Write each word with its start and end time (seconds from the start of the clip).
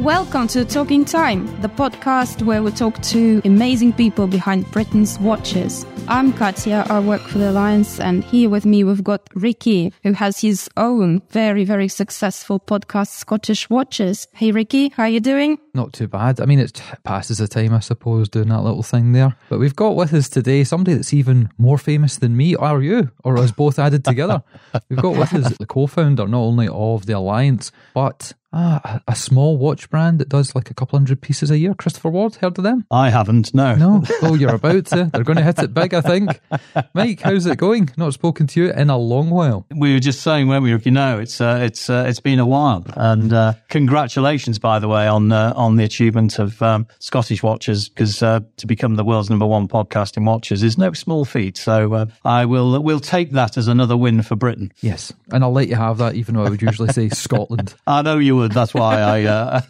Welcome 0.00 0.48
to 0.48 0.64
Talking 0.64 1.04
Time, 1.04 1.44
the 1.60 1.68
podcast 1.68 2.42
where 2.42 2.62
we 2.62 2.70
talk 2.70 3.02
to 3.02 3.42
amazing 3.44 3.92
people 3.92 4.26
behind 4.26 4.64
Britain's 4.70 5.18
watches. 5.18 5.84
I'm 6.08 6.32
Katya, 6.32 6.86
I 6.88 7.00
work 7.00 7.20
for 7.20 7.36
the 7.36 7.50
Alliance, 7.50 8.00
and 8.00 8.24
here 8.24 8.48
with 8.48 8.64
me 8.64 8.82
we've 8.82 9.04
got 9.04 9.28
Rikki, 9.34 9.92
who 10.02 10.14
has 10.14 10.40
his 10.40 10.70
own 10.78 11.20
very, 11.28 11.64
very 11.64 11.88
successful 11.88 12.58
podcast, 12.58 13.08
Scottish 13.08 13.68
Watches. 13.68 14.26
Hey 14.32 14.52
Rikki, 14.52 14.88
how 14.88 15.02
are 15.02 15.08
you 15.10 15.20
doing? 15.20 15.58
Not 15.72 15.92
too 15.92 16.08
bad. 16.08 16.40
I 16.40 16.46
mean, 16.46 16.58
it 16.58 16.82
passes 17.04 17.38
the 17.38 17.46
time, 17.46 17.72
I 17.72 17.80
suppose, 17.80 18.28
doing 18.28 18.48
that 18.48 18.62
little 18.62 18.82
thing 18.82 19.12
there. 19.12 19.36
But 19.48 19.60
we've 19.60 19.76
got 19.76 19.94
with 19.96 20.12
us 20.12 20.28
today 20.28 20.64
somebody 20.64 20.94
that's 20.94 21.14
even 21.14 21.50
more 21.58 21.78
famous 21.78 22.16
than 22.16 22.36
me, 22.36 22.56
or 22.56 22.82
you, 22.82 23.10
or 23.22 23.38
us 23.38 23.52
both 23.52 23.78
added 23.78 24.04
together. 24.04 24.42
we've 24.88 25.00
got 25.00 25.16
with 25.16 25.34
us 25.34 25.56
the 25.58 25.66
co-founder, 25.66 26.26
not 26.26 26.40
only 26.40 26.68
of 26.68 27.06
the 27.06 27.12
Alliance, 27.12 27.70
but 27.94 28.32
Ah, 28.52 29.00
a, 29.06 29.14
small 29.14 29.56
watch 29.58 29.88
brand 29.90 30.18
that 30.18 30.28
does 30.28 30.56
like 30.56 30.70
a 30.70 30.74
couple 30.74 30.98
hundred 30.98 31.20
pieces 31.20 31.52
a 31.52 31.58
year. 31.58 31.72
Christopher 31.72 32.10
Ward, 32.10 32.34
heard 32.34 32.58
of 32.58 32.64
them? 32.64 32.84
I 32.90 33.10
haven't, 33.10 33.54
no. 33.54 33.76
No. 33.76 34.02
Oh, 34.22 34.34
you're 34.34 34.56
about 34.56 34.86
to. 34.86 35.08
They're 35.12 35.24
going 35.24 35.38
to 35.38 35.44
hit 35.44 35.60
it 35.60 35.72
big, 35.72 35.94
I 35.94 36.00
think. 36.00 36.40
Mike, 36.94 37.20
how's 37.20 37.46
it 37.46 37.58
going? 37.58 37.90
Not 37.96 38.12
spoken 38.12 38.48
to 38.48 38.60
you 38.60 38.72
in 38.72 38.90
a 38.90 38.98
long 38.98 39.30
while. 39.30 39.66
We 39.74 39.94
were 39.94 40.00
just 40.00 40.20
saying 40.20 40.48
when 40.48 40.62
we 40.62 40.74
were, 40.74 40.80
you 40.80 40.90
know, 40.90 41.20
it's 41.20 41.40
uh, 41.40 41.60
it's 41.62 41.88
uh, 41.88 42.06
it's 42.08 42.20
been 42.20 42.38
a 42.38 42.46
while, 42.46 42.84
and 42.96 43.32
uh, 43.32 43.54
congratulations, 43.68 44.58
by 44.58 44.78
the 44.78 44.88
way, 44.88 45.06
on 45.06 45.32
uh, 45.32 45.54
on 45.60 45.76
the 45.76 45.84
achievement 45.84 46.38
of 46.38 46.60
um, 46.62 46.86
Scottish 46.98 47.42
Watches 47.42 47.88
because 47.88 48.22
uh, 48.22 48.40
to 48.56 48.66
become 48.66 48.96
the 48.96 49.04
world's 49.04 49.28
number 49.28 49.46
one 49.46 49.68
podcast 49.68 50.16
in 50.16 50.24
watches 50.24 50.62
is 50.62 50.78
no 50.78 50.92
small 50.94 51.26
feat. 51.26 51.58
So 51.58 51.92
uh, 51.92 52.06
I 52.24 52.46
will 52.46 52.82
will 52.82 52.98
take 52.98 53.32
that 53.32 53.58
as 53.58 53.68
another 53.68 53.96
win 53.96 54.22
for 54.22 54.36
Britain. 54.36 54.72
Yes, 54.80 55.12
and 55.30 55.44
I'll 55.44 55.52
let 55.52 55.68
you 55.68 55.76
have 55.76 55.98
that, 55.98 56.14
even 56.14 56.34
though 56.34 56.44
I 56.44 56.48
would 56.48 56.62
usually 56.62 56.92
say 56.92 57.08
Scotland. 57.10 57.74
I 57.86 58.00
know 58.00 58.18
you 58.18 58.36
would. 58.36 58.52
That's 58.52 58.72
why 58.72 59.00
I 59.00 59.24
uh, 59.24 59.60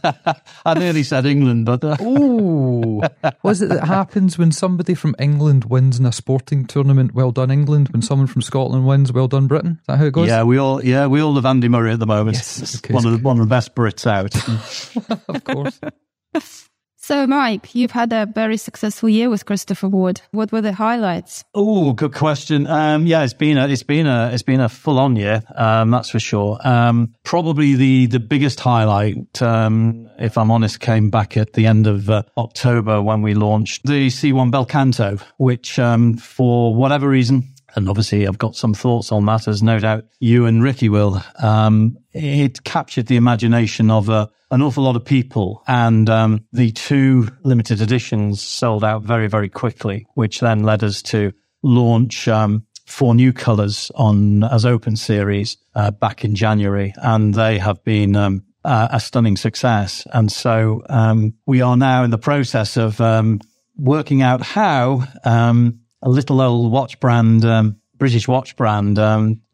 I 0.65 0.75
nearly 0.75 1.03
said 1.03 1.27
England, 1.27 1.66
but 1.66 1.80
oh, 1.83 3.02
was 3.43 3.60
it 3.60 3.69
that 3.71 3.85
happens 3.87 4.38
when 4.38 4.52
somebody 4.52 4.95
from 4.95 5.16
England 5.19 5.65
wins 5.65 5.99
in 5.99 6.07
a 6.07 6.13
sporting 6.13 6.66
tournament? 6.66 7.15
Well 7.15 7.32
done, 7.32 7.51
England. 7.51 7.88
When 7.88 8.02
someone 8.02 8.29
from 8.29 8.43
Scotland 8.43 8.87
wins, 8.87 9.13
well 9.13 9.29
done, 9.29 9.49
Britain. 9.49 9.79
Is 9.80 9.87
that 9.88 9.99
how 9.99 10.04
it 10.04 10.13
goes? 10.13 10.29
Yeah, 10.29 10.45
we 10.45 10.57
all 10.59 10.85
yeah 10.85 11.09
we 11.09 11.21
all 11.21 11.35
love 11.35 11.47
Andy 11.47 11.69
Murray 11.69 11.93
at 11.93 11.99
the 11.99 12.07
moment. 12.07 12.37
Yes, 12.37 12.80
one 12.88 13.04
of 13.04 13.13
the, 13.13 13.19
one 13.19 13.41
of 13.41 13.49
the 13.49 13.51
best 13.51 13.75
Brits 13.75 14.07
out. 14.07 14.37
of 15.29 15.45
course. 15.45 15.79
So, 17.02 17.26
Mike, 17.26 17.74
you've 17.74 17.92
had 17.92 18.12
a 18.12 18.26
very 18.26 18.59
successful 18.59 19.09
year 19.09 19.30
with 19.30 19.46
Christopher 19.46 19.88
Ward. 19.88 20.20
What 20.32 20.52
were 20.52 20.60
the 20.60 20.74
highlights? 20.74 21.45
Oh, 21.54 21.95
good 21.95 22.12
question. 22.12 22.66
Um, 22.66 23.06
yeah, 23.06 23.24
it's 23.24 23.32
been 23.32 23.56
a, 23.56 23.66
it's 23.68 23.82
been 23.82 24.06
a, 24.06 24.30
it's 24.32 24.42
been 24.42 24.60
a 24.60 24.68
full 24.68 24.98
on 24.98 25.16
year. 25.16 25.42
Um, 25.56 25.90
that's 25.90 26.10
for 26.10 26.20
sure. 26.20 26.58
Um, 26.62 27.14
probably 27.24 27.74
the, 27.74 28.06
the 28.06 28.20
biggest 28.20 28.60
highlight, 28.60 29.40
um, 29.40 30.10
if 30.18 30.36
I'm 30.36 30.51
honest, 30.51 30.80
came 30.80 31.08
back 31.08 31.38
at 31.38 31.54
the 31.54 31.66
end 31.66 31.86
of 31.86 32.10
uh, 32.10 32.23
October 32.36 33.01
when 33.01 33.23
we 33.23 33.32
launched 33.32 33.86
the 33.86 34.08
C1 34.08 34.52
Belcanto, 34.52 35.20
which, 35.38 35.78
um, 35.78 36.18
for 36.18 36.74
whatever 36.74 37.08
reason, 37.08 37.48
and 37.74 37.88
obviously 37.88 38.26
I've 38.26 38.38
got 38.38 38.57
some 38.57 38.74
thoughts 38.74 39.13
on 39.13 39.26
that, 39.26 39.49
as 39.49 39.63
no 39.63 39.79
doubt 39.79 40.04
you 40.18 40.46
and 40.46 40.63
Rikki 40.63 40.88
will. 40.88 41.23
Um, 41.43 41.99
it 42.13 42.65
captured 42.65 43.07
the 43.07 43.16
imagination 43.16 43.90
of 43.90 44.09
a, 44.09 44.30
an 44.51 44.63
awful 44.63 44.85
lot 44.85 44.96
of 44.96 45.04
people. 45.04 45.63
And 45.66 46.09
um, 46.10 46.45
the 46.52 46.73
two 46.73 47.29
limited 47.43 47.80
editions 47.80 48.43
sold 48.43 48.85
out 48.85 49.02
very, 49.02 49.29
very 49.29 49.48
quickly, 49.48 50.07
which 50.15 50.41
then 50.41 50.63
led 50.63 50.82
us 50.82 51.02
to 51.02 51.32
launch 51.63 52.29
um, 52.29 52.66
four 52.87 53.15
new 53.15 53.32
colors 53.32 53.91
on 53.95 54.43
as 54.45 54.66
open 54.66 54.96
series 54.96 55.57
uh, 55.74 55.91
back 55.91 56.24
in 56.24 56.35
January, 56.35 56.93
and 56.96 57.35
they 57.35 57.59
have 57.59 57.82
been 57.85 58.16
uh, 58.65 58.88
a 58.91 59.01
stunning 59.01 59.37
success. 59.37 60.07
And 60.13 60.30
so 60.30 60.82
um, 60.88 61.35
we 61.46 61.63
are 61.63 61.76
now 61.76 62.04
in 62.04 62.10
the 62.10 62.18
process 62.18 62.76
of 62.76 63.01
um, 63.01 63.41
working 63.76 64.22
out 64.22 64.43
how 64.43 65.04
um, 65.25 65.81
a 66.03 66.09
little 66.09 66.41
old 66.41 66.72
watch 66.72 66.98
brand, 67.00 67.44
British 67.97 68.26
watch 68.26 68.56
brand, 68.56 68.98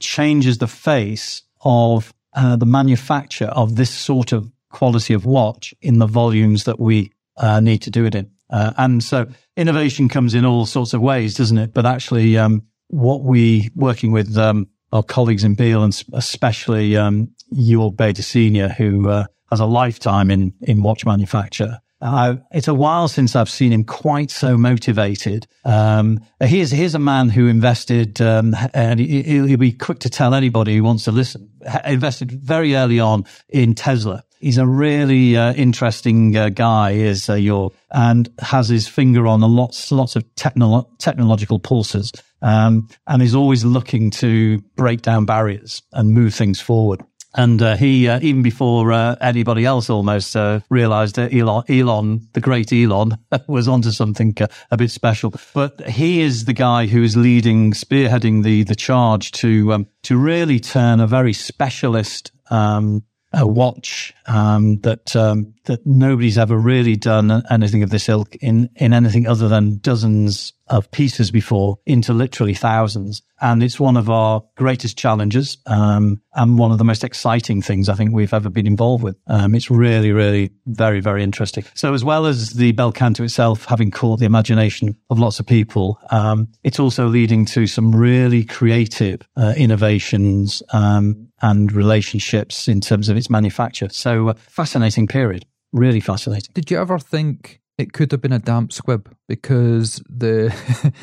changes 0.01 0.59
the 0.59 0.67
face 0.67 1.43
of 1.63 2.13
uh, 2.35 2.57
the 2.57 2.67
manufacture 2.67 3.47
of 3.47 3.77
this 3.77 3.91
sort 3.91 4.33
of 4.33 4.51
quality 4.71 5.15
of 5.15 5.25
watch 5.25 5.75
in 5.81 5.99
the 5.99 6.07
volumes 6.07 6.65
that 6.65 6.79
we 6.79 7.11
uh, 7.39 7.61
need 7.61 7.79
to 7.79 7.91
do 7.91 8.05
it 8.05 8.15
in. 8.15 8.31
Uh, 8.51 8.73
and 8.77 9.03
so 9.03 9.27
innovation 9.57 10.09
comes 10.09 10.35
in 10.35 10.45
all 10.45 10.67
sorts 10.67 10.93
of 10.93 11.01
ways, 11.01 11.35
doesn't 11.35 11.59
it? 11.59 11.75
But 11.75 11.87
actually, 11.87 12.37
um, 12.39 12.63
what 12.89 13.23
we 13.23 13.71
working 13.75 14.13
with 14.13 14.37
um, 14.37 14.69
our 14.93 15.03
colleagues 15.03 15.45
in 15.45 15.55
Biel 15.55 15.83
and 15.83 16.05
especially 16.13 16.97
um, 16.97 17.31
Jörg 17.53 17.97
Bader 17.97 18.23
Senior, 18.23 18.69
who 18.69 19.09
uh, 19.09 19.25
has 19.51 19.61
a 19.61 19.67
lifetime 19.67 20.31
in 20.31 20.53
in 20.61 20.83
watch 20.83 21.05
manufacture. 21.05 21.81
Uh, 22.07 22.37
it's 22.53 22.69
a 22.69 22.75
while 22.75 23.09
since 23.09 23.35
I've 23.35 23.51
seen 23.51 23.73
him 23.73 23.83
quite 23.83 24.31
so 24.31 24.57
motivated. 24.57 25.49
Um, 25.65 26.21
here's 26.41 26.95
a 26.95 27.01
man 27.01 27.31
who 27.31 27.49
invested, 27.49 28.23
um, 28.23 28.55
and 28.73 29.01
he, 29.01 29.41
will 29.41 29.57
be 29.57 29.73
quick 29.73 29.99
to 30.01 30.09
tell 30.09 30.33
anybody 30.33 30.77
who 30.77 30.85
wants 30.85 31.03
to 31.05 31.11
listen. 31.11 31.51
Invested 31.85 32.31
very 32.31 32.77
early 32.77 33.01
on 33.01 33.25
in 33.49 33.75
Tesla. 33.75 34.23
He's 34.39 34.57
a 34.57 34.67
really 34.69 35.37
uh, 35.37 35.55
interesting 35.55 36.37
uh, 36.37 36.51
guy, 36.51 36.93
is 36.93 37.29
uh, 37.29 37.35
Jörg 37.35 37.73
and 37.91 38.29
has 38.39 38.69
his 38.69 38.87
finger 38.87 39.27
on 39.27 39.43
a 39.43 39.49
lots 39.49 39.91
lots 39.91 40.15
of 40.15 40.23
technolo- 40.37 40.87
technological 40.99 41.59
pulses, 41.59 42.13
um, 42.41 42.89
and 43.09 43.21
is 43.21 43.35
always 43.35 43.65
looking 43.65 44.13
to 44.13 44.59
break 44.77 45.03
down 45.03 45.25
barriers 45.25 45.83
and 45.93 46.11
move 46.11 46.35
things 46.35 46.61
forward. 46.61 47.03
And 47.37 47.61
uh, 47.61 47.77
he, 47.77 48.09
uh, 48.09 48.19
even 48.23 48.43
before 48.43 48.93
uh, 48.93 49.17
anybody 49.21 49.67
else 49.67 49.91
almost 49.91 50.35
uh, 50.35 50.61
realized 50.71 51.17
that 51.17 51.35
Elon, 51.35 51.65
Elon, 51.69 52.29
the 52.33 52.41
great 52.41 52.73
Elon, 52.73 53.19
was 53.47 53.69
onto 53.69 53.91
something 53.91 54.35
uh, 54.41 54.47
a 54.71 54.77
bit 54.79 54.91
special. 54.91 55.35
But 55.53 55.87
he 55.87 56.23
is 56.23 56.47
the 56.47 56.55
guy 56.55 56.87
who 56.87 57.03
is 57.03 57.15
leading, 57.15 57.73
spearheading 57.73 58.43
the, 58.43 58.65
the 58.65 58.75
charge 58.75 59.33
to, 59.33 59.75
um, 59.75 59.87
to 60.05 60.17
really 60.17 60.59
turn 60.59 60.99
a 60.99 61.07
very 61.07 61.35
specialist, 61.35 62.33
um, 62.51 63.03
a 63.37 63.47
watch 63.47 64.15
um, 64.27 64.81
that 64.81 65.15
um, 65.15 65.55
that 65.65 65.87
nobody's 65.87 66.39
ever 66.39 66.57
really 66.57 66.97
done 66.97 67.43
anything 67.51 67.83
of 67.83 67.91
this 67.91 68.09
ilk 68.09 68.35
in 68.37 68.71
in 68.77 68.93
anything 68.93 69.27
other 69.27 69.49
than 69.49 69.79
dozens 69.79 70.53
of 70.69 70.91
pieces 70.91 71.31
before 71.31 71.79
into 71.87 72.13
literally 72.13 72.55
thousands. 72.55 73.23
And 73.41 73.63
it's 73.63 73.79
one 73.79 73.97
of 73.97 74.09
our 74.11 74.43
greatest 74.57 74.99
challenges 74.99 75.59
um, 75.67 76.21
and 76.35 76.59
one 76.59 76.73
of 76.73 76.79
the 76.79 76.85
most 76.85 77.05
exciting 77.05 77.63
things 77.63 77.89
I 77.89 77.95
think 77.95 78.13
we've 78.13 78.35
ever 78.35 78.49
been 78.49 78.67
involved 78.67 79.05
with. 79.05 79.17
Um, 79.27 79.55
it's 79.55 79.71
really, 79.71 80.11
really 80.11 80.51
very, 80.65 81.01
very 81.01 81.23
interesting. 81.23 81.65
So 81.75 81.95
as 81.95 82.03
well 82.03 82.27
as 82.27 82.51
the 82.51 82.73
Belcanto 82.73 83.21
itself 83.21 83.67
having 83.67 83.91
caught 83.91 84.19
the 84.19 84.27
imagination 84.27 84.97
of 85.11 85.19
lots 85.19 85.39
of 85.39 85.47
people, 85.47 86.01
um, 86.11 86.49
it's 86.65 86.81
also 86.81 87.07
leading 87.07 87.45
to 87.47 87.67
some 87.67 87.95
really 87.95 88.43
creative 88.43 89.21
uh, 89.37 89.55
innovations 89.57 90.63
um, 90.73 91.26
and 91.43 91.73
relationships 91.73 92.69
in 92.69 92.81
terms 92.81 93.09
of 93.09 93.17
its 93.17 93.29
manufacture. 93.29 93.89
So 93.91 94.29
uh, 94.29 94.35
fascinating 94.35 95.07
period. 95.07 95.45
Really 95.73 96.01
fascinating. 96.01 96.51
Did 96.55 96.71
you 96.71 96.81
ever 96.81 96.99
think 96.99 97.61
it 97.79 97.93
could 97.93 98.11
have 98.13 98.23
been 98.23 98.33
a 98.33 98.39
damp 98.39 98.73
squib 98.73 99.15
because 99.29 100.03
the 100.09 100.55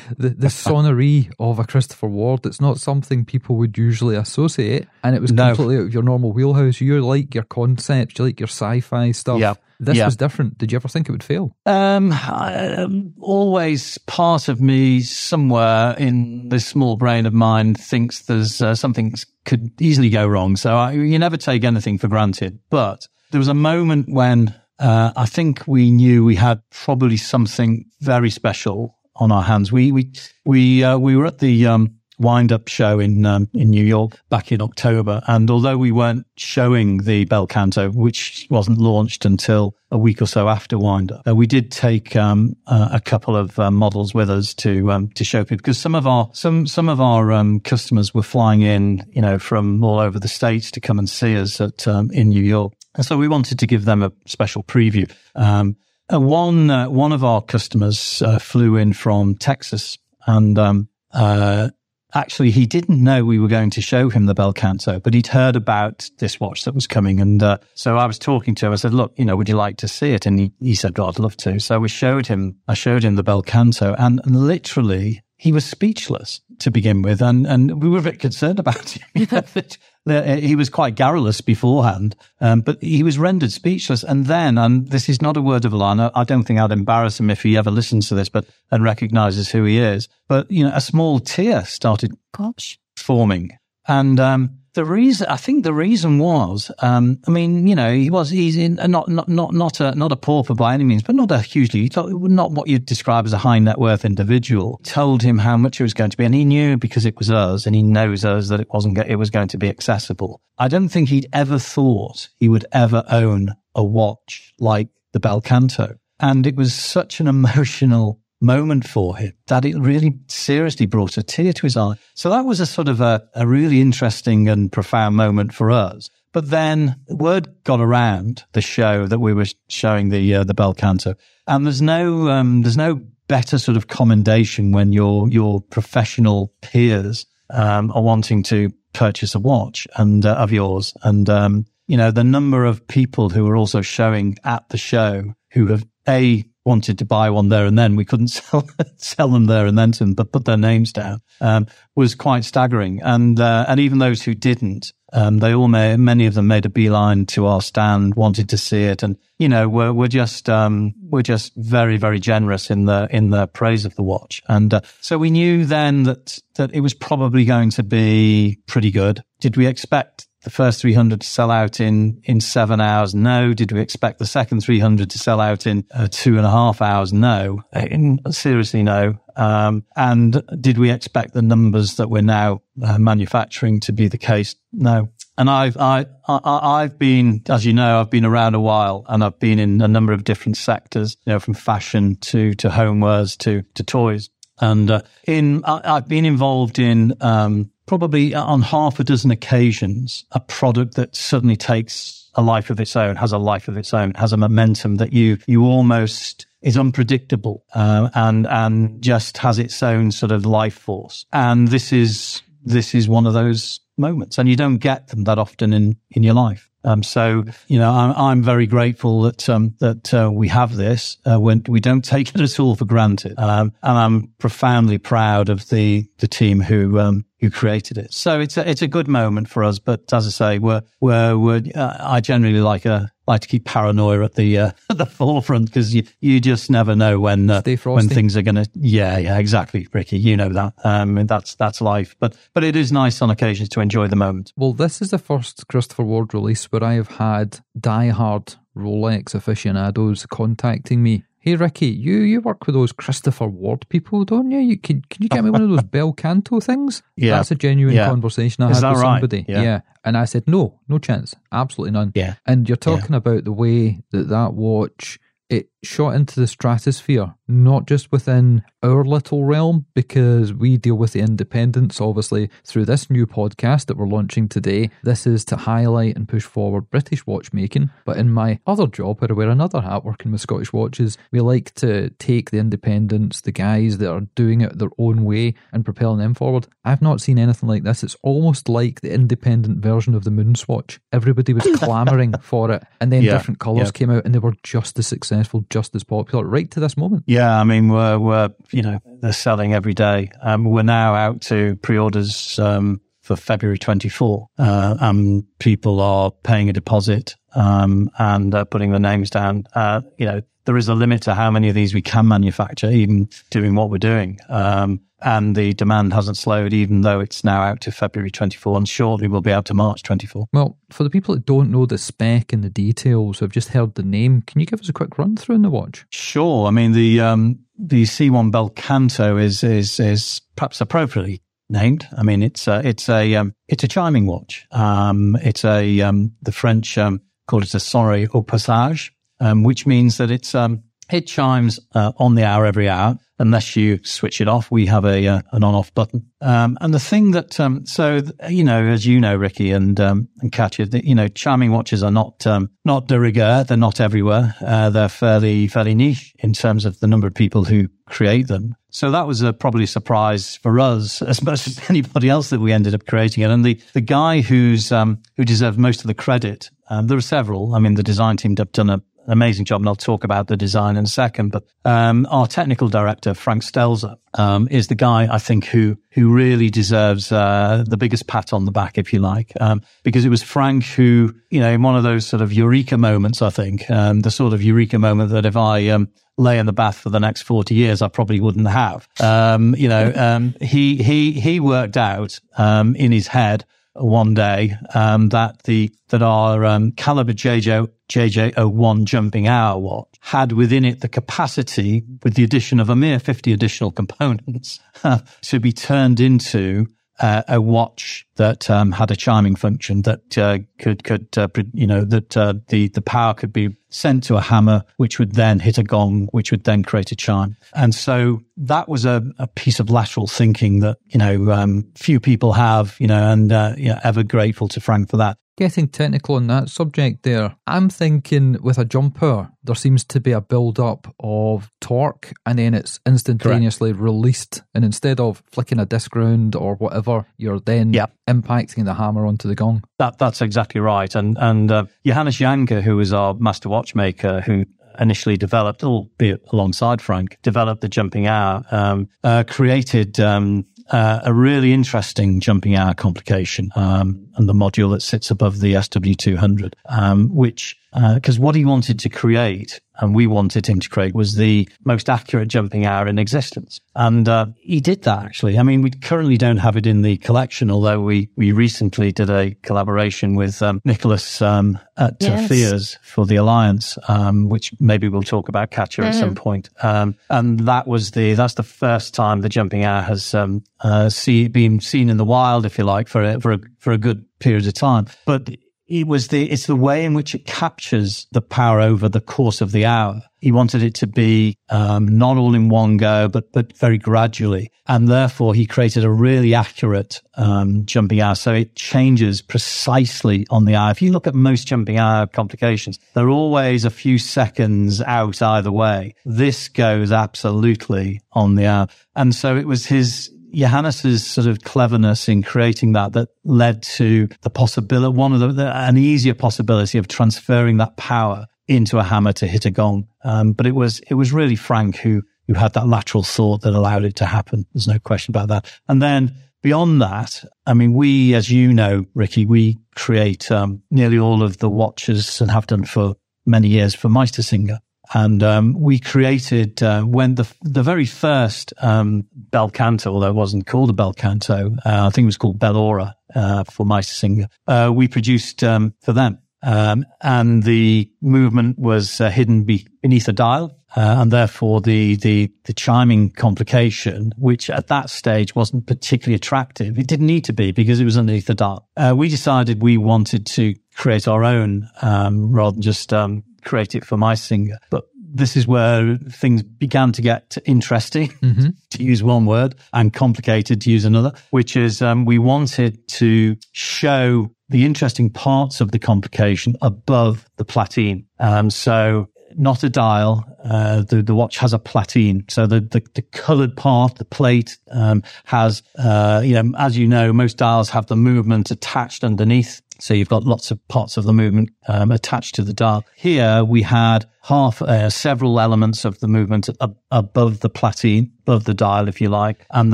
the, 0.17 0.29
the 0.29 0.47
sonnerie 0.47 1.31
of 1.39 1.59
a 1.59 1.65
Christopher 1.65 2.07
Ward 2.07 2.45
it's 2.45 2.61
not 2.61 2.79
something 2.79 3.25
people 3.25 3.55
would 3.57 3.77
usually 3.77 4.15
associate 4.15 4.87
and 5.03 5.15
it 5.15 5.21
was 5.21 5.31
no. 5.31 5.49
completely 5.49 5.77
out 5.77 5.87
of 5.87 5.93
your 5.93 6.03
normal 6.03 6.31
wheelhouse 6.31 6.81
you 6.81 6.99
like 7.01 7.35
your 7.35 7.43
concepts 7.43 8.17
you 8.17 8.25
like 8.25 8.39
your 8.39 8.47
sci-fi 8.47 9.11
stuff 9.11 9.39
yeah 9.39 9.53
this 9.85 9.97
yeah. 9.97 10.05
was 10.05 10.15
different 10.15 10.57
did 10.57 10.71
you 10.71 10.75
ever 10.75 10.87
think 10.87 11.07
it 11.07 11.11
would 11.11 11.23
fail 11.23 11.55
um, 11.65 12.11
um 12.11 13.13
always 13.19 13.97
part 13.99 14.47
of 14.47 14.61
me 14.61 15.01
somewhere 15.01 15.95
in 15.97 16.49
this 16.49 16.65
small 16.65 16.97
brain 16.97 17.25
of 17.25 17.33
mine 17.33 17.75
thinks 17.75 18.23
there's 18.23 18.61
uh, 18.61 18.75
something 18.75 19.13
could 19.45 19.69
easily 19.81 20.09
go 20.09 20.25
wrong 20.25 20.55
so 20.55 20.75
I, 20.75 20.91
you 20.91 21.19
never 21.19 21.37
take 21.37 21.63
anything 21.63 21.97
for 21.97 22.07
granted 22.07 22.59
but 22.69 23.07
there 23.31 23.39
was 23.39 23.47
a 23.47 23.53
moment 23.53 24.09
when 24.09 24.53
uh, 24.79 25.11
I 25.15 25.25
think 25.25 25.63
we 25.67 25.91
knew 25.91 26.25
we 26.25 26.35
had 26.35 26.61
probably 26.69 27.17
something 27.17 27.85
very 28.01 28.29
special 28.29 28.97
on 29.15 29.31
our 29.31 29.43
hands. 29.43 29.71
We 29.71 29.91
we 29.91 30.11
we 30.45 30.83
uh, 30.83 30.97
we 30.97 31.15
were 31.15 31.25
at 31.25 31.39
the 31.39 31.67
um, 31.67 31.95
wind 32.23 32.51
up 32.51 32.67
show 32.67 32.99
in 32.99 33.25
um, 33.25 33.49
in 33.53 33.69
New 33.69 33.83
York 33.83 34.19
back 34.29 34.51
in 34.51 34.61
October, 34.61 35.21
and 35.27 35.51
although 35.51 35.77
we 35.77 35.91
weren't 35.91 36.25
showing 36.37 36.99
the 37.03 37.25
Belcanto, 37.25 37.93
which 37.93 38.47
wasn't 38.49 38.79
launched 38.79 39.25
until 39.25 39.75
a 39.91 39.97
week 39.97 40.21
or 40.21 40.25
so 40.25 40.49
after 40.49 40.79
wind 40.79 41.11
up, 41.11 41.27
uh, 41.27 41.35
we 41.35 41.45
did 41.45 41.71
take 41.71 42.15
um, 42.15 42.55
uh, 42.65 42.89
a 42.91 42.99
couple 42.99 43.35
of 43.35 43.59
uh, 43.59 43.69
models 43.69 44.13
with 44.13 44.29
us 44.29 44.53
to 44.55 44.91
um, 44.91 45.09
to 45.09 45.23
show 45.23 45.43
people 45.43 45.57
because 45.57 45.77
some 45.77 45.93
of 45.93 46.07
our 46.07 46.29
some 46.33 46.65
some 46.65 46.89
of 46.89 46.99
our 46.99 47.31
um, 47.31 47.59
customers 47.59 48.13
were 48.13 48.23
flying 48.23 48.61
in, 48.61 49.03
you 49.11 49.21
know, 49.21 49.37
from 49.37 49.83
all 49.83 49.99
over 49.99 50.19
the 50.19 50.27
states 50.27 50.71
to 50.71 50.79
come 50.79 50.97
and 50.97 51.09
see 51.09 51.37
us 51.37 51.61
at 51.61 51.87
um, 51.87 52.09
in 52.11 52.29
New 52.29 52.43
York. 52.43 52.73
And 52.95 53.05
so 53.05 53.17
we 53.17 53.27
wanted 53.27 53.59
to 53.59 53.67
give 53.67 53.85
them 53.85 54.03
a 54.03 54.11
special 54.25 54.63
preview. 54.63 55.11
Um, 55.35 55.75
uh, 56.11 56.19
one 56.19 56.69
uh, 56.69 56.89
one 56.89 57.11
of 57.11 57.23
our 57.23 57.41
customers 57.41 58.21
uh, 58.21 58.39
flew 58.39 58.75
in 58.75 58.93
from 58.93 59.35
Texas, 59.35 59.97
and 60.27 60.57
uh, 60.59 61.69
actually 62.13 62.51
he 62.51 62.65
didn't 62.65 63.03
know 63.03 63.23
we 63.23 63.39
were 63.39 63.47
going 63.47 63.69
to 63.71 63.81
show 63.81 64.09
him 64.09 64.25
the 64.25 64.33
bel 64.33 64.53
canto, 64.53 64.99
but 64.99 65.13
he'd 65.13 65.27
heard 65.27 65.55
about 65.55 66.09
this 66.19 66.39
watch 66.39 66.63
that 66.65 66.75
was 66.75 66.87
coming. 66.87 67.19
And 67.19 67.41
uh, 67.41 67.57
so 67.73 67.97
I 67.97 68.05
was 68.05 68.19
talking 68.19 68.55
to 68.55 68.67
him. 68.67 68.73
I 68.73 68.75
said, 68.75 68.93
look, 68.93 69.13
you 69.17 69.25
know, 69.25 69.35
would 69.35 69.49
you 69.49 69.55
like 69.55 69.77
to 69.77 69.87
see 69.87 70.13
it? 70.13 70.25
And 70.25 70.39
he, 70.39 70.51
he 70.59 70.75
said, 70.75 70.97
oh, 70.99 71.07
I'd 71.07 71.19
love 71.19 71.37
to. 71.37 71.59
So 71.59 71.79
we 71.79 71.89
showed 71.89 72.27
him, 72.27 72.57
I 72.67 72.73
showed 72.73 73.03
him 73.03 73.15
the 73.15 73.23
bel 73.23 73.41
canto 73.41 73.95
and, 73.97 74.21
literally 74.25 75.21
he 75.37 75.51
was 75.51 75.65
speechless 75.65 76.41
to 76.59 76.71
begin 76.71 77.01
with. 77.01 77.21
And, 77.21 77.45
and 77.45 77.81
we 77.81 77.89
were 77.89 77.99
a 77.99 78.03
bit 78.03 78.19
concerned 78.19 78.59
about 78.59 78.89
him. 79.13 79.33
he 80.05 80.55
was 80.55 80.69
quite 80.69 80.95
garrulous 80.95 81.39
beforehand, 81.41 82.15
um, 82.41 82.61
but 82.61 82.81
he 82.81 83.03
was 83.03 83.17
rendered 83.17 83.51
speechless. 83.51 84.03
And 84.03 84.25
then, 84.25 84.57
and 84.57 84.89
this 84.89 85.07
is 85.07 85.21
not 85.21 85.37
a 85.37 85.41
word 85.41 85.65
of 85.65 85.73
lie, 85.73 86.11
I 86.13 86.23
don't 86.23 86.43
think 86.43 86.59
I'd 86.59 86.71
embarrass 86.71 87.19
him 87.19 87.29
if 87.29 87.43
he 87.43 87.55
ever 87.55 87.71
listens 87.71 88.09
to 88.09 88.15
this, 88.15 88.29
but 88.29 88.45
and 88.71 88.83
recognizes 88.83 89.51
who 89.51 89.63
he 89.63 89.79
is. 89.79 90.09
But 90.27 90.51
you 90.51 90.65
know, 90.65 90.71
a 90.73 90.81
small 90.81 91.19
tear 91.19 91.65
started 91.65 92.17
Gosh. 92.35 92.79
forming, 92.97 93.57
and 93.87 94.19
um, 94.19 94.59
the 94.73 94.85
reason, 94.85 95.27
I 95.29 95.37
think 95.37 95.63
the 95.63 95.73
reason 95.73 96.17
was, 96.19 96.71
um, 96.79 97.19
I 97.27 97.31
mean, 97.31 97.67
you 97.67 97.75
know, 97.75 97.93
he 97.93 98.09
was, 98.09 98.29
he's 98.29 98.57
in, 98.57 98.79
a, 98.79 98.87
not, 98.87 99.07
not, 99.07 99.29
not, 99.29 99.53
not 99.53 99.79
a, 99.79 99.93
not 99.95 100.11
a 100.11 100.15
pauper 100.15 100.55
by 100.55 100.73
any 100.73 100.83
means, 100.83 101.03
but 101.03 101.15
not 101.15 101.31
a 101.31 101.39
hugely, 101.39 101.89
not 101.95 102.51
what 102.51 102.67
you'd 102.67 102.85
describe 102.85 103.25
as 103.25 103.33
a 103.33 103.37
high 103.37 103.59
net 103.59 103.77
worth 103.77 104.03
individual. 104.03 104.79
Told 104.83 105.21
him 105.21 105.37
how 105.37 105.57
much 105.57 105.79
it 105.79 105.83
was 105.83 105.93
going 105.93 106.09
to 106.09 106.17
be. 106.17 106.25
And 106.25 106.33
he 106.33 106.45
knew 106.45 106.77
because 106.77 107.05
it 107.05 107.17
was 107.17 107.29
us 107.29 107.65
and 107.65 107.75
he 107.75 107.83
knows 107.83 108.25
us 108.25 108.49
that 108.49 108.59
it 108.59 108.67
wasn't, 108.73 108.97
it 108.97 109.17
was 109.17 109.29
going 109.29 109.49
to 109.49 109.57
be 109.57 109.69
accessible. 109.69 110.41
I 110.57 110.67
don't 110.67 110.89
think 110.89 111.09
he'd 111.09 111.29
ever 111.33 111.59
thought 111.59 112.29
he 112.37 112.49
would 112.49 112.65
ever 112.71 113.03
own 113.09 113.55
a 113.75 113.83
watch 113.83 114.53
like 114.59 114.89
the 115.11 115.19
Bel 115.19 115.41
Canto. 115.41 115.97
And 116.19 116.47
it 116.47 116.55
was 116.55 116.73
such 116.73 117.19
an 117.19 117.27
emotional 117.27 118.22
moment 118.43 118.87
for 118.87 119.15
him 119.17 119.33
that 119.47 119.65
it 119.65 119.77
really 119.77 120.19
seriously 120.27 120.85
brought 120.85 121.17
a 121.17 121.23
tear 121.23 121.53
to 121.53 121.61
his 121.61 121.77
eye. 121.77 121.95
So 122.13 122.29
that 122.29 122.45
was 122.45 122.59
a 122.59 122.65
sort 122.65 122.89
of 122.89 123.01
a, 123.01 123.27
a 123.33 123.47
really 123.47 123.81
interesting 123.81 124.49
and 124.49 124.71
profound 124.71 125.15
moment 125.15 125.53
for 125.53 125.71
us. 125.71 126.09
But 126.33 126.49
then 126.49 126.97
word 127.07 127.47
got 127.63 127.79
around 127.79 128.43
the 128.53 128.61
show 128.61 129.07
that 129.07 129.19
we 129.19 129.33
were 129.33 129.45
showing 129.69 130.09
the 130.09 130.35
uh, 130.35 130.43
the 130.43 130.55
bel 130.55 130.73
canto, 130.73 131.15
and 131.47 131.65
there's 131.65 131.81
no 131.81 132.29
um, 132.29 132.63
there's 132.63 132.77
no 132.77 133.01
better 133.27 133.57
sort 133.57 133.77
of 133.77 133.87
commendation 133.87 134.71
when 134.71 134.91
your 134.91 135.29
your 135.29 135.61
professional 135.61 136.51
peers 136.61 137.27
um, 137.51 137.91
are 137.91 138.01
wanting 138.01 138.43
to 138.43 138.71
purchase 138.93 139.35
a 139.35 139.39
watch 139.39 139.87
and 139.95 140.25
uh, 140.25 140.33
of 140.33 140.51
yours, 140.51 140.95
and 141.03 141.29
um, 141.29 141.65
you 141.85 141.97
know 141.97 142.09
the 142.09 142.23
number 142.23 142.65
of 142.65 142.87
people 142.87 143.29
who 143.29 143.47
are 143.47 143.55
also 143.55 143.81
showing 143.81 144.35
at 144.43 144.67
the 144.69 144.77
show 144.77 145.35
who 145.51 145.67
have 145.67 145.85
a 146.07 146.43
wanted 146.65 146.97
to 146.99 147.05
buy 147.05 147.29
one 147.29 147.49
there 147.49 147.65
and 147.65 147.77
then, 147.77 147.95
we 147.95 148.05
couldn't 148.05 148.27
sell 148.29 148.67
sell 148.97 149.29
them 149.29 149.45
there 149.45 149.65
and 149.65 149.77
then 149.77 149.91
to 149.93 149.99
them, 149.99 150.13
but 150.13 150.31
put 150.31 150.45
their 150.45 150.57
names 150.57 150.91
down 150.93 151.21
um, 151.41 151.67
was 151.95 152.15
quite 152.15 152.45
staggering. 152.45 153.01
And 153.01 153.39
uh, 153.39 153.65
and 153.67 153.79
even 153.79 153.99
those 153.99 154.23
who 154.23 154.33
didn't, 154.33 154.93
um, 155.11 155.39
they 155.39 155.53
all 155.53 155.67
made 155.67 155.97
many 155.97 156.25
of 156.25 156.33
them 156.33 156.47
made 156.47 156.65
a 156.65 156.69
beeline 156.69 157.25
to 157.27 157.45
our 157.45 157.61
stand, 157.61 158.15
wanted 158.15 158.49
to 158.49 158.57
see 158.57 158.83
it, 158.83 159.03
and 159.03 159.17
you 159.37 159.49
know 159.49 159.67
we're 159.67 159.93
we're 159.93 160.07
just 160.07 160.49
um, 160.49 160.93
we're 161.09 161.21
just 161.21 161.53
very 161.55 161.97
very 161.97 162.19
generous 162.19 162.71
in 162.71 162.85
the 162.85 163.07
in 163.11 163.29
the 163.29 163.47
praise 163.47 163.85
of 163.85 163.95
the 163.95 164.03
watch. 164.03 164.41
And 164.47 164.73
uh, 164.73 164.81
so 165.01 165.17
we 165.17 165.29
knew 165.29 165.65
then 165.65 166.03
that 166.03 166.39
that 166.55 166.73
it 166.73 166.81
was 166.81 166.93
probably 166.93 167.45
going 167.45 167.69
to 167.71 167.83
be 167.83 168.59
pretty 168.67 168.91
good. 168.91 169.23
Did 169.39 169.57
we 169.57 169.67
expect 169.67 170.27
the 170.43 170.49
first 170.49 170.81
300 170.81 171.21
to 171.21 171.27
sell 171.27 171.51
out 171.51 171.79
in, 171.79 172.21
in 172.23 172.41
seven 172.41 172.81
hours? 172.81 173.15
No. 173.15 173.53
Did 173.53 173.71
we 173.71 173.79
expect 173.79 174.19
the 174.19 174.25
second 174.25 174.61
300 174.61 175.09
to 175.09 175.19
sell 175.19 175.39
out 175.39 175.65
in 175.65 175.85
uh, 175.93 176.07
two 176.09 176.37
and 176.37 176.45
a 176.45 176.49
half 176.49 176.81
hours? 176.81 177.13
No. 177.13 177.63
In, 177.73 178.19
seriously, 178.31 178.83
no. 178.83 179.19
Um, 179.35 179.85
and 179.95 180.43
did 180.59 180.77
we 180.77 180.91
expect 180.91 181.33
the 181.33 181.41
numbers 181.41 181.95
that 181.95 182.09
we're 182.09 182.21
now 182.21 182.61
uh, 182.83 182.97
manufacturing 182.97 183.79
to 183.81 183.93
be 183.93 184.07
the 184.07 184.17
case? 184.17 184.55
No. 184.71 185.09
And 185.37 185.49
I've, 185.49 185.77
I, 185.77 186.05
I, 186.27 186.83
I've 186.83 186.99
been, 186.99 187.41
as 187.49 187.65
you 187.65 187.73
know, 187.73 187.99
I've 187.99 188.11
been 188.11 188.25
around 188.25 188.53
a 188.53 188.59
while 188.59 189.03
and 189.07 189.23
I've 189.23 189.39
been 189.39 189.57
in 189.57 189.81
a 189.81 189.87
number 189.87 190.13
of 190.13 190.23
different 190.23 190.57
sectors, 190.57 191.17
you 191.25 191.33
know, 191.33 191.39
from 191.39 191.55
fashion 191.55 192.17
to, 192.17 192.53
to 192.55 192.69
homewares 192.69 193.37
to, 193.39 193.63
to 193.73 193.83
toys. 193.83 194.29
And 194.59 194.91
uh, 194.91 195.01
in, 195.25 195.63
I, 195.65 195.95
have 195.95 196.07
been 196.07 196.25
involved 196.25 196.77
in 196.77 197.15
um, 197.21 197.71
probably 197.85 198.33
on 198.33 198.61
half 198.61 198.99
a 198.99 199.03
dozen 199.03 199.31
occasions 199.31 200.25
a 200.31 200.39
product 200.39 200.95
that 200.95 201.15
suddenly 201.15 201.55
takes 201.55 202.29
a 202.35 202.41
life 202.41 202.69
of 202.69 202.79
its 202.79 202.95
own, 202.95 203.15
has 203.15 203.31
a 203.31 203.37
life 203.37 203.67
of 203.67 203.77
its 203.77 203.93
own, 203.93 204.13
has 204.15 204.33
a 204.33 204.37
momentum 204.37 204.95
that 204.95 205.13
you 205.13 205.37
you 205.47 205.63
almost 205.63 206.45
is 206.61 206.77
unpredictable 206.77 207.63
uh, 207.75 208.09
and 208.15 208.47
and 208.47 209.01
just 209.01 209.37
has 209.37 209.59
its 209.59 209.83
own 209.83 210.11
sort 210.11 210.31
of 210.31 210.45
life 210.45 210.75
force. 210.75 211.25
And 211.31 211.67
this 211.67 211.93
is 211.93 212.41
this 212.63 212.95
is 212.95 213.07
one 213.07 213.27
of 213.27 213.33
those 213.33 213.81
moments, 213.97 214.37
and 214.37 214.49
you 214.49 214.55
don't 214.55 214.77
get 214.77 215.09
them 215.09 215.25
that 215.25 215.37
often 215.37 215.73
in 215.73 215.97
in 216.11 216.23
your 216.23 216.33
life. 216.33 216.69
Um, 216.83 217.03
so, 217.03 217.45
you 217.67 217.79
know, 217.79 217.91
I'm, 217.91 218.11
I'm 218.11 218.43
very 218.43 218.67
grateful 218.67 219.21
that, 219.23 219.47
um, 219.49 219.75
that, 219.79 220.13
uh, 220.13 220.29
we 220.31 220.49
have 220.49 220.75
this, 220.75 221.17
uh, 221.25 221.39
when 221.39 221.63
we 221.67 221.79
don't 221.79 222.03
take 222.05 222.29
it 222.35 222.41
at 222.41 222.59
all 222.59 222.75
for 222.75 222.85
granted. 222.85 223.35
Um, 223.37 223.73
and 223.81 223.97
I'm 223.97 224.27
profoundly 224.39 224.97
proud 224.97 225.49
of 225.49 225.69
the, 225.69 226.05
the 226.19 226.27
team 226.27 226.61
who, 226.61 226.99
um, 226.99 227.25
who 227.39 227.49
created 227.49 227.97
it. 227.97 228.13
So 228.13 228.39
it's 228.39 228.57
a, 228.57 228.69
it's 228.69 228.81
a 228.81 228.87
good 228.87 229.07
moment 229.07 229.49
for 229.49 229.63
us. 229.63 229.79
But 229.79 230.11
as 230.13 230.27
I 230.27 230.29
say, 230.29 230.59
we're, 230.59 230.81
we're, 230.99 231.37
we're 231.37 231.61
uh, 231.75 231.97
I 231.99 232.19
generally 232.19 232.59
like 232.59 232.85
a, 232.85 233.12
like 233.27 233.41
to 233.41 233.47
keep 233.47 233.65
paranoia 233.65 234.23
at 234.23 234.35
the 234.35 234.57
uh, 234.57 234.71
at 234.89 234.97
the 234.97 235.05
forefront 235.05 235.65
because 235.65 235.93
you 235.93 236.03
you 236.19 236.39
just 236.39 236.69
never 236.69 236.95
know 236.95 237.19
when 237.19 237.49
uh, 237.49 237.61
when 237.83 238.09
things 238.09 238.35
are 238.37 238.41
going 238.41 238.55
to. 238.55 238.69
Yeah, 238.75 239.17
yeah, 239.17 239.37
exactly, 239.37 239.87
Rikki. 239.91 240.17
You 240.17 240.37
know 240.37 240.49
that. 240.49 240.73
Um, 240.83 241.25
that's 241.25 241.55
that's 241.55 241.81
life. 241.81 242.15
But 242.19 242.35
but 242.53 242.63
it 242.63 242.75
is 242.75 242.91
nice 242.91 243.21
on 243.21 243.29
occasions 243.29 243.69
to 243.69 243.81
enjoy 243.81 244.07
the 244.07 244.15
moment. 244.15 244.53
Well, 244.55 244.73
this 244.73 245.01
is 245.01 245.11
the 245.11 245.17
first 245.17 245.67
Christopher 245.67 246.03
Ward 246.03 246.33
release 246.33 246.71
where 246.71 246.83
I 246.83 246.93
have 246.93 247.09
had 247.09 247.59
diehard 247.77 248.57
Rolex 248.75 249.35
aficionados 249.35 250.25
contacting 250.25 251.03
me 251.03 251.23
Hey 251.43 251.57
Rikki, 251.57 251.87
you 251.87 252.19
you 252.19 252.39
work 252.39 252.65
with 252.65 252.73
those 252.73 252.93
Christopher 252.93 253.47
Ward 253.47 253.85
people, 253.89 254.23
don't 254.23 254.49
you? 254.49 254.59
you 254.59 254.77
can 254.77 255.01
can 255.01 255.23
you 255.23 255.27
get 255.27 255.43
me 255.43 255.49
one 255.49 255.61
of 255.61 255.67
those 255.67 255.83
bel 255.91 256.13
canto 256.13 256.61
things? 256.61 257.03
Yeah, 257.17 257.35
that's 257.35 257.51
a 257.51 257.55
genuine 257.55 257.95
yeah. 257.95 258.07
conversation 258.07 258.63
I 258.63 258.69
Is 258.69 258.79
had 258.79 258.91
with 258.91 259.01
right? 259.01 259.15
somebody. 259.15 259.45
Yeah. 259.49 259.61
yeah. 259.61 259.81
and 260.05 260.15
I 260.15 260.23
said 260.23 260.47
no, 260.47 260.79
no 260.87 260.99
chance, 260.99 261.35
absolutely 261.51 261.91
none. 261.91 262.13
Yeah, 262.15 262.35
and 262.45 262.69
you're 262.69 262.77
talking 262.77 263.11
yeah. 263.11 263.17
about 263.17 263.43
the 263.43 263.51
way 263.51 264.03
that 264.11 264.29
that 264.29 264.53
watch 264.53 265.19
it 265.49 265.67
shot 265.85 266.15
into 266.15 266.39
the 266.39 266.47
stratosphere, 266.47 267.35
not 267.47 267.85
just 267.85 268.11
within 268.11 268.63
our 268.81 269.03
little 269.03 269.43
realm, 269.43 269.85
because 269.93 270.53
we 270.53 270.77
deal 270.77 270.95
with 270.95 271.13
the 271.13 271.19
independents, 271.19 272.01
obviously, 272.01 272.49
through 272.63 272.85
this 272.85 273.09
new 273.09 273.25
podcast 273.25 273.85
that 273.87 273.97
we're 273.97 274.07
launching 274.07 274.47
today. 274.47 274.89
This 275.03 275.27
is 275.27 275.45
to 275.45 275.57
highlight 275.57 276.15
and 276.15 276.27
push 276.27 276.43
forward 276.43 276.89
British 276.89 277.25
watchmaking. 277.25 277.89
But 278.05 278.17
in 278.17 278.29
my 278.29 278.59
other 278.65 278.87
job, 278.87 279.19
where 279.19 279.31
I 279.31 279.33
wear 279.33 279.49
another 279.49 279.81
hat 279.81 280.03
working 280.03 280.31
with 280.31 280.41
Scottish 280.41 280.73
watches, 280.73 281.17
we 281.31 281.39
like 281.41 281.73
to 281.75 282.09
take 282.11 282.51
the 282.51 282.59
independents, 282.59 283.41
the 283.41 283.51
guys 283.51 283.97
that 283.97 284.11
are 284.11 284.27
doing 284.35 284.61
it 284.61 284.77
their 284.77 284.89
own 284.97 285.23
way, 285.23 285.55
and 285.71 285.85
propelling 285.85 286.19
them 286.19 286.33
forward. 286.33 286.67
I've 286.85 287.01
not 287.01 287.21
seen 287.21 287.39
anything 287.39 287.69
like 287.69 287.83
this. 287.83 288.03
It's 288.03 288.17
almost 288.21 288.69
like 288.69 289.01
the 289.01 289.13
independent 289.13 289.79
version 289.79 290.15
of 290.15 290.23
the 290.23 290.31
Moon 290.31 290.55
Swatch. 290.55 290.99
Everybody 291.11 291.53
was 291.53 291.67
clamoring 291.75 292.33
for 292.41 292.71
it, 292.71 292.83
and 292.99 293.11
then 293.11 293.23
yeah, 293.23 293.33
different 293.33 293.59
colours 293.59 293.89
yeah. 293.89 293.91
came 293.91 294.09
out, 294.09 294.25
and 294.25 294.33
they 294.33 294.39
were 294.39 294.55
just 294.63 294.97
as 294.99 295.07
successful 295.07 295.65
just 295.73 295.95
as 295.95 296.03
popular 296.03 296.45
right 296.45 296.69
to 296.69 296.79
this 296.79 296.95
moment. 296.95 297.23
Yeah, 297.25 297.59
I 297.59 297.63
mean, 297.63 297.89
we're, 297.89 298.19
we're 298.19 298.49
you 298.71 298.83
know, 298.83 298.99
they're 299.21 299.33
selling 299.33 299.73
every 299.73 299.95
day. 299.95 300.29
Um, 300.43 300.65
we're 300.65 300.83
now 300.83 301.15
out 301.15 301.41
to 301.41 301.75
pre-orders 301.77 302.59
um, 302.59 303.01
for 303.23 303.35
February 303.35 303.79
24. 303.79 304.47
Uh, 304.59 304.95
and 304.99 305.43
people 305.57 305.99
are 305.99 306.29
paying 306.43 306.69
a 306.69 306.73
deposit 306.73 307.35
um, 307.55 308.11
and 308.19 308.53
uh, 308.53 308.65
putting 308.65 308.91
their 308.91 308.99
names 308.99 309.31
down. 309.31 309.63
Uh, 309.73 310.01
you 310.17 310.27
know, 310.27 310.41
there 310.65 310.77
is 310.77 310.87
a 310.87 310.93
limit 310.93 311.21
to 311.23 311.33
how 311.33 311.51
many 311.51 311.69
of 311.69 311.75
these 311.75 311.93
we 311.93 312.01
can 312.01 312.27
manufacture, 312.27 312.89
even 312.89 313.29
doing 313.49 313.75
what 313.75 313.89
we're 313.89 313.97
doing. 313.97 314.39
Um, 314.49 315.01
and 315.23 315.55
the 315.55 315.73
demand 315.73 316.13
hasn't 316.13 316.37
slowed, 316.37 316.73
even 316.73 317.01
though 317.01 317.21
it's 317.21 317.43
now 317.43 317.61
out 317.61 317.81
to 317.81 317.91
February 317.91 318.29
24, 318.29 318.77
and 318.77 318.87
shortly 318.87 319.27
we'll 319.27 319.41
be 319.41 319.53
out 319.53 319.65
to 319.65 319.73
March 319.73 320.03
24. 320.03 320.47
Well, 320.51 320.77
for 320.89 321.03
the 321.03 321.09
people 321.09 321.33
that 321.33 321.45
don't 321.45 321.71
know 321.71 321.85
the 321.85 321.97
spec 321.97 322.51
and 322.51 322.63
the 322.63 322.69
details, 322.69 323.39
have 323.39 323.51
just 323.51 323.69
heard 323.69 323.95
the 323.95 324.03
name, 324.03 324.41
can 324.41 324.59
you 324.59 324.65
give 324.65 324.81
us 324.81 324.89
a 324.89 324.93
quick 324.93 325.17
run 325.17 325.37
through 325.37 325.55
in 325.55 325.61
the 325.61 325.69
watch? 325.69 326.05
Sure. 326.09 326.67
I 326.67 326.71
mean, 326.71 326.91
the 326.91 327.21
um, 327.21 327.59
the 327.77 328.03
C1 328.03 328.51
Bel 328.51 328.69
Canto 328.69 329.37
is 329.37 329.63
is 329.63 329.99
is 329.99 330.41
perhaps 330.55 330.81
appropriately 330.81 331.41
named. 331.69 332.07
I 332.17 332.23
mean, 332.23 332.43
it's 332.43 332.67
a, 332.67 332.85
it's 332.85 333.07
a 333.07 333.35
um, 333.35 333.53
it's 333.67 333.83
a 333.83 333.87
chiming 333.87 334.25
watch. 334.25 334.67
Um, 334.71 335.37
it's 335.41 335.63
a 335.63 336.01
um, 336.01 336.33
the 336.41 336.51
French 336.51 336.97
um, 336.97 337.21
call 337.47 337.61
it 337.61 337.73
a 337.73 337.77
sonnerie 337.77 338.27
au 338.33 338.43
passage, 338.43 339.13
um, 339.43 339.63
which 339.63 339.85
means 339.85 340.17
that 340.17 340.31
it's 340.31 340.55
um, 340.55 340.83
it 341.11 341.27
chimes 341.27 341.79
uh, 341.93 342.13
on 342.17 342.35
the 342.35 342.45
hour 342.45 342.65
every 342.65 342.87
hour 342.87 343.17
unless 343.39 343.75
you 343.75 343.99
switch 344.03 344.39
it 344.39 344.47
off. 344.47 344.71
We 344.71 344.85
have 344.85 345.03
a 345.03 345.27
uh, 345.27 345.41
an 345.51 345.63
on 345.63 345.75
off 345.75 345.93
button. 345.93 346.29
Um, 346.39 346.77
and 346.79 346.93
the 346.93 346.99
thing 346.99 347.31
that 347.31 347.59
um, 347.59 347.85
so 347.85 348.21
you 348.49 348.63
know, 348.63 348.85
as 348.85 349.05
you 349.05 349.19
know, 349.19 349.35
Rikki 349.35 349.71
and 349.71 349.99
um, 349.99 350.29
and 350.39 350.51
Katya, 350.51 350.85
the, 350.85 351.05
you 351.05 351.13
know, 351.13 351.27
chiming 351.27 351.71
watches 351.71 352.03
are 352.03 352.11
not 352.11 352.47
um, 352.47 352.69
not 352.85 353.07
de 353.07 353.19
rigueur. 353.19 353.65
They're 353.65 353.77
not 353.77 353.99
everywhere. 353.99 354.55
Uh, 354.61 354.89
they're 354.89 355.09
fairly 355.09 355.67
fairly 355.67 355.93
niche 355.93 356.33
in 356.39 356.53
terms 356.53 356.85
of 356.85 356.99
the 357.01 357.07
number 357.07 357.27
of 357.27 357.33
people 357.33 357.65
who 357.65 357.89
create 358.07 358.47
them. 358.47 358.75
So 358.93 359.09
that 359.09 359.25
was 359.25 359.41
a, 359.41 359.51
probably 359.51 359.85
a 359.85 359.87
surprise 359.87 360.55
for 360.57 360.79
us 360.79 361.21
as 361.33 361.41
much 361.41 361.67
as 361.67 361.81
anybody 361.89 362.29
else 362.29 362.51
that 362.51 362.59
we 362.59 362.71
ended 362.71 362.93
up 362.93 363.07
creating 363.07 363.43
it. 363.43 363.49
And 363.49 363.65
the, 363.65 363.81
the 363.93 364.01
guy 364.01 364.41
who's, 364.41 364.91
um, 364.91 365.23
who 365.35 365.43
deserved 365.43 365.79
most 365.79 366.01
of 366.01 366.07
the 366.07 366.13
credit, 366.13 366.69
um, 366.91 367.07
there 367.07 367.17
are 367.17 367.21
several. 367.21 367.73
I 367.73 367.79
mean, 367.79 367.95
the 367.95 368.03
design 368.03 368.37
team 368.37 368.55
have 368.57 368.71
done 368.71 368.91
a, 368.91 369.01
amazing 369.27 369.65
job, 369.65 369.81
and 369.81 369.87
I'll 369.87 369.95
talk 369.95 370.23
about 370.23 370.47
the 370.47 370.57
design 370.57 370.97
in 370.97 371.05
a 371.05 371.07
second. 371.07 371.51
But 371.51 371.65
um, 371.85 372.27
our 372.29 372.47
technical 372.47 372.89
director, 372.89 373.33
Frank 373.33 373.63
Stelzer, 373.63 374.15
um, 374.35 374.67
is 374.69 374.87
the 374.87 374.95
guy 374.95 375.27
I 375.31 375.37
think 375.37 375.65
who 375.65 375.97
who 376.11 376.33
really 376.33 376.69
deserves 376.69 377.31
uh, 377.31 377.83
the 377.87 377.97
biggest 377.97 378.27
pat 378.27 378.53
on 378.53 378.65
the 378.65 378.71
back, 378.71 378.97
if 378.97 379.13
you 379.13 379.19
like, 379.19 379.51
um, 379.59 379.81
because 380.03 380.25
it 380.25 380.29
was 380.29 380.43
Frank 380.43 380.83
who, 380.85 381.33
you 381.49 381.59
know, 381.59 381.69
in 381.69 381.81
one 381.81 381.95
of 381.95 382.03
those 382.03 382.25
sort 382.25 382.41
of 382.41 382.53
eureka 382.53 382.97
moments, 382.97 383.41
I 383.41 383.49
think, 383.49 383.89
um, 383.89 384.21
the 384.21 384.31
sort 384.31 384.53
of 384.53 384.61
eureka 384.61 384.99
moment 384.99 385.31
that 385.31 385.45
if 385.45 385.55
I 385.55 385.89
um, 385.89 386.09
lay 386.37 386.59
in 386.59 386.65
the 386.65 386.73
bath 386.73 386.97
for 386.97 387.09
the 387.09 387.19
next 387.19 387.43
40 387.43 387.75
years, 387.75 388.01
I 388.01 388.07
probably 388.07 388.39
wouldn't 388.39 388.67
have. 388.67 389.07
Um, 389.19 389.75
you 389.75 389.87
know, 389.87 390.51
he, 390.61 391.01
he, 391.01 391.31
he 391.33 391.59
worked 391.59 391.97
out, 391.97 392.39
in 392.57 393.11
his 393.11 393.27
head 393.27 393.65
one 393.95 394.33
day, 394.33 394.75
um, 394.93 395.29
that 395.29 395.63
the, 395.63 395.91
that 396.09 396.21
our, 396.21 396.65
um, 396.65 396.91
caliber 396.91 397.33
JJ, 397.33 397.89
JJ01 398.09 399.05
jumping 399.05 399.47
hour 399.47 399.79
watch 399.79 400.15
had 400.21 400.51
within 400.51 400.85
it 400.85 401.01
the 401.01 401.07
capacity 401.07 402.03
with 402.23 402.35
the 402.35 402.43
addition 402.43 402.79
of 402.79 402.89
a 402.89 402.95
mere 402.95 403.19
50 403.19 403.53
additional 403.53 403.91
components 403.91 404.79
to 405.41 405.59
be 405.59 405.71
turned 405.71 406.19
into 406.19 406.87
uh, 407.19 407.43
a 407.47 407.61
watch 407.61 408.25
that 408.35 408.69
um, 408.69 408.91
had 408.91 409.11
a 409.11 409.15
chiming 409.15 409.55
function 409.55 410.01
that 410.03 410.37
uh, 410.37 410.59
could 410.79 411.03
could 411.03 411.27
uh, 411.37 411.47
you 411.73 411.85
know 411.85 412.03
that 412.03 412.35
uh, 412.35 412.53
the 412.69 412.87
the 412.89 413.01
power 413.01 413.33
could 413.33 413.53
be 413.53 413.75
sent 413.89 414.23
to 414.23 414.35
a 414.35 414.41
hammer, 414.41 414.83
which 414.97 415.19
would 415.19 415.33
then 415.33 415.59
hit 415.59 415.77
a 415.77 415.83
gong, 415.83 416.27
which 416.31 416.49
would 416.49 416.63
then 416.63 416.83
create 416.83 417.11
a 417.11 417.15
chime. 417.15 417.55
And 417.75 417.93
so 417.93 418.41
that 418.57 418.89
was 418.89 419.05
a, 419.05 419.23
a 419.37 419.45
piece 419.45 419.79
of 419.79 419.89
lateral 419.89 420.27
thinking 420.27 420.79
that 420.79 420.97
you 421.07 421.19
know 421.19 421.51
um, 421.51 421.91
few 421.95 422.19
people 422.19 422.53
have, 422.53 422.95
you 422.99 423.07
know, 423.07 423.31
and 423.31 423.51
uh, 423.51 423.73
you 423.77 423.89
know, 423.89 423.99
ever 424.03 424.23
grateful 424.23 424.67
to 424.69 424.81
Frank 424.81 425.09
for 425.09 425.17
that. 425.17 425.37
Getting 425.55 425.87
technical 425.87 426.35
on 426.35 426.47
that 426.47 426.69
subject 426.69 427.21
there, 427.21 427.55
I'm 427.67 427.87
thinking 427.87 428.57
with 428.63 428.79
a 428.79 428.85
jumper, 428.85 429.51
there 429.63 429.75
seems 429.75 430.03
to 430.05 430.19
be 430.19 430.31
a 430.31 430.41
build 430.41 430.79
up 430.79 431.13
of 431.19 431.69
torque 431.79 432.33
and 432.43 432.57
then 432.57 432.73
it's 432.73 432.99
instantaneously 433.05 433.91
Correct. 433.91 434.03
released. 434.03 434.63
And 434.73 434.83
instead 434.83 435.19
of 435.19 435.43
flicking 435.51 435.77
a 435.77 435.85
disc 435.85 436.15
round 436.15 436.55
or 436.55 436.73
whatever, 436.75 437.27
you're 437.37 437.59
then 437.59 437.93
yep. 437.93 438.15
impacting 438.27 438.85
the 438.85 438.95
hammer 438.95 439.27
onto 439.27 439.47
the 439.47 439.53
gong. 439.53 439.83
That 439.99 440.17
That's 440.17 440.41
exactly 440.41 440.81
right. 440.81 441.13
And, 441.13 441.37
and 441.39 441.71
uh, 441.71 441.85
Johannes 442.03 442.37
Jahnke, 442.37 442.81
who 442.81 442.99
is 442.99 443.13
our 443.13 443.35
master 443.35 443.69
watchmaker, 443.69 444.41
who 444.41 444.65
initially 444.99 445.37
developed, 445.37 445.83
albeit 445.83 446.41
alongside 446.51 446.99
Frank, 446.99 447.37
developed 447.43 447.81
the 447.81 447.89
jumping 447.89 448.25
hour, 448.25 448.63
um, 448.71 449.07
uh, 449.23 449.43
created 449.47 450.19
um, 450.19 450.65
uh, 450.89 451.21
a 451.23 451.33
really 451.33 451.73
interesting 451.73 452.39
jumping 452.39 452.75
hour 452.75 452.93
complication 452.93 453.69
um, 453.75 454.27
and 454.35 454.47
the 454.47 454.53
module 454.53 454.91
that 454.91 455.01
sits 455.01 455.31
above 455.31 455.59
the 455.59 455.73
SW200, 455.73 456.73
um, 456.85 457.29
which 457.33 457.77
because 458.15 458.39
uh, 458.39 458.41
what 458.41 458.55
he 458.55 458.65
wanted 458.65 458.99
to 458.99 459.09
create 459.09 459.79
and 459.99 460.15
we 460.15 460.25
wanted 460.25 460.65
him 460.65 460.79
to 460.79 460.89
create 460.89 461.13
was 461.13 461.35
the 461.35 461.69
most 461.83 462.09
accurate 462.09 462.47
jumping 462.47 462.85
hour 462.85 463.07
in 463.07 463.19
existence. 463.19 463.79
And 463.95 464.27
uh, 464.27 464.47
he 464.59 464.79
did 464.79 465.03
that 465.03 465.23
actually. 465.23 465.59
I 465.59 465.63
mean, 465.63 465.83
we 465.83 465.91
currently 465.91 466.37
don't 466.37 466.57
have 466.57 466.75
it 466.75 466.87
in 466.87 467.03
the 467.03 467.17
collection, 467.17 467.69
although 467.69 468.01
we, 468.01 468.29
we 468.35 468.51
recently 468.51 469.11
did 469.11 469.29
a 469.29 469.53
collaboration 469.61 470.35
with 470.35 470.61
um, 470.63 470.81
Nicholas 470.83 471.41
um, 471.41 471.77
at 471.95 472.15
yes. 472.19 472.47
Fears 472.47 472.97
for 473.03 473.27
the 473.27 473.35
Alliance, 473.35 473.99
um, 474.07 474.49
which 474.49 474.73
maybe 474.79 475.07
we'll 475.07 475.21
talk 475.21 475.47
about 475.47 475.69
Katya 475.69 476.05
mm. 476.05 476.07
at 476.07 476.15
some 476.15 476.29
mm-hmm. 476.29 476.43
point. 476.43 476.69
Um, 476.81 477.15
and 477.29 477.59
that 477.67 477.87
was 477.87 478.11
the 478.11 478.33
that's 478.33 478.55
the 478.55 478.63
first 478.63 479.13
time 479.13 479.41
the 479.41 479.49
jumping 479.49 479.83
hour 479.83 480.01
has 480.01 480.33
um, 480.33 480.63
uh, 480.79 481.09
see, 481.09 481.47
been 481.47 481.79
seen 481.79 482.09
in 482.09 482.17
the 482.17 482.25
wild, 482.25 482.65
if 482.65 482.77
you 482.77 482.83
like, 482.83 483.07
for 483.07 483.23
a, 483.23 483.39
for 483.39 483.53
a, 483.53 483.59
for 483.83 483.91
a 483.91 483.97
good 483.97 484.25
period 484.39 484.65
of 484.65 484.73
time. 484.73 485.07
But 485.25 485.49
it 485.87 486.07
was 486.07 486.29
the 486.29 486.49
it's 486.49 486.67
the 486.67 486.75
way 486.75 487.03
in 487.03 487.13
which 487.13 487.35
it 487.35 487.45
captures 487.45 488.25
the 488.31 488.41
power 488.41 488.79
over 488.79 489.09
the 489.09 489.19
course 489.19 489.59
of 489.59 489.73
the 489.73 489.85
hour. 489.85 490.21
He 490.39 490.51
wanted 490.51 490.81
it 490.81 490.95
to 490.95 491.07
be 491.07 491.57
um, 491.69 492.17
not 492.17 492.37
all 492.37 492.55
in 492.55 492.69
one 492.69 492.95
go, 492.95 493.27
but 493.27 493.51
but 493.51 493.75
very 493.75 493.97
gradually, 493.97 494.71
and 494.87 495.09
therefore 495.09 495.53
he 495.53 495.65
created 495.65 496.05
a 496.05 496.09
really 496.09 496.55
accurate 496.55 497.21
um, 497.35 497.85
jumping 497.85 498.21
hour. 498.21 498.35
So 498.35 498.53
it 498.53 498.75
changes 498.77 499.41
precisely 499.41 500.47
on 500.49 500.63
the 500.63 500.75
hour. 500.75 500.91
If 500.91 501.01
you 501.01 501.11
look 501.11 501.27
at 501.27 501.35
most 501.35 501.67
jumping 501.67 501.99
hour 501.99 502.27
complications, 502.27 502.97
they're 503.13 503.29
always 503.29 503.83
a 503.83 503.89
few 503.89 504.17
seconds 504.17 505.01
out 505.01 505.41
either 505.41 505.71
way. 505.71 506.15
This 506.23 506.69
goes 506.69 507.11
absolutely 507.11 508.21
on 508.31 508.55
the 508.55 508.67
hour, 508.67 508.87
and 509.17 509.35
so 509.35 509.57
it 509.57 509.67
was 509.67 509.85
his 509.85 510.31
Johannes's 510.53 511.25
sort 511.25 511.47
of 511.47 511.61
cleverness 511.61 512.29
in 512.29 512.43
creating 512.43 512.93
that 512.93 513.13
that 513.13 513.29
led 513.43 513.83
to 513.83 514.27
the 514.41 514.49
possibility, 514.49 515.15
one 515.15 515.33
of 515.33 515.39
the, 515.39 515.47
the, 515.47 515.75
an 515.75 515.97
easier 515.97 516.33
possibility 516.33 516.97
of 516.97 517.07
transferring 517.07 517.77
that 517.77 517.97
power 517.97 518.47
into 518.67 518.97
a 518.97 519.03
hammer 519.03 519.33
to 519.33 519.47
hit 519.47 519.65
a 519.65 519.71
gong. 519.71 520.07
Um, 520.23 520.53
but 520.53 520.65
it 520.65 520.75
was 520.75 520.99
it 521.09 521.15
was 521.15 521.33
really 521.33 521.55
Frank 521.55 521.97
who 521.97 522.21
who 522.47 522.53
had 522.53 522.73
that 522.73 522.87
lateral 522.87 523.23
thought 523.23 523.61
that 523.61 523.73
allowed 523.73 524.03
it 524.03 524.15
to 524.17 524.25
happen. 524.25 524.65
There's 524.73 524.87
no 524.87 524.99
question 524.99 525.31
about 525.31 525.47
that. 525.49 525.71
And 525.87 526.01
then 526.01 526.35
beyond 526.61 527.01
that, 527.01 527.43
I 527.65 527.73
mean, 527.73 527.93
we, 527.93 528.33
as 528.33 528.49
you 528.49 528.73
know, 528.73 529.05
Rikki, 529.13 529.45
we 529.45 529.79
create 529.95 530.51
um, 530.51 530.83
nearly 530.91 531.17
all 531.17 531.43
of 531.43 531.57
the 531.57 531.69
watches 531.69 532.41
and 532.41 532.51
have 532.51 532.67
done 532.67 532.85
for 532.85 533.15
many 533.45 533.67
years 533.69 533.95
for 533.95 534.09
Meistersinger. 534.09 534.79
And 535.13 535.43
um, 535.43 535.73
we 535.79 535.99
created 535.99 536.81
uh, 536.81 537.03
when 537.03 537.35
the 537.35 537.51
the 537.61 537.83
very 537.83 538.05
first 538.05 538.73
um, 538.81 539.25
bel 539.33 539.69
canto, 539.69 540.11
although 540.11 540.29
it 540.29 540.35
wasn't 540.35 540.65
called 540.65 540.89
a 540.89 540.93
bel 540.93 541.13
canto, 541.13 541.75
uh, 541.85 542.07
I 542.07 542.09
think 542.09 542.25
it 542.25 542.33
was 542.33 542.37
called 542.37 542.59
Bellora 542.59 543.13
uh, 543.35 543.63
for 543.65 543.85
Meistersinger. 543.85 544.47
Uh, 544.67 544.91
we 544.93 545.07
produced 545.07 545.63
um, 545.63 545.93
for 546.01 546.13
them, 546.13 546.39
um, 546.63 547.05
and 547.21 547.61
the 547.61 548.11
movement 548.21 548.79
was 548.79 549.21
uh, 549.21 549.29
hidden 549.29 549.65
be- 549.65 549.87
beneath 550.01 550.27
a 550.27 550.33
dial, 550.33 550.79
uh, 550.97 551.17
and 551.19 551.29
therefore 551.29 551.79
the 551.79 552.15
the 552.15 552.51
the 552.63 552.73
chiming 552.73 553.29
complication, 553.29 554.33
which 554.35 554.71
at 554.71 554.87
that 554.87 555.11
stage 555.11 555.53
wasn't 555.53 555.85
particularly 555.85 556.35
attractive, 556.35 556.97
it 556.97 557.05
didn't 557.05 557.27
need 557.27 557.45
to 557.45 557.53
be 557.53 557.71
because 557.71 557.99
it 557.99 558.05
was 558.05 558.17
underneath 558.17 558.47
the 558.47 558.55
dial. 558.55 558.87
we 559.13 559.29
decided 559.29 559.83
we 559.83 559.95
wanted 559.95 560.47
to 560.47 560.73
create 560.95 561.27
our 561.27 561.43
own 561.43 561.87
um, 562.01 562.51
rather 562.51 562.73
than 562.73 562.81
just 562.81 563.13
um, 563.13 563.43
create 563.63 563.95
it 563.95 564.05
for 564.05 564.17
Meistersinger. 564.17 564.77
But 564.89 565.05
this 565.15 565.57
is 565.57 565.65
where 565.65 566.17
things 566.29 566.61
began 566.61 567.11
to 567.13 567.21
get 567.21 567.57
interesting, 567.65 568.29
mm-hmm. 568.41 568.69
to 568.91 569.03
use 569.03 569.23
one 569.23 569.45
word, 569.45 569.75
and 569.91 570.13
complicated 570.13 570.81
to 570.81 570.91
use 570.91 571.05
another, 571.05 571.33
which 571.49 571.75
is 571.75 572.01
um, 572.01 572.25
we 572.25 572.37
wanted 572.37 573.07
to 573.07 573.57
show 573.71 574.51
the 574.69 574.85
interesting 574.85 575.29
parts 575.29 575.81
of 575.81 575.91
the 575.91 575.99
complication 575.99 576.75
above 576.81 577.45
the 577.57 577.65
platine. 577.65 578.25
Um, 578.39 578.69
so 578.69 579.29
not 579.55 579.83
a 579.83 579.89
dial. 579.89 580.45
Uh, 580.63 581.03
the, 581.03 581.21
the 581.21 581.35
watch 581.35 581.57
has 581.57 581.73
a 581.73 581.79
platine. 581.79 582.49
So 582.49 582.65
the, 582.65 582.79
the, 582.79 583.03
the 583.13 583.21
colored 583.21 583.75
part, 583.75 584.15
the 584.15 584.25
plate, 584.25 584.77
um, 584.91 585.23
has, 585.45 585.83
uh, 585.97 586.41
you 586.43 586.61
know, 586.61 586.75
as 586.77 586.97
you 586.97 587.07
know, 587.07 587.33
most 587.33 587.57
dials 587.57 587.89
have 587.91 588.07
the 588.07 588.15
movement 588.15 588.71
attached 588.71 589.23
underneath. 589.23 589.81
So 589.99 590.13
you've 590.13 590.29
got 590.29 590.43
lots 590.43 590.71
of 590.71 590.85
parts 590.87 591.17
of 591.17 591.23
the 591.23 591.33
movement 591.33 591.69
um, 591.87 592.11
attached 592.11 592.55
to 592.55 592.63
the 592.63 592.73
dial. 592.73 593.05
Here 593.15 593.63
we 593.63 593.83
had 593.83 594.25
half, 594.43 594.81
uh, 594.81 595.09
several 595.09 595.59
elements 595.59 596.03
of 596.03 596.19
the 596.19 596.27
movement 596.27 596.69
ab- 596.81 596.97
above 597.11 597.61
the 597.61 597.69
platine, 597.69 598.31
above 598.43 598.65
the 598.65 598.73
dial, 598.73 599.07
if 599.07 599.21
you 599.21 599.29
like, 599.29 599.65
and 599.71 599.93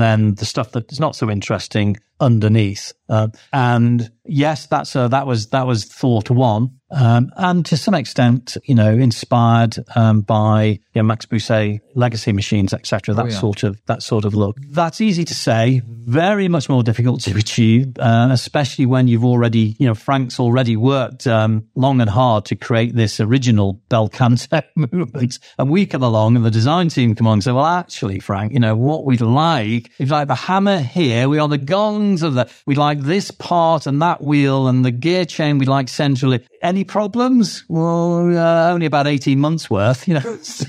then 0.00 0.34
the 0.34 0.44
stuff 0.44 0.72
that 0.72 0.90
is 0.92 1.00
not 1.00 1.16
so 1.16 1.30
interesting 1.30 1.96
underneath. 2.20 2.92
Uh, 3.08 3.28
and 3.52 4.10
yes, 4.24 4.66
that's 4.66 4.94
a, 4.94 5.08
that 5.08 5.26
was 5.26 5.48
that 5.48 5.66
was 5.66 5.84
thought 5.84 6.30
one, 6.30 6.78
um, 6.92 7.30
and 7.36 7.66
to 7.66 7.76
some 7.76 7.94
extent, 7.94 8.56
you 8.64 8.74
know, 8.74 8.92
inspired 8.92 9.76
um, 9.96 10.20
by 10.20 10.64
you 10.64 10.78
know, 10.96 11.02
Max 11.02 11.26
Büsser 11.26 11.80
legacy 11.94 12.32
machines, 12.32 12.72
etc. 12.72 13.14
That 13.14 13.24
oh, 13.24 13.28
yeah. 13.28 13.38
sort 13.38 13.62
of 13.64 13.80
that 13.86 14.02
sort 14.02 14.24
of 14.24 14.34
look. 14.34 14.58
That's 14.68 15.00
easy 15.00 15.24
to 15.24 15.34
say, 15.34 15.82
very 15.86 16.46
much 16.46 16.68
more 16.68 16.84
difficult 16.84 17.22
to 17.22 17.36
achieve, 17.36 17.98
uh, 17.98 18.28
especially 18.30 18.86
when 18.86 19.08
you've 19.08 19.24
already, 19.24 19.74
you 19.80 19.86
know, 19.86 19.94
Frank's 19.94 20.38
already 20.38 20.76
worked 20.76 21.26
um, 21.26 21.66
long 21.74 22.00
and 22.00 22.10
hard 22.10 22.44
to 22.46 22.56
create 22.56 22.94
this 22.94 23.18
original 23.18 23.80
bel 23.88 24.08
canto 24.08 24.62
movement, 24.76 25.38
and 25.58 25.68
we 25.68 25.84
come 25.84 26.04
along 26.04 26.36
and 26.36 26.44
the 26.44 26.50
design 26.50 26.90
team 26.90 27.16
come 27.16 27.26
along 27.26 27.36
and 27.36 27.44
say, 27.44 27.52
well, 27.52 27.66
actually, 27.66 28.20
Frank 28.20 28.39
Frank. 28.40 28.52
You 28.54 28.60
know, 28.60 28.74
what 28.74 29.04
we'd 29.04 29.20
like, 29.20 29.90
if 29.98 30.10
like 30.10 30.28
the 30.28 30.34
hammer 30.34 30.78
here, 30.78 31.28
we 31.28 31.38
are 31.38 31.48
the 31.48 31.58
gongs 31.58 32.22
of 32.22 32.34
the, 32.34 32.50
we'd 32.66 32.78
like 32.78 33.00
this 33.00 33.30
part 33.30 33.86
and 33.86 34.00
that 34.00 34.22
wheel 34.22 34.66
and 34.66 34.82
the 34.84 34.90
gear 34.90 35.26
chain 35.26 35.58
we'd 35.58 35.68
like 35.68 35.88
centrally. 35.88 36.44
Any 36.62 36.84
problems? 36.84 37.64
Well, 37.68 38.36
uh, 38.36 38.72
only 38.72 38.86
about 38.86 39.06
18 39.06 39.38
months 39.38 39.68
worth, 39.68 40.08
you 40.08 40.14
know. 40.14 40.36
so, 40.42 40.64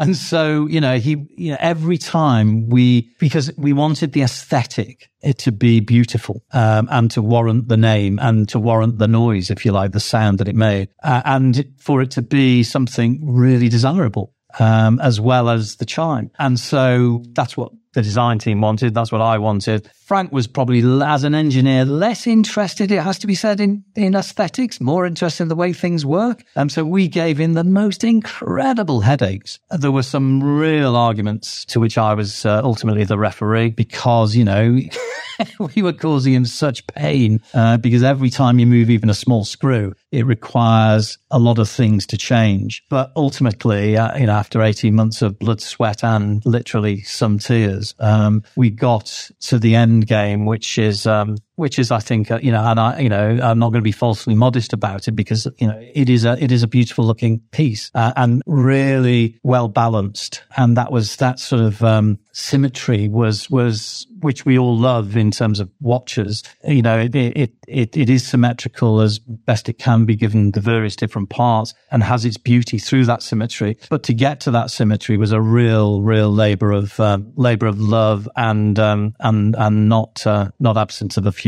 and 0.00 0.16
so, 0.16 0.66
you 0.66 0.80
know, 0.80 0.98
he, 0.98 1.24
you 1.36 1.52
know, 1.52 1.56
every 1.60 1.98
time 1.98 2.68
we, 2.68 3.12
because 3.20 3.52
we 3.56 3.72
wanted 3.72 4.12
the 4.12 4.22
aesthetic 4.22 5.08
it 5.22 5.38
to 5.38 5.52
be 5.52 5.80
beautiful 5.80 6.42
um, 6.52 6.86
and 6.90 7.10
to 7.12 7.22
warrant 7.22 7.68
the 7.68 7.76
name 7.76 8.18
and 8.20 8.48
to 8.50 8.58
warrant 8.58 8.98
the 8.98 9.08
noise, 9.08 9.50
if 9.50 9.64
you 9.64 9.72
like, 9.72 9.92
the 9.92 10.00
sound 10.00 10.38
that 10.38 10.48
it 10.48 10.54
made, 10.54 10.88
uh, 11.02 11.22
and 11.24 11.64
for 11.78 12.02
it 12.02 12.10
to 12.10 12.22
be 12.22 12.62
something 12.62 13.20
really 13.24 13.68
desirable. 13.68 14.33
Um, 14.58 15.00
as 15.00 15.20
well 15.20 15.48
as 15.48 15.76
the 15.76 15.84
chime. 15.84 16.30
And 16.38 16.60
so 16.60 17.22
that's 17.32 17.56
what 17.56 17.72
the 17.94 18.02
design 18.02 18.38
team 18.38 18.60
wanted. 18.60 18.94
That's 18.94 19.10
what 19.10 19.20
I 19.20 19.38
wanted. 19.38 19.90
Frank 20.04 20.32
was 20.32 20.46
probably, 20.46 20.82
as 21.02 21.24
an 21.24 21.34
engineer, 21.34 21.86
less 21.86 22.26
interested, 22.26 22.92
it 22.92 23.02
has 23.02 23.18
to 23.20 23.26
be 23.26 23.34
said, 23.34 23.58
in, 23.58 23.82
in 23.96 24.14
aesthetics, 24.14 24.78
more 24.78 25.06
interested 25.06 25.44
in 25.44 25.48
the 25.48 25.54
way 25.54 25.72
things 25.72 26.04
work. 26.04 26.44
And 26.56 26.70
so 26.70 26.84
we 26.84 27.08
gave 27.08 27.40
him 27.40 27.54
the 27.54 27.64
most 27.64 28.04
incredible 28.04 29.00
headaches. 29.00 29.58
There 29.70 29.90
were 29.90 30.02
some 30.02 30.44
real 30.44 30.94
arguments 30.94 31.64
to 31.66 31.80
which 31.80 31.96
I 31.96 32.12
was 32.12 32.44
uh, 32.44 32.60
ultimately 32.62 33.04
the 33.04 33.16
referee 33.16 33.70
because, 33.70 34.36
you 34.36 34.44
know, 34.44 34.78
we 35.74 35.80
were 35.80 35.94
causing 35.94 36.34
him 36.34 36.44
such 36.44 36.86
pain 36.88 37.40
uh, 37.54 37.78
because 37.78 38.02
every 38.02 38.28
time 38.28 38.58
you 38.58 38.66
move 38.66 38.90
even 38.90 39.08
a 39.08 39.14
small 39.14 39.46
screw, 39.46 39.94
it 40.12 40.26
requires 40.26 41.16
a 41.30 41.38
lot 41.38 41.58
of 41.58 41.68
things 41.68 42.06
to 42.08 42.18
change. 42.18 42.84
But 42.90 43.10
ultimately, 43.16 43.96
uh, 43.96 44.18
you 44.18 44.26
know, 44.26 44.34
after 44.34 44.62
18 44.62 44.94
months 44.94 45.22
of 45.22 45.38
blood, 45.38 45.62
sweat, 45.62 46.04
and 46.04 46.44
literally 46.44 47.00
some 47.02 47.38
tears, 47.38 47.94
um, 47.98 48.42
we 48.54 48.68
got 48.68 49.30
to 49.40 49.58
the 49.58 49.74
end 49.74 49.93
game, 50.00 50.46
which 50.46 50.78
is, 50.78 51.06
um, 51.06 51.36
which 51.56 51.78
is, 51.78 51.90
I 51.90 52.00
think, 52.00 52.30
uh, 52.30 52.40
you 52.42 52.50
know, 52.50 52.64
and 52.64 52.80
I, 52.80 53.00
you 53.00 53.08
know, 53.08 53.38
I'm 53.42 53.58
not 53.58 53.70
going 53.70 53.80
to 53.80 53.82
be 53.82 53.92
falsely 53.92 54.34
modest 54.34 54.72
about 54.72 55.06
it 55.08 55.12
because, 55.12 55.46
you 55.58 55.66
know, 55.66 55.78
it 55.94 56.08
is 56.08 56.24
a, 56.24 56.42
it 56.42 56.50
is 56.50 56.62
a 56.62 56.66
beautiful 56.66 57.04
looking 57.04 57.40
piece 57.52 57.90
uh, 57.94 58.12
and 58.16 58.42
really 58.46 59.38
well 59.42 59.68
balanced. 59.68 60.42
And 60.56 60.76
that 60.76 60.90
was 60.90 61.16
that 61.16 61.38
sort 61.38 61.62
of, 61.62 61.82
um, 61.82 62.18
symmetry 62.32 63.08
was, 63.08 63.48
was, 63.48 64.06
which 64.20 64.44
we 64.44 64.58
all 64.58 64.76
love 64.76 65.16
in 65.16 65.30
terms 65.30 65.60
of 65.60 65.70
watches. 65.80 66.42
You 66.66 66.82
know, 66.82 66.98
it, 66.98 67.14
it, 67.14 67.52
it, 67.68 67.96
it 67.96 68.10
is 68.10 68.26
symmetrical 68.26 69.00
as 69.00 69.20
best 69.20 69.68
it 69.68 69.78
can 69.78 70.04
be 70.04 70.16
given 70.16 70.50
the 70.50 70.60
various 70.60 70.96
different 70.96 71.30
parts 71.30 71.74
and 71.92 72.02
has 72.02 72.24
its 72.24 72.36
beauty 72.36 72.78
through 72.78 73.04
that 73.04 73.22
symmetry. 73.22 73.76
But 73.90 74.02
to 74.04 74.14
get 74.14 74.40
to 74.40 74.50
that 74.50 74.72
symmetry 74.72 75.16
was 75.16 75.30
a 75.30 75.40
real, 75.40 76.02
real 76.02 76.32
labor 76.32 76.72
of, 76.72 76.98
um, 76.98 77.32
labor 77.36 77.66
of 77.66 77.78
love 77.78 78.28
and, 78.34 78.76
um, 78.80 79.14
and, 79.20 79.54
and 79.56 79.88
not, 79.88 80.26
uh, 80.26 80.50
not 80.58 80.76
absent 80.76 81.16
of 81.16 81.26
a 81.26 81.32
few 81.32 81.43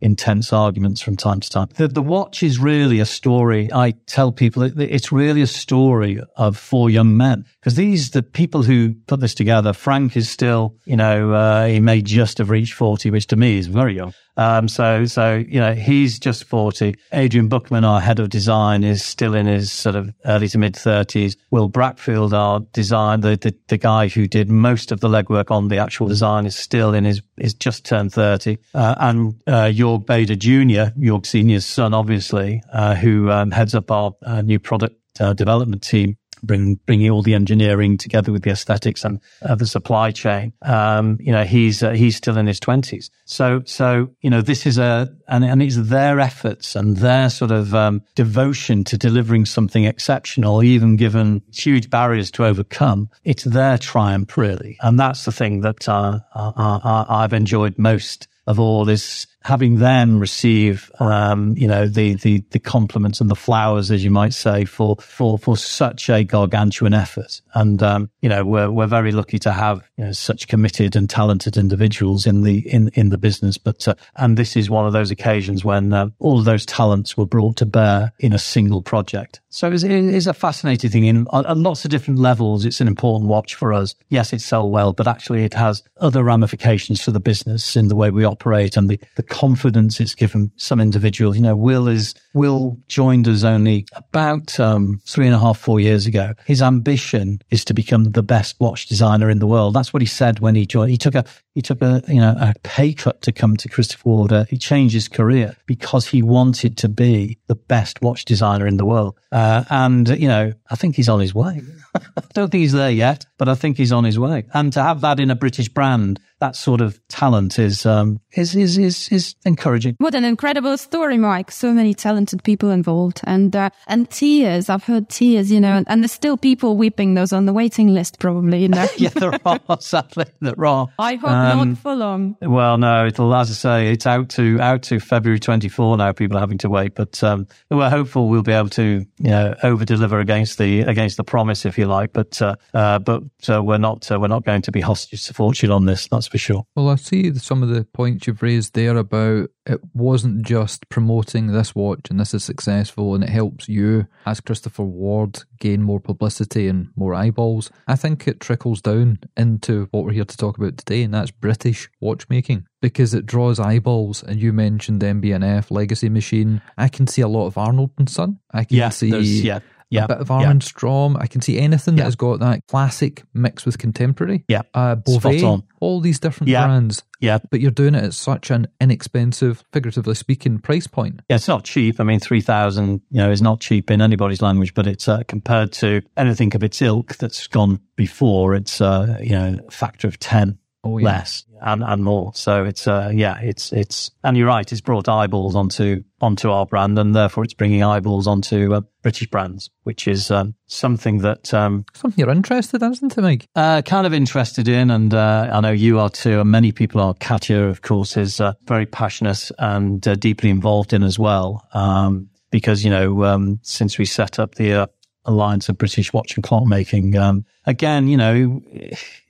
intense 0.00 0.52
arguments 0.52 1.00
from 1.00 1.16
time 1.16 1.40
to 1.40 1.50
time. 1.50 1.68
The, 1.74 1.88
the 1.88 2.02
watch 2.02 2.42
is 2.42 2.58
really 2.58 3.00
a 3.00 3.06
story. 3.06 3.70
I 3.72 3.92
tell 4.06 4.32
people 4.32 4.62
it, 4.62 4.78
it's 4.78 5.12
really 5.12 5.42
a 5.42 5.46
story 5.46 6.20
of 6.36 6.56
four 6.56 6.90
young 6.90 7.16
men 7.16 7.44
because 7.60 7.74
these, 7.74 8.10
the 8.10 8.22
people 8.22 8.62
who 8.62 8.94
put 9.06 9.20
this 9.20 9.34
together, 9.34 9.72
Frank 9.72 10.16
is 10.16 10.28
still, 10.28 10.76
you 10.84 10.96
know, 10.96 11.32
uh, 11.32 11.66
he 11.66 11.80
may 11.80 12.02
just 12.02 12.38
have 12.38 12.50
reached 12.50 12.74
40, 12.74 13.10
which 13.10 13.26
to 13.28 13.36
me 13.36 13.58
is 13.58 13.66
very 13.66 13.96
young. 13.96 14.14
Um, 14.40 14.68
so, 14.68 15.04
so, 15.04 15.44
you 15.46 15.60
know, 15.60 15.74
he's 15.74 16.18
just 16.18 16.44
40. 16.44 16.94
Adrian 17.12 17.48
Buckman, 17.48 17.84
our 17.84 18.00
head 18.00 18.18
of 18.18 18.30
design, 18.30 18.84
is 18.84 19.04
still 19.04 19.34
in 19.34 19.44
his 19.44 19.70
sort 19.70 19.96
of 19.96 20.14
early 20.24 20.48
to 20.48 20.56
mid 20.56 20.76
30s. 20.76 21.36
Will 21.50 21.68
Brackfield, 21.68 22.32
our 22.32 22.60
design, 22.72 23.20
the, 23.20 23.36
the, 23.36 23.54
the, 23.68 23.76
guy 23.76 24.08
who 24.08 24.26
did 24.26 24.48
most 24.48 24.92
of 24.92 25.00
the 25.00 25.08
legwork 25.08 25.50
on 25.50 25.68
the 25.68 25.76
actual 25.76 26.08
design 26.08 26.46
is 26.46 26.56
still 26.56 26.94
in 26.94 27.04
his, 27.04 27.20
is 27.36 27.52
just 27.52 27.84
turned 27.84 28.14
30. 28.14 28.56
Uh, 28.72 28.94
and, 28.98 29.34
uh, 29.46 29.64
Jorg 29.66 30.06
Bader 30.06 30.36
Jr., 30.36 30.98
Jorg 30.98 31.26
Senior's 31.26 31.66
son, 31.66 31.92
obviously, 31.92 32.62
uh, 32.72 32.94
who, 32.94 33.30
um, 33.30 33.50
heads 33.50 33.74
up 33.74 33.90
our 33.90 34.14
uh, 34.22 34.40
new 34.40 34.58
product 34.58 34.96
uh, 35.20 35.34
development 35.34 35.82
team 35.82 36.16
bring, 36.42 36.76
bringing 36.86 37.10
all 37.10 37.22
the 37.22 37.34
engineering 37.34 37.96
together 37.96 38.32
with 38.32 38.42
the 38.42 38.50
aesthetics 38.50 39.04
and 39.04 39.20
uh, 39.42 39.54
the 39.54 39.66
supply 39.66 40.10
chain. 40.10 40.52
Um, 40.62 41.18
you 41.20 41.32
know, 41.32 41.44
he's, 41.44 41.82
uh, 41.82 41.90
he's 41.90 42.16
still 42.16 42.36
in 42.36 42.46
his 42.46 42.60
twenties. 42.60 43.10
So, 43.24 43.62
so, 43.64 44.10
you 44.20 44.30
know, 44.30 44.42
this 44.42 44.66
is 44.66 44.78
a, 44.78 45.14
and, 45.28 45.44
and 45.44 45.62
it's 45.62 45.76
their 45.76 46.20
efforts 46.20 46.74
and 46.76 46.96
their 46.96 47.30
sort 47.30 47.50
of, 47.50 47.74
um, 47.74 48.02
devotion 48.14 48.84
to 48.84 48.98
delivering 48.98 49.46
something 49.46 49.84
exceptional, 49.84 50.62
even 50.62 50.96
given 50.96 51.42
huge 51.52 51.90
barriers 51.90 52.30
to 52.32 52.44
overcome. 52.44 53.10
It's 53.24 53.44
their 53.44 53.78
triumph, 53.78 54.36
really. 54.36 54.78
And 54.80 54.98
that's 54.98 55.24
the 55.24 55.32
thing 55.32 55.60
that, 55.62 55.88
uh, 55.88 56.20
uh, 56.34 56.52
uh 56.56 57.04
I've 57.08 57.32
enjoyed 57.32 57.78
most 57.78 58.28
of 58.46 58.58
all 58.58 58.88
is 58.88 59.26
having 59.42 59.78
them 59.78 60.20
receive, 60.20 60.90
um, 61.00 61.56
you 61.56 61.66
know, 61.66 61.86
the, 61.86 62.14
the, 62.14 62.44
the 62.50 62.58
compliments 62.58 63.20
and 63.20 63.30
the 63.30 63.34
flowers, 63.34 63.90
as 63.90 64.04
you 64.04 64.10
might 64.10 64.34
say, 64.34 64.64
for, 64.64 64.96
for, 64.96 65.38
for 65.38 65.56
such 65.56 66.10
a 66.10 66.24
gargantuan 66.24 66.92
effort. 66.92 67.40
And, 67.54 67.82
um, 67.82 68.10
you 68.20 68.28
know, 68.28 68.44
we're, 68.44 68.70
we're 68.70 68.86
very 68.86 69.12
lucky 69.12 69.38
to 69.40 69.52
have, 69.52 69.82
you 69.96 70.04
know, 70.04 70.12
such 70.12 70.46
committed 70.46 70.94
and 70.94 71.08
talented 71.08 71.56
individuals 71.56 72.26
in 72.26 72.42
the, 72.42 72.58
in, 72.68 72.90
in 72.94 73.08
the 73.08 73.18
business. 73.18 73.56
But, 73.56 73.88
uh, 73.88 73.94
and 74.16 74.36
this 74.36 74.56
is 74.56 74.68
one 74.68 74.86
of 74.86 74.92
those 74.92 75.10
occasions 75.10 75.64
when 75.64 75.92
uh, 75.92 76.10
all 76.18 76.38
of 76.38 76.44
those 76.44 76.66
talents 76.66 77.16
were 77.16 77.26
brought 77.26 77.56
to 77.56 77.66
bear 77.66 78.12
in 78.18 78.32
a 78.34 78.38
single 78.38 78.82
project. 78.82 79.40
So 79.48 79.72
it's, 79.72 79.82
it 79.82 79.90
is 79.90 80.26
a 80.26 80.34
fascinating 80.34 80.90
thing 80.90 81.06
in 81.06 81.26
on 81.28 81.62
lots 81.62 81.84
of 81.84 81.90
different 81.90 82.20
levels. 82.20 82.64
It's 82.64 82.80
an 82.80 82.88
important 82.88 83.28
watch 83.28 83.54
for 83.54 83.72
us. 83.72 83.94
Yes, 84.08 84.32
it 84.32 84.40
sells 84.40 84.70
well, 84.70 84.92
but 84.92 85.08
actually 85.08 85.44
it 85.44 85.54
has 85.54 85.82
other 85.96 86.22
ramifications 86.22 87.00
for 87.00 87.10
the 87.10 87.20
business 87.20 87.74
in 87.74 87.88
the 87.88 87.96
way 87.96 88.10
we 88.10 88.24
operate 88.24 88.76
and 88.76 88.88
the, 88.88 89.00
the 89.16 89.22
confidence 89.30 90.00
it's 90.00 90.14
given 90.14 90.50
some 90.56 90.80
individuals. 90.80 91.36
You 91.36 91.42
know, 91.42 91.56
Will 91.56 91.88
is, 91.88 92.14
Will 92.34 92.76
joined 92.88 93.26
us 93.26 93.44
only 93.44 93.86
about 93.94 94.60
um, 94.60 95.00
three 95.06 95.26
and 95.26 95.34
a 95.34 95.38
half, 95.38 95.58
four 95.58 95.80
years 95.80 96.04
ago. 96.04 96.34
His 96.44 96.60
ambition 96.60 97.40
is 97.50 97.64
to 97.64 97.74
become 97.74 98.04
the 98.04 98.22
best 98.22 98.56
watch 98.60 98.86
designer 98.86 99.30
in 99.30 99.38
the 99.38 99.46
world. 99.46 99.74
That's 99.74 99.92
what 99.92 100.02
he 100.02 100.06
said 100.06 100.40
when 100.40 100.54
he 100.54 100.66
joined. 100.66 100.90
He 100.90 100.98
took 100.98 101.14
a, 101.14 101.24
he 101.54 101.62
took 101.62 101.80
a, 101.80 102.02
you 102.08 102.20
know, 102.20 102.36
a 102.38 102.54
pay 102.62 102.92
cut 102.92 103.22
to 103.22 103.32
come 103.32 103.56
to 103.56 103.68
Christopher 103.68 104.08
Ward. 104.08 104.48
He 104.50 104.58
changed 104.58 104.94
his 104.94 105.08
career 105.08 105.56
because 105.66 106.08
he 106.08 106.22
wanted 106.22 106.76
to 106.78 106.88
be 106.88 107.38
the 107.46 107.54
best 107.54 108.02
watch 108.02 108.24
designer 108.24 108.66
in 108.66 108.76
the 108.76 108.84
world. 108.84 109.18
Uh, 109.32 109.64
and, 109.70 110.08
you 110.08 110.28
know, 110.28 110.52
I 110.68 110.76
think 110.76 110.96
he's 110.96 111.08
on 111.08 111.20
his 111.20 111.34
way. 111.34 111.62
I 111.94 112.22
don't 112.34 112.50
think 112.50 112.62
he's 112.62 112.72
there 112.72 112.90
yet, 112.90 113.26
but 113.38 113.48
I 113.48 113.54
think 113.54 113.76
he's 113.76 113.92
on 113.92 114.04
his 114.04 114.18
way. 114.18 114.44
And 114.52 114.72
to 114.74 114.82
have 114.82 115.00
that 115.00 115.20
in 115.20 115.30
a 115.30 115.36
British 115.36 115.68
brand, 115.68 116.20
that 116.40 116.56
sort 116.56 116.80
of 116.80 117.00
talent 117.08 117.58
is, 117.58 117.86
um, 117.86 118.18
is, 118.32 118.56
is, 118.56 118.78
is, 118.78 119.08
is 119.12 119.34
encouraging. 119.44 119.94
What 119.98 120.14
an 120.14 120.24
incredible 120.24 120.76
story, 120.78 121.18
Mike. 121.18 121.50
So 121.50 121.72
many 121.72 121.94
talented 121.94 122.42
people 122.42 122.70
involved 122.70 123.20
and, 123.24 123.54
uh, 123.54 123.70
and 123.86 124.10
tears. 124.10 124.70
I've 124.70 124.84
heard 124.84 125.08
tears, 125.08 125.52
you 125.52 125.60
know, 125.60 125.76
and, 125.76 125.86
and, 125.88 126.02
there's 126.02 126.12
still 126.12 126.38
people 126.38 126.76
weeping 126.76 127.14
those 127.14 127.32
on 127.32 127.44
the 127.44 127.52
waiting 127.52 127.88
list, 127.88 128.18
probably, 128.18 128.62
you 128.62 128.68
know. 128.68 128.86
yeah, 128.96 129.10
there 129.10 129.38
are, 129.44 129.60
sadly, 129.80 130.24
there 130.40 130.64
are. 130.64 130.88
I 130.98 131.16
hope 131.16 131.30
um, 131.30 131.68
not 131.70 131.78
for 131.78 131.94
long. 131.94 132.36
Well, 132.40 132.78
no, 132.78 133.06
it'll, 133.06 133.34
as 133.34 133.50
I 133.50 133.54
say, 133.54 133.92
it's 133.92 134.06
out 134.06 134.30
to, 134.30 134.58
out 134.60 134.82
to 134.84 134.98
February 134.98 135.38
24 135.38 135.98
now. 135.98 136.12
People 136.12 136.38
are 136.38 136.40
having 136.40 136.58
to 136.58 136.70
wait, 136.70 136.94
but, 136.94 137.22
um, 137.22 137.46
we're 137.70 137.90
hopeful 137.90 138.28
we'll 138.28 138.42
be 138.42 138.52
able 138.52 138.70
to, 138.70 139.04
you 139.18 139.30
know, 139.30 139.54
over 139.62 139.84
deliver 139.84 140.20
against 140.20 140.56
the, 140.56 140.80
against 140.80 141.18
the 141.18 141.24
promise, 141.24 141.66
if 141.66 141.76
you 141.76 141.86
like. 141.86 142.14
But, 142.14 142.40
uh, 142.40 142.56
uh, 142.72 142.98
but, 142.98 143.24
uh, 143.48 143.62
we're 143.62 143.78
not, 143.78 144.10
uh, 144.10 144.18
we're 144.18 144.28
not 144.28 144.44
going 144.44 144.62
to 144.62 144.72
be 144.72 144.80
hostages 144.80 145.26
to 145.26 145.34
fortune 145.34 145.70
on 145.70 145.84
this. 145.84 146.08
That's 146.08 146.29
for 146.30 146.38
sure. 146.38 146.64
Well, 146.76 146.88
I 146.88 146.94
see 146.94 147.34
some 147.34 147.62
of 147.62 147.70
the 147.70 147.84
points 147.84 148.26
you've 148.26 148.42
raised 148.42 148.74
there 148.74 148.96
about 148.96 149.50
it 149.66 149.80
wasn't 149.94 150.46
just 150.46 150.88
promoting 150.88 151.48
this 151.48 151.74
watch 151.74 152.08
and 152.08 152.20
this 152.20 152.32
is 152.32 152.44
successful 152.44 153.14
and 153.14 153.24
it 153.24 153.30
helps 153.30 153.68
you 153.68 154.06
as 154.26 154.40
Christopher 154.40 154.84
Ward 154.84 155.42
gain 155.58 155.82
more 155.82 155.98
publicity 155.98 156.68
and 156.68 156.90
more 156.94 157.14
eyeballs. 157.14 157.70
I 157.88 157.96
think 157.96 158.28
it 158.28 158.38
trickles 158.38 158.80
down 158.80 159.18
into 159.36 159.88
what 159.90 160.04
we're 160.04 160.12
here 160.12 160.24
to 160.24 160.36
talk 160.36 160.56
about 160.56 160.78
today, 160.78 161.02
and 161.02 161.12
that's 161.12 161.32
British 161.32 161.90
watchmaking 162.00 162.66
because 162.80 163.12
it 163.12 163.26
draws 163.26 163.58
eyeballs. 163.58 164.22
And 164.22 164.40
you 164.40 164.52
mentioned 164.52 165.02
MB&F 165.02 165.70
Legacy 165.70 166.08
Machine. 166.08 166.62
I 166.78 166.88
can 166.88 167.06
see 167.06 167.22
a 167.22 167.28
lot 167.28 167.46
of 167.46 167.58
Arnold 167.58 167.90
and 167.98 168.08
Son. 168.08 168.38
I 168.52 168.64
can 168.64 168.76
yeah, 168.76 168.90
see 168.90 169.42
yeah 169.42 169.60
yeah. 169.90 170.04
a 170.04 170.08
bit 170.08 170.18
of 170.18 170.30
Armin 170.30 170.58
yeah. 170.58 170.64
Strom. 170.64 171.16
I 171.16 171.26
can 171.26 171.40
see 171.40 171.58
anything 171.58 171.94
yeah. 171.94 172.02
that 172.02 172.06
has 172.06 172.16
got 172.16 172.40
that 172.40 172.66
classic 172.66 173.24
mix 173.34 173.66
with 173.66 173.78
contemporary. 173.78 174.44
Yeah. 174.48 174.62
Uh, 174.72 174.96
Bovet, 174.96 175.62
all 175.80 176.00
these 176.00 176.20
different 176.20 176.48
yeah. 176.48 176.66
brands. 176.66 177.02
Yeah. 177.20 177.38
But 177.50 177.60
you're 177.60 177.70
doing 177.70 177.94
it 177.94 178.04
at 178.04 178.14
such 178.14 178.50
an 178.50 178.68
inexpensive, 178.80 179.64
figuratively 179.72 180.14
speaking, 180.14 180.58
price 180.58 180.86
point. 180.86 181.20
Yeah, 181.28 181.36
it's 181.36 181.48
not 181.48 181.64
cheap. 181.64 182.00
I 182.00 182.04
mean, 182.04 182.20
3000 182.20 183.02
you 183.10 183.18
know, 183.18 183.30
is 183.30 183.42
not 183.42 183.60
cheap 183.60 183.90
in 183.90 184.00
anybody's 184.00 184.40
language, 184.40 184.74
but 184.74 184.86
it's 184.86 185.08
uh, 185.08 185.22
compared 185.28 185.72
to 185.74 186.02
anything 186.16 186.54
of 186.54 186.62
its 186.62 186.80
ilk 186.80 187.16
that's 187.16 187.46
gone 187.46 187.80
before, 187.96 188.54
it's, 188.54 188.80
uh, 188.80 189.18
you 189.20 189.30
know, 189.30 189.58
a 189.66 189.70
factor 189.70 190.08
of 190.08 190.18
10 190.18 190.58
Oh, 190.82 190.96
yeah. 190.96 191.04
less 191.06 191.44
and, 191.60 191.82
and 191.84 192.02
more. 192.02 192.32
So 192.34 192.64
it's 192.64 192.88
uh 192.88 193.10
yeah, 193.14 193.38
it's 193.40 193.70
it's 193.72 194.10
and 194.24 194.34
you're 194.34 194.46
right, 194.46 194.70
it's 194.72 194.80
brought 194.80 195.08
eyeballs 195.08 195.54
onto 195.54 196.02
onto 196.22 196.50
our 196.50 196.64
brand 196.64 196.98
and 196.98 197.14
therefore 197.14 197.44
it's 197.44 197.52
bringing 197.52 197.82
eyeballs 197.82 198.26
onto 198.26 198.72
uh, 198.72 198.80
British 199.02 199.28
brands, 199.28 199.68
which 199.82 200.08
is 200.08 200.30
um, 200.30 200.54
something 200.68 201.18
that 201.18 201.52
um, 201.52 201.84
Something 201.94 202.18
you're 202.24 202.34
interested 202.34 202.82
in, 202.82 202.92
isn't 202.92 203.16
it, 203.16 203.20
Mike? 203.20 203.46
uh, 203.56 203.82
kind 203.82 204.06
of 204.06 204.14
interested 204.14 204.68
in, 204.68 204.90
and 204.90 205.12
uh, 205.12 205.50
I 205.52 205.60
know 205.60 205.70
you 205.70 205.98
are 205.98 206.10
too, 206.10 206.40
and 206.40 206.50
many 206.50 206.72
people 206.72 207.00
are. 207.00 207.14
Katya, 207.14 207.60
of 207.64 207.82
course, 207.82 208.16
is 208.16 208.40
uh, 208.40 208.54
very 208.64 208.86
passionate 208.86 209.50
and 209.58 210.06
uh, 210.06 210.14
deeply 210.14 210.48
involved 210.50 210.92
in 210.92 211.02
as 211.02 211.18
well. 211.18 211.66
Um, 211.74 212.28
because 212.50 212.84
you 212.84 212.90
know, 212.90 213.24
um, 213.24 213.58
since 213.62 213.96
we 213.98 214.04
set 214.06 214.38
up 214.38 214.56
the 214.56 214.72
uh, 214.74 214.86
Alliance 215.24 215.68
of 215.68 215.78
British 215.78 216.12
Watch 216.12 216.34
and 216.34 216.44
Clock 216.44 216.66
Making, 216.66 217.16
um, 217.16 217.44
again, 217.66 218.08
you 218.08 218.16
know, 218.16 218.62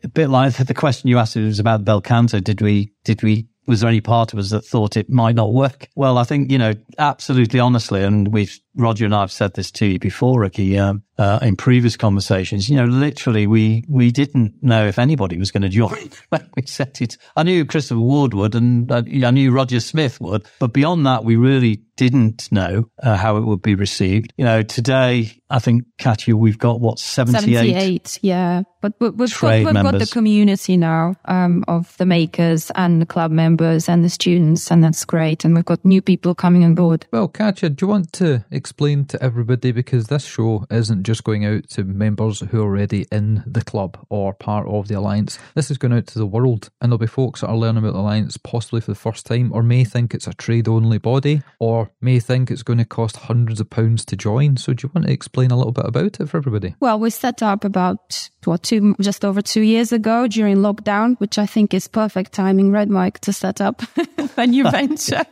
a 0.05 0.09
bit 0.09 0.29
like 0.29 0.55
the 0.57 0.75
question 0.75 1.09
you 1.09 1.19
asked 1.19 1.37
was 1.37 1.59
about 1.59 1.85
Belcanto. 1.85 2.43
Did 2.43 2.61
we? 2.61 2.93
Did 3.05 3.23
we? 3.23 3.49
Was 3.67 3.81
there 3.81 3.89
any 3.89 4.01
part 4.01 4.33
of 4.33 4.39
us 4.39 4.51
that 4.51 4.65
thought 4.65 4.97
it 4.97 5.11
might 5.11 5.37
not 5.37 5.53
work? 5.53 5.89
Well, 5.95 6.19
I 6.19 6.25
think 6.25 6.51
you 6.51 6.59
know, 6.59 6.75
absolutely, 6.99 7.61
honestly, 7.61 8.03
and 8.03 8.29
we've 8.29 8.59
Roger 8.77 9.05
and 9.05 9.15
I 9.15 9.21
have 9.21 9.33
said 9.33 9.55
this 9.55 9.71
to 9.73 9.87
you 9.87 9.99
before, 9.99 10.41
Rikki, 10.41 10.79
um, 10.79 11.03
uh, 11.19 11.39
in 11.43 11.57
previous 11.57 11.97
conversations. 11.97 12.69
You 12.69 12.77
know, 12.77 12.85
literally, 12.85 13.47
we 13.47 13.85
we 13.89 14.11
didn't 14.11 14.55
know 14.63 14.87
if 14.87 14.99
anybody 14.99 15.39
was 15.39 15.51
going 15.51 15.63
to 15.63 15.69
join 15.69 16.11
when 16.31 16.49
we 16.57 16.63
set 16.67 17.01
it. 17.03 17.17
I 17.37 17.43
knew 17.43 17.65
Christopher 17.65 18.01
Ward 18.01 18.35
would, 18.35 18.55
and 18.55 18.91
uh, 18.91 19.03
I 19.07 19.31
knew 19.31 19.51
Roger 19.51 19.81
Smith 19.81 20.21
would, 20.21 20.47
but 20.59 20.73
beyond 20.73 21.07
that, 21.07 21.25
we 21.25 21.37
really 21.37 21.83
didn't 21.97 22.51
know 22.51 22.89
uh, 23.03 23.17
how 23.17 23.37
it 23.37 23.45
would 23.45 23.61
be 23.61 23.75
received. 23.75 24.33
You 24.39 24.45
know, 24.47 24.63
today 24.63 25.33
I 25.51 25.59
think 25.59 25.85
Katya, 25.99 26.35
we've 26.37 26.57
got 26.59 26.81
what 26.81 26.99
seventy 26.99 27.57
eight. 27.57 28.09
78, 28.09 28.19
yeah. 28.23 28.63
But 28.81 28.95
we- 28.99 29.11
we've, 29.11 29.29
got, 29.29 29.75
we've 29.75 29.75
got 29.75 29.99
the 29.99 30.07
community 30.13 30.77
now 30.79 31.17
um, 31.27 31.65
of 31.69 31.95
the 31.99 32.07
makers 32.07 32.71
and 32.75 33.03
the 33.03 33.07
club 33.07 33.31
members 33.31 33.89
and 33.91 34.03
the 34.03 34.09
students, 34.09 34.71
and 34.71 34.83
that's 34.83 35.05
great. 35.05 35.45
And 35.45 35.55
we've 35.55 35.65
got 35.67 35.85
new 35.85 36.01
people 36.01 36.35
coming 36.35 36.65
on 36.65 36.75
board. 36.75 37.07
Well, 37.13 37.29
Katya, 37.29 37.69
do 37.71 37.85
you 37.85 37.89
want 37.91 38.13
to 38.15 38.43
explain 38.61 39.07
to 39.07 39.23
everybody 39.23 39.73
because 39.73 40.09
this 40.09 40.27
show 40.27 40.67
isn't 40.71 41.05
just 41.05 41.25
going 41.25 41.47
out 41.47 41.67
to 41.71 41.83
members 41.83 42.41
who 42.41 42.61
are 42.61 42.65
already 42.65 43.07
in 43.11 43.43
the 43.47 43.65
club 43.65 43.99
or 44.11 44.35
part 44.35 44.69
of 44.69 44.87
the 44.87 44.99
alliance. 44.99 45.39
This 45.55 45.71
is 45.71 45.79
going 45.79 45.95
out 45.95 46.07
to 46.09 46.19
the 46.19 46.27
world, 46.27 46.69
and 46.81 46.93
there'll 46.93 46.99
be 46.99 47.07
folks 47.07 47.41
that 47.41 47.49
are 47.49 47.57
learning 47.57 47.83
about 47.83 47.95
the 47.95 48.01
alliance 48.01 48.37
possibly 48.37 48.83
for 48.83 48.91
the 48.91 48.95
first 48.95 49.25
time, 49.25 49.51
or 49.55 49.63
may 49.63 49.83
think 49.83 50.13
it's 50.13 50.27
a 50.27 50.35
trade-only 50.35 50.99
body, 50.99 51.43
or 51.59 51.91
may 52.03 52.21
think 52.21 52.51
it's 52.51 52.63
going 52.63 52.79
to 52.79 52.85
cost 52.85 53.17
hundreds 53.17 53.61
of 53.61 53.71
pounds 53.71 54.05
to 54.05 54.15
join. 54.15 54.59
So, 54.59 54.75
do 54.75 54.87
you 54.87 54.91
want 54.95 55.07
to 55.07 55.13
explain 55.13 55.51
a 55.51 55.57
little 55.57 55.73
bit 55.73 55.87
about 55.87 56.21
it 56.21 56.29
for 56.29 56.37
everybody? 56.37 56.75
Well, 56.81 56.99
we 56.99 57.09
set 57.09 57.43
up 57.43 57.65
about 57.65 58.29
what 58.45 58.63
two, 58.63 58.95
just 59.01 59.25
over 59.25 59.41
two 59.41 59.63
years 59.63 59.91
ago 59.91 60.27
during 60.27 60.59
lockdown, 60.59 61.19
which 61.19 61.39
I 61.39 61.47
think 61.47 61.73
is 61.73 61.89
perfect 61.89 62.33
timing, 62.33 62.73
Red 62.73 62.91
Mike, 62.91 63.21
to 63.21 63.33
set 63.33 63.63
up 63.63 63.83
a 64.37 64.47
new 64.47 64.65
venture. 64.71 65.25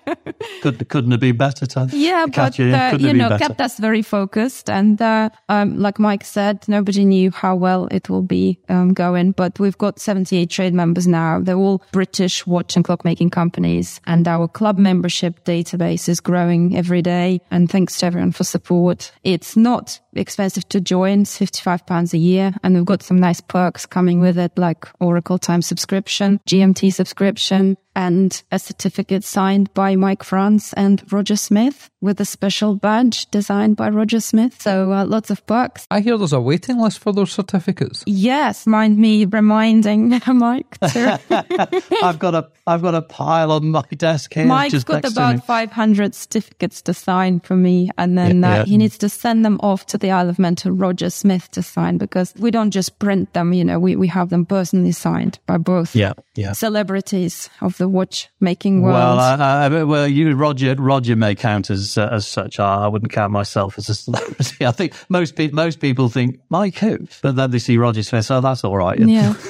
Could, 0.63 0.89
couldn't 0.89 1.13
it 1.13 1.21
be 1.21 1.33
better, 1.33 1.67
Tad. 1.67 1.93
Yeah, 1.93 2.27
but 2.27 2.35
Katya, 2.35 2.75
uh, 2.75 2.91
couldn't 2.93 3.07
you 3.07 3.13
know, 3.19 3.29
better. 3.29 3.47
kept 3.47 3.61
us 3.61 3.79
very 3.79 4.03
focused, 4.03 4.71
and 4.71 5.01
uh, 5.01 5.31
um, 5.49 5.79
like 5.79 5.99
Mike 5.99 6.25
said, 6.25 6.67
nobody 6.69 7.05
knew 7.05 7.31
how 7.31 7.57
well 7.57 7.89
it 7.91 8.09
will 8.09 8.23
be 8.23 8.59
um, 8.69 8.93
going. 8.93 9.33
But 9.33 9.59
we've 9.59 9.79
got 9.79 9.99
78 9.99 10.51
trade 10.51 10.75
members 10.75 11.07
now. 11.07 11.41
They're 11.41 11.57
all 11.57 11.83
British 11.93 12.47
watch 12.47 12.77
and 12.77 12.85
clock 12.85 13.05
making 13.05 13.31
companies, 13.31 14.01
and 14.07 14.27
our 14.27 14.49
club 14.49 14.79
membership 14.79 15.45
database 15.45 16.09
is 16.09 16.21
growing 16.21 16.77
every 16.77 17.03
day. 17.03 17.41
And 17.51 17.71
thanks 17.71 17.99
to 17.99 18.07
everyone 18.07 18.33
for 18.33 18.45
support. 18.45 19.13
It's 19.25 19.57
not 19.57 20.01
expensive 20.15 20.69
to 20.71 20.81
join; 20.81 21.23
it's 21.23 21.37
55 21.37 21.87
pounds 21.87 22.15
a 22.15 22.19
year, 22.19 22.55
and 22.63 22.75
we've 22.75 22.85
got 22.85 23.03
some 23.03 23.19
nice 23.19 23.41
perks 23.41 23.87
coming 23.87 24.21
with 24.21 24.39
it, 24.39 24.53
like 24.57 24.87
Oracle 25.01 25.39
Time 25.39 25.63
subscription, 25.63 26.41
GMT 26.47 26.93
subscription 26.93 27.77
and 27.99 28.43
a 28.53 28.59
certificate 28.61 29.25
signed 29.25 29.75
by 29.75 29.97
Mike 29.97 30.23
France 30.23 30.73
and 30.75 31.03
Roger 31.13 31.35
Smith 31.37 31.91
with 32.01 32.21
a 32.21 32.25
special 32.25 32.77
badge 32.77 33.27
designed 33.33 33.75
by 33.77 33.89
Roger 33.89 34.21
Smith. 34.21 34.63
So 34.63 34.93
uh, 34.93 35.05
lots 35.05 35.31
of 35.31 35.45
perks. 35.49 35.85
I 35.91 35.99
hear 35.99 36.17
there's 36.17 36.33
a 36.33 36.41
waiting 36.41 36.79
list 36.79 37.01
for 37.01 37.13
those 37.13 37.33
certificates. 37.33 38.05
Yes, 38.07 38.69
mind 38.69 38.99
me 38.99 39.25
reminding 39.25 40.21
Mike 40.29 40.79
to. 40.79 41.19
I've 42.05 42.21
got 42.21 42.35
a 42.37 42.49
I've 42.69 42.83
got 42.83 42.95
a 42.95 43.03
pile 43.03 43.51
on 43.51 43.71
my 43.71 43.83
desk 43.97 44.35
here. 44.35 44.47
Mike's 44.47 44.73
just 44.75 44.87
got 44.87 45.03
next 45.03 45.15
to 45.15 45.21
me. 45.21 45.27
about 45.35 45.45
500 45.47 46.15
certificates 46.15 46.83
to 46.83 46.95
sign 46.95 47.41
for 47.41 47.57
me, 47.57 47.91
and 47.99 48.17
then 48.17 48.43
Yeah, 48.43 48.49
uh, 48.53 48.55
yeah. 48.59 48.65
he 48.67 48.77
needs 48.79 48.97
to 48.99 49.09
send 49.09 49.45
them 49.45 49.59
off 49.61 49.87
to 49.87 49.99
the 49.99 50.13
Isle 50.13 50.29
of 50.29 50.39
Man 50.39 50.55
to 50.57 50.71
Roger 50.71 51.11
Smith 51.11 51.51
to 51.53 51.63
sign 51.63 51.99
because 51.99 52.33
we 52.39 52.51
don't 52.53 52.71
just 52.71 52.99
print 53.01 53.33
them, 53.33 53.53
you 53.53 53.65
know, 53.65 53.79
we, 53.81 53.97
we 53.97 54.07
have 54.09 54.29
them 54.29 54.45
personally 54.47 54.93
signed 54.93 55.39
by 55.47 55.57
both 55.57 55.97
Yeah, 55.97 56.13
yeah. 56.37 56.53
celebrities 56.53 57.51
of 57.61 57.77
the 57.79 57.88
watchmaking 57.89 58.83
world. 58.83 58.95
Well, 58.95 59.19
I, 59.21 59.67
I, 59.67 59.85
well, 59.85 60.07
you, 60.07 60.35
Roger, 60.35 60.75
Roger 60.75 61.17
may 61.17 61.35
count 61.35 61.71
as 61.71 61.99
uh, 61.99 62.09
as 62.13 62.27
such. 62.27 62.61
I, 62.61 62.85
I 62.85 62.89
wouldn't 62.89 63.13
count 63.13 63.33
myself 63.33 63.79
as 63.79 63.89
a 63.89 63.95
celebrity. 63.95 64.67
I 64.67 64.73
think 64.73 64.95
most 65.09 65.37
people 65.37 65.57
most 65.57 65.81
people 65.81 66.09
think 66.09 66.41
Mike 66.49 66.77
who, 66.79 67.07
but 67.23 67.37
then 67.37 67.51
they 67.51 67.59
see 67.59 67.77
Roger's 67.79 68.09
face. 68.09 68.31
Oh, 68.31 68.41
that's 68.41 68.65
all 68.65 68.77
right. 68.77 68.99
Yeah. 68.99 69.35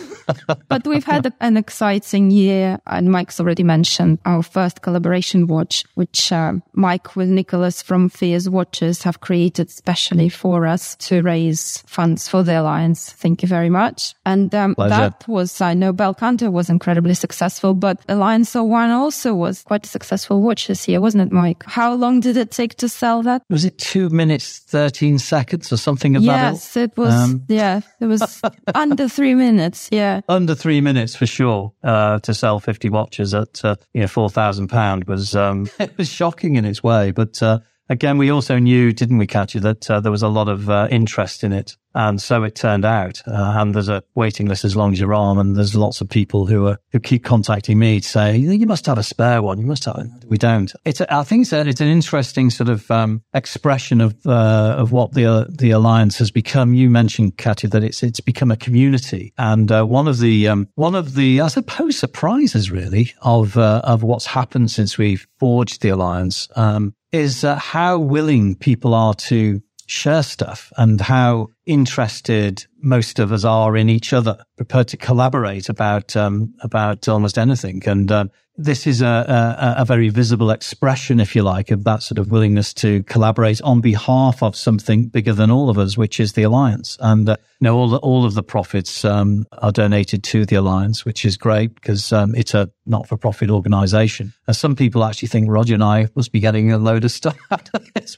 but 0.69 0.87
we've 0.87 1.05
had 1.05 1.33
an 1.41 1.57
exciting 1.57 2.31
year, 2.31 2.79
and 2.87 3.11
Mike's 3.11 3.41
already 3.41 3.63
mentioned 3.63 4.19
our 4.25 4.43
first 4.43 4.83
collaboration 4.83 5.47
watch, 5.47 5.85
which 5.95 6.33
uh, 6.33 6.55
Mike 6.73 7.17
with 7.17 7.29
Nicholas 7.29 7.83
from 7.83 8.09
Fears 8.09 8.49
Watches 8.49 9.03
have 9.03 9.21
created 9.21 9.71
specially 9.71 10.29
for 10.29 10.67
us 10.67 10.97
to 10.97 11.23
raise 11.23 11.79
funds 11.87 12.29
for 12.29 12.43
the 12.43 12.61
alliance. 12.61 13.13
Thank 13.13 13.43
you 13.43 13.49
very 13.49 13.71
much. 13.71 14.15
And 14.27 14.55
um, 14.55 14.75
that 14.79 15.27
was, 15.29 15.61
I 15.61 15.75
know 15.75 15.93
Belcanto 15.93 16.51
was 16.51 16.71
incredibly 16.71 17.15
successful, 17.15 17.75
but 17.75 18.01
Alliance 18.09 18.55
01 18.55 18.91
also 18.91 19.35
was 19.35 19.63
quite 19.63 19.85
a 19.85 19.89
successful 19.89 20.43
watch 20.43 20.67
this 20.67 20.89
year, 20.89 21.01
wasn't 21.01 21.23
it, 21.23 21.33
Mike? 21.33 21.65
How 21.65 21.95
long 21.95 22.21
did 22.21 22.37
it 22.37 22.51
take 22.51 22.77
to 22.77 22.89
sell 22.89 23.23
that? 23.23 23.43
Was 23.51 23.65
it 23.65 23.79
two 23.79 24.09
minutes 24.11 24.59
thirteen 24.59 25.19
seconds 25.19 25.73
or 25.73 25.77
something 25.77 26.17
of 26.17 26.23
that? 26.25 26.53
Yes, 26.53 26.77
it 26.77 26.97
was. 26.97 27.15
Um, 27.15 27.45
yeah, 27.49 27.81
it 28.01 28.07
was 28.07 28.43
under 28.75 29.09
three 29.09 29.35
minutes. 29.35 29.89
Yeah. 29.91 30.18
Under 30.29 30.55
three 30.55 30.81
minutes 30.81 31.15
for 31.15 31.27
sure 31.27 31.73
uh, 31.83 32.19
to 32.21 32.35
sell 32.35 32.61
50 32.61 32.89
watches 32.89 33.35
at 33.35 33.65
uh, 33.65 33.77
you 33.93 34.01
know 34.01 34.09
4000 34.09 34.69
pound 34.69 35.05
was 35.05 35.35
um, 35.35 35.69
it 35.79 35.97
was 35.97 36.09
shocking 36.09 36.57
in 36.57 36.65
its 36.65 36.83
way 36.83 37.11
but 37.11 37.43
uh, 37.43 37.59
again 37.89 38.19
we 38.19 38.31
also 38.31 38.59
knew 38.59 38.93
didn't 38.93 39.19
we 39.19 39.27
Katya 39.27 39.61
that 39.61 39.91
uh, 39.91 40.01
there 40.01 40.13
was 40.13 40.23
a 40.23 40.29
lot 40.29 40.49
of 40.49 40.69
uh, 40.69 40.89
interest 40.91 41.45
in 41.45 41.53
it 41.53 41.77
and 41.99 42.23
so 42.23 42.45
it 42.45 42.55
turned 42.55 42.85
out. 42.85 43.21
Uh, 43.27 43.55
and 43.57 43.75
there's 43.75 43.89
a 43.89 44.05
waiting 44.15 44.47
list 44.47 44.65
as 44.65 44.77
long 44.77 44.93
as 44.93 45.01
your 45.01 45.13
arm 45.13 45.37
and 45.37 45.57
there's 45.57 45.75
lots 45.75 46.01
of 46.01 46.09
people 46.09 46.47
who 46.47 46.69
are 46.69 46.79
who 46.93 47.01
keep 47.01 47.25
contacting 47.25 47.77
me 47.77 48.01
to 48.01 48.09
say 48.09 48.37
you 48.37 48.67
must 48.67 48.87
have 48.87 48.99
a 48.99 49.03
spare 49.03 49.43
one. 49.43 49.59
You 49.59 49.67
must 49.67 49.85
have 49.85 50.09
we 50.27 50.39
don't. 50.39 50.73
It's 50.85 51.01
a, 51.01 51.13
I 51.13 51.25
think 51.25 51.43
it's, 51.43 51.53
a, 51.53 51.67
it's 51.67 51.81
an 51.81 51.89
interesting 51.89 52.51
sort 52.51 52.69
of 52.69 52.89
um, 52.89 53.23
expression 53.35 54.01
of 54.01 54.15
uh, 54.25 54.77
of 54.79 54.93
what 54.93 55.15
the 55.15 55.27
uh, 55.27 55.45
the 55.49 55.73
alliance 55.73 56.19
has 56.19 56.31
become. 56.31 56.73
You 56.73 56.89
mentioned 56.89 57.37
Katya 57.37 57.71
that 57.71 57.83
it's 57.83 58.05
it's 58.05 58.21
become 58.21 58.53
a 58.53 58.57
community. 58.57 59.33
And 59.37 59.71
uh, 59.73 59.85
one 59.85 60.07
of 60.07 60.21
the 60.21 60.47
um, 60.47 60.69
one 60.77 60.95
of 60.95 61.17
the 61.17 61.41
I 61.41 61.49
suppose 61.49 61.99
surprises 61.99 62.71
really 62.71 63.13
of 63.23 63.59
uh, 63.59 63.81
of 63.83 64.05
what's 64.05 64.27
happened 64.27 64.71
since 64.71 64.97
we 64.97 65.17
forged 65.41 65.83
the 65.83 65.89
alliance 65.89 66.49
um, 66.55 66.95
is 67.11 67.43
uh, 67.43 67.57
how 67.57 67.99
willing 67.99 68.55
people 68.55 68.95
are 68.95 69.15
to 69.15 69.63
share 69.89 70.23
stuff 70.23 70.71
and 70.77 71.01
how 71.01 71.49
interested 71.67 72.67
most 72.81 73.19
of 73.19 73.33
us 73.33 73.45
are 73.45 73.77
in 73.77 73.89
each 73.89 74.13
other, 74.13 74.45
prepared 74.57 74.89
to 74.89 74.97
collaborate 74.97 75.69
about 75.69 76.17
um, 76.17 76.55
about 76.61 77.09
almost 77.09 77.39
anything. 77.39 77.87
And 77.87 78.11
um, 78.11 78.31
this 78.59 78.89
is 78.89 79.01
a, 79.01 79.07
a, 79.07 79.83
a 79.83 79.85
very 79.85 80.09
visible 80.09 80.51
expression, 80.51 81.21
if 81.21 81.37
you 81.37 81.43
like, 81.43 81.71
of 81.71 81.85
that 81.85 82.03
sort 82.03 82.19
of 82.19 82.33
willingness 82.33 82.75
to 82.75 83.05
collaborate 83.05 83.63
on 83.63 83.81
behalf 83.81 84.43
of 84.43 84.57
something 84.57 85.07
bigger 85.07 85.33
than 85.33 85.51
all 85.51 85.71
of 85.71 85.79
us, 85.79 85.97
which 85.97 86.19
is 86.19 86.33
the 86.33 86.43
alliance. 86.43 86.99
And 87.01 87.29
uh, 87.29 87.37
you 87.61 87.65
know, 87.65 87.77
all 87.77 87.89
the, 87.89 87.99
all 87.99 88.25
of 88.25 88.35
the 88.35 88.43
profits 88.43 89.05
um, 89.05 89.47
are 89.53 89.71
donated 89.71 90.25
to 90.25 90.45
the 90.45 90.57
alliance, 90.57 91.05
which 91.05 91.25
is 91.25 91.37
great 91.37 91.75
because 91.77 92.13
um, 92.13 92.35
it's 92.35 92.53
a 92.53 92.71
not-for-profit 92.85 93.49
organisation. 93.49 94.33
And 94.49 94.57
some 94.57 94.75
people 94.75 95.05
actually 95.05 95.29
think 95.29 95.49
Roger 95.49 95.75
and 95.75 95.85
I 95.85 96.09
must 96.17 96.33
be 96.33 96.41
getting 96.41 96.73
a 96.73 96.79
load 96.79 97.05
of 97.05 97.13
stuff 97.13 97.39
out 97.53 97.71
of 97.73 97.87
this. 97.95 98.17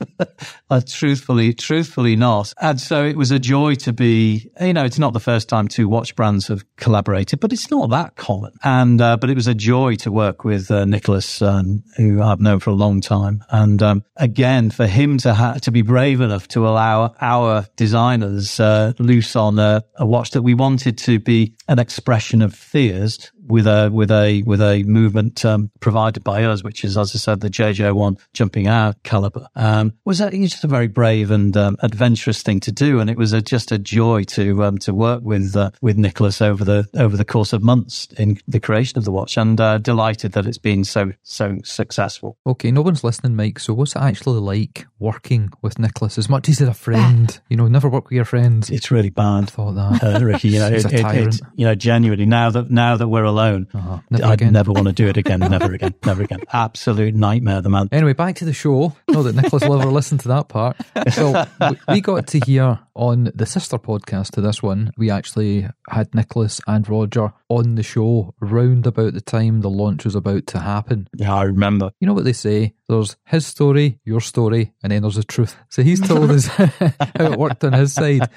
uh, 0.71 0.81
truthfully, 0.87 1.53
truthfully 1.53 2.17
not. 2.17 2.55
And 2.61 2.81
so 2.81 3.05
it 3.05 3.17
was 3.17 3.31
a 3.31 3.39
joy 3.39 3.75
to 3.77 3.93
be. 3.93 4.51
You 4.61 4.75
know, 4.75 4.85
it's 4.85 4.99
not 4.99 5.15
the 5.15 5.21
first 5.21 5.49
time 5.49 5.69
two 5.69 5.89
watch 5.89 6.15
brands 6.15 6.49
have 6.49 6.65
collaborated, 6.77 7.41
but 7.41 7.51
it's 7.51 7.71
not 7.71 7.89
that 7.91 8.17
common. 8.17 8.53
And 8.63 9.01
uh, 9.01 9.17
but 9.17 9.31
it 9.31 9.35
was 9.35 9.47
a 9.47 9.55
joy 9.55 9.95
to 9.97 10.13
work 10.13 10.45
with 10.45 10.71
uh, 10.71 10.85
Nicholas, 10.85 11.41
um, 11.41 11.83
who 11.97 12.21
I've 12.21 12.41
known 12.41 12.61
for 12.61 12.69
a 12.69 12.75
long 12.75 13.01
time. 13.01 13.43
And 13.49 13.83
um, 13.83 14.05
again, 14.17 14.71
for 14.71 14.87
him 14.87 15.17
to 15.19 15.33
ha- 15.33 15.55
to 15.63 15.71
be 15.71 15.81
brave 15.81 16.21
enough 16.21 16.47
to 16.49 16.69
allow 16.69 17.15
our 17.23 17.67
designers 17.77 18.61
uh, 18.61 18.93
loose 18.99 19.35
on 19.35 19.59
a, 19.59 19.83
a 19.97 20.05
watch 20.05 20.33
that 20.33 20.43
we 20.43 20.53
wanted 20.53 20.99
to 20.99 21.19
be 21.19 21.55
an 21.67 21.79
expression 21.79 22.43
of 22.43 22.55
fears 22.55 23.33
with 23.51 23.67
a 23.67 23.91
with 23.93 24.11
a 24.11 24.43
with 24.43 24.61
a 24.61 24.83
movement 24.85 25.45
um, 25.45 25.71
provided 25.81 26.25
by 26.25 26.45
us, 26.45 26.63
which 26.63 26.85
is, 26.85 26.97
as 26.97 27.15
I 27.15 27.19
said, 27.19 27.41
the 27.41 27.51
JJ1 27.51 28.19
jumping 28.33 28.69
hour 28.69 28.95
caliber, 29.03 29.49
um, 29.57 29.93
was 30.05 30.21
a, 30.21 30.31
just 30.31 30.65
a 30.65 30.69
very 30.69 30.89
brave 30.89 31.31
and 31.31 31.57
um, 31.57 31.77
adventurous 31.81 32.43
thing 32.43 32.61
to 32.61 32.73
do, 32.73 33.01
and 33.01 33.11
it 33.11 33.17
was 33.17 33.33
a, 33.33 33.43
just 33.43 33.73
a 33.73 33.79
joy 33.79 34.25
to 34.25 34.65
um, 34.65 34.79
to 34.79 34.95
work 34.95 35.23
with 35.23 35.57
uh, 35.57 35.71
with 35.81 35.97
Nicholas 35.97 36.41
over 36.41 36.65
the 36.65 36.89
over 36.95 37.17
the 37.17 37.25
course 37.25 37.53
of 37.53 37.63
months 37.63 38.07
in 38.19 38.39
the 38.47 38.61
creation 38.61 38.99
of 38.99 39.05
the 39.05 39.13
watch, 39.13 39.37
and 39.37 39.61
uh, 39.61 39.79
delighted 39.79 40.33
that 40.33 40.47
it's 40.47 40.59
been 40.59 40.85
so 40.85 41.13
so 41.23 41.59
successful. 41.65 42.39
Okay, 42.47 42.71
no 42.71 42.83
one's 42.83 43.05
listening, 43.05 43.37
Mike. 43.37 43.59
So 43.59 43.75
what's 43.75 43.97
it 43.97 44.03
actually 44.03 44.41
like 44.41 44.87
working 44.99 45.51
with 45.63 45.79
Nicholas? 45.79 46.19
As 46.19 46.29
much 46.29 46.49
as 46.49 46.59
he's 46.59 46.69
a 46.69 46.75
friend, 46.75 47.39
you 47.49 47.57
know, 47.57 47.67
never 47.69 47.89
work 47.89 48.05
with 48.05 48.13
your 48.13 48.25
friends. 48.25 48.71
It's 48.71 48.91
really 48.91 49.11
bad. 49.11 49.45
I 49.45 49.47
thought 49.47 49.73
that. 49.73 50.05
Uh, 50.05 50.25
Rikki, 50.25 50.49
you 50.49 50.59
know, 50.59 50.69
it, 50.73 50.85
it, 50.85 51.05
it, 51.05 51.41
you 51.55 51.65
know, 51.65 51.75
genuinely 51.75 52.27
now 52.27 52.51
that 52.51 52.71
now 52.71 52.97
that 52.97 53.09
we're 53.09 53.25
alone, 53.25 53.40
Uh-huh. 53.41 53.99
Never 54.11 54.25
I'd 54.25 54.33
again. 54.35 54.53
never 54.53 54.73
want 54.73 54.87
to 54.87 54.93
do 54.93 55.09
it 55.09 55.17
again. 55.17 55.41
Never 55.41 55.73
again. 55.75 55.95
Never 56.05 56.23
again. 56.23 56.41
Absolute 56.53 57.15
nightmare. 57.15 57.61
The 57.61 57.69
man. 57.71 57.89
Anyway, 57.93 58.13
back 58.13 58.37
to 58.37 58.45
the 58.45 58.53
show. 58.53 58.95
Not 59.09 59.23
that 59.23 59.35
Nicholas 59.35 59.65
will 59.65 59.81
ever 59.81 59.91
listen 59.91 60.19
to 60.19 60.29
that 60.29 60.49
part. 60.49 60.77
So 61.13 61.45
we 61.89 62.01
got 62.01 62.27
to 62.29 62.41
hear 62.45 62.79
on 63.01 63.33
the 63.35 63.47
sister 63.47 63.79
podcast 63.79 64.31
to 64.33 64.43
this 64.43 64.63
one, 64.63 64.93
we 64.99 65.11
actually 65.11 65.67
had 65.89 66.15
Nicholas 66.15 66.61
and 66.67 66.87
Roger 66.87 67.33
on 67.49 67.75
the 67.75 67.83
show 67.83 68.35
round 68.41 68.87
about 68.87 69.15
the 69.15 69.23
time 69.23 69.63
the 69.63 69.71
launch 69.71 70.05
was 70.05 70.15
about 70.15 70.47
to 70.49 70.59
happen. 70.59 71.09
Yeah, 71.17 71.35
I 71.35 71.45
remember. 71.45 71.93
You 71.99 72.07
know 72.07 72.13
what 72.13 72.25
they 72.25 72.35
say? 72.35 72.75
There's 72.89 73.17
his 73.25 73.47
story, 73.47 74.01
your 74.05 74.21
story, 74.21 74.73
and 74.83 74.93
then 74.93 75.03
there's 75.03 75.15
the 75.15 75.25
truth. 75.25 75.57
So 75.69 75.83
he's 75.83 76.07
told 76.07 76.31
us 76.31 76.47
how 76.47 76.69
it 77.17 77.39
worked 77.39 77.65
on 77.65 77.73
his 77.73 77.95
side. 77.95 78.29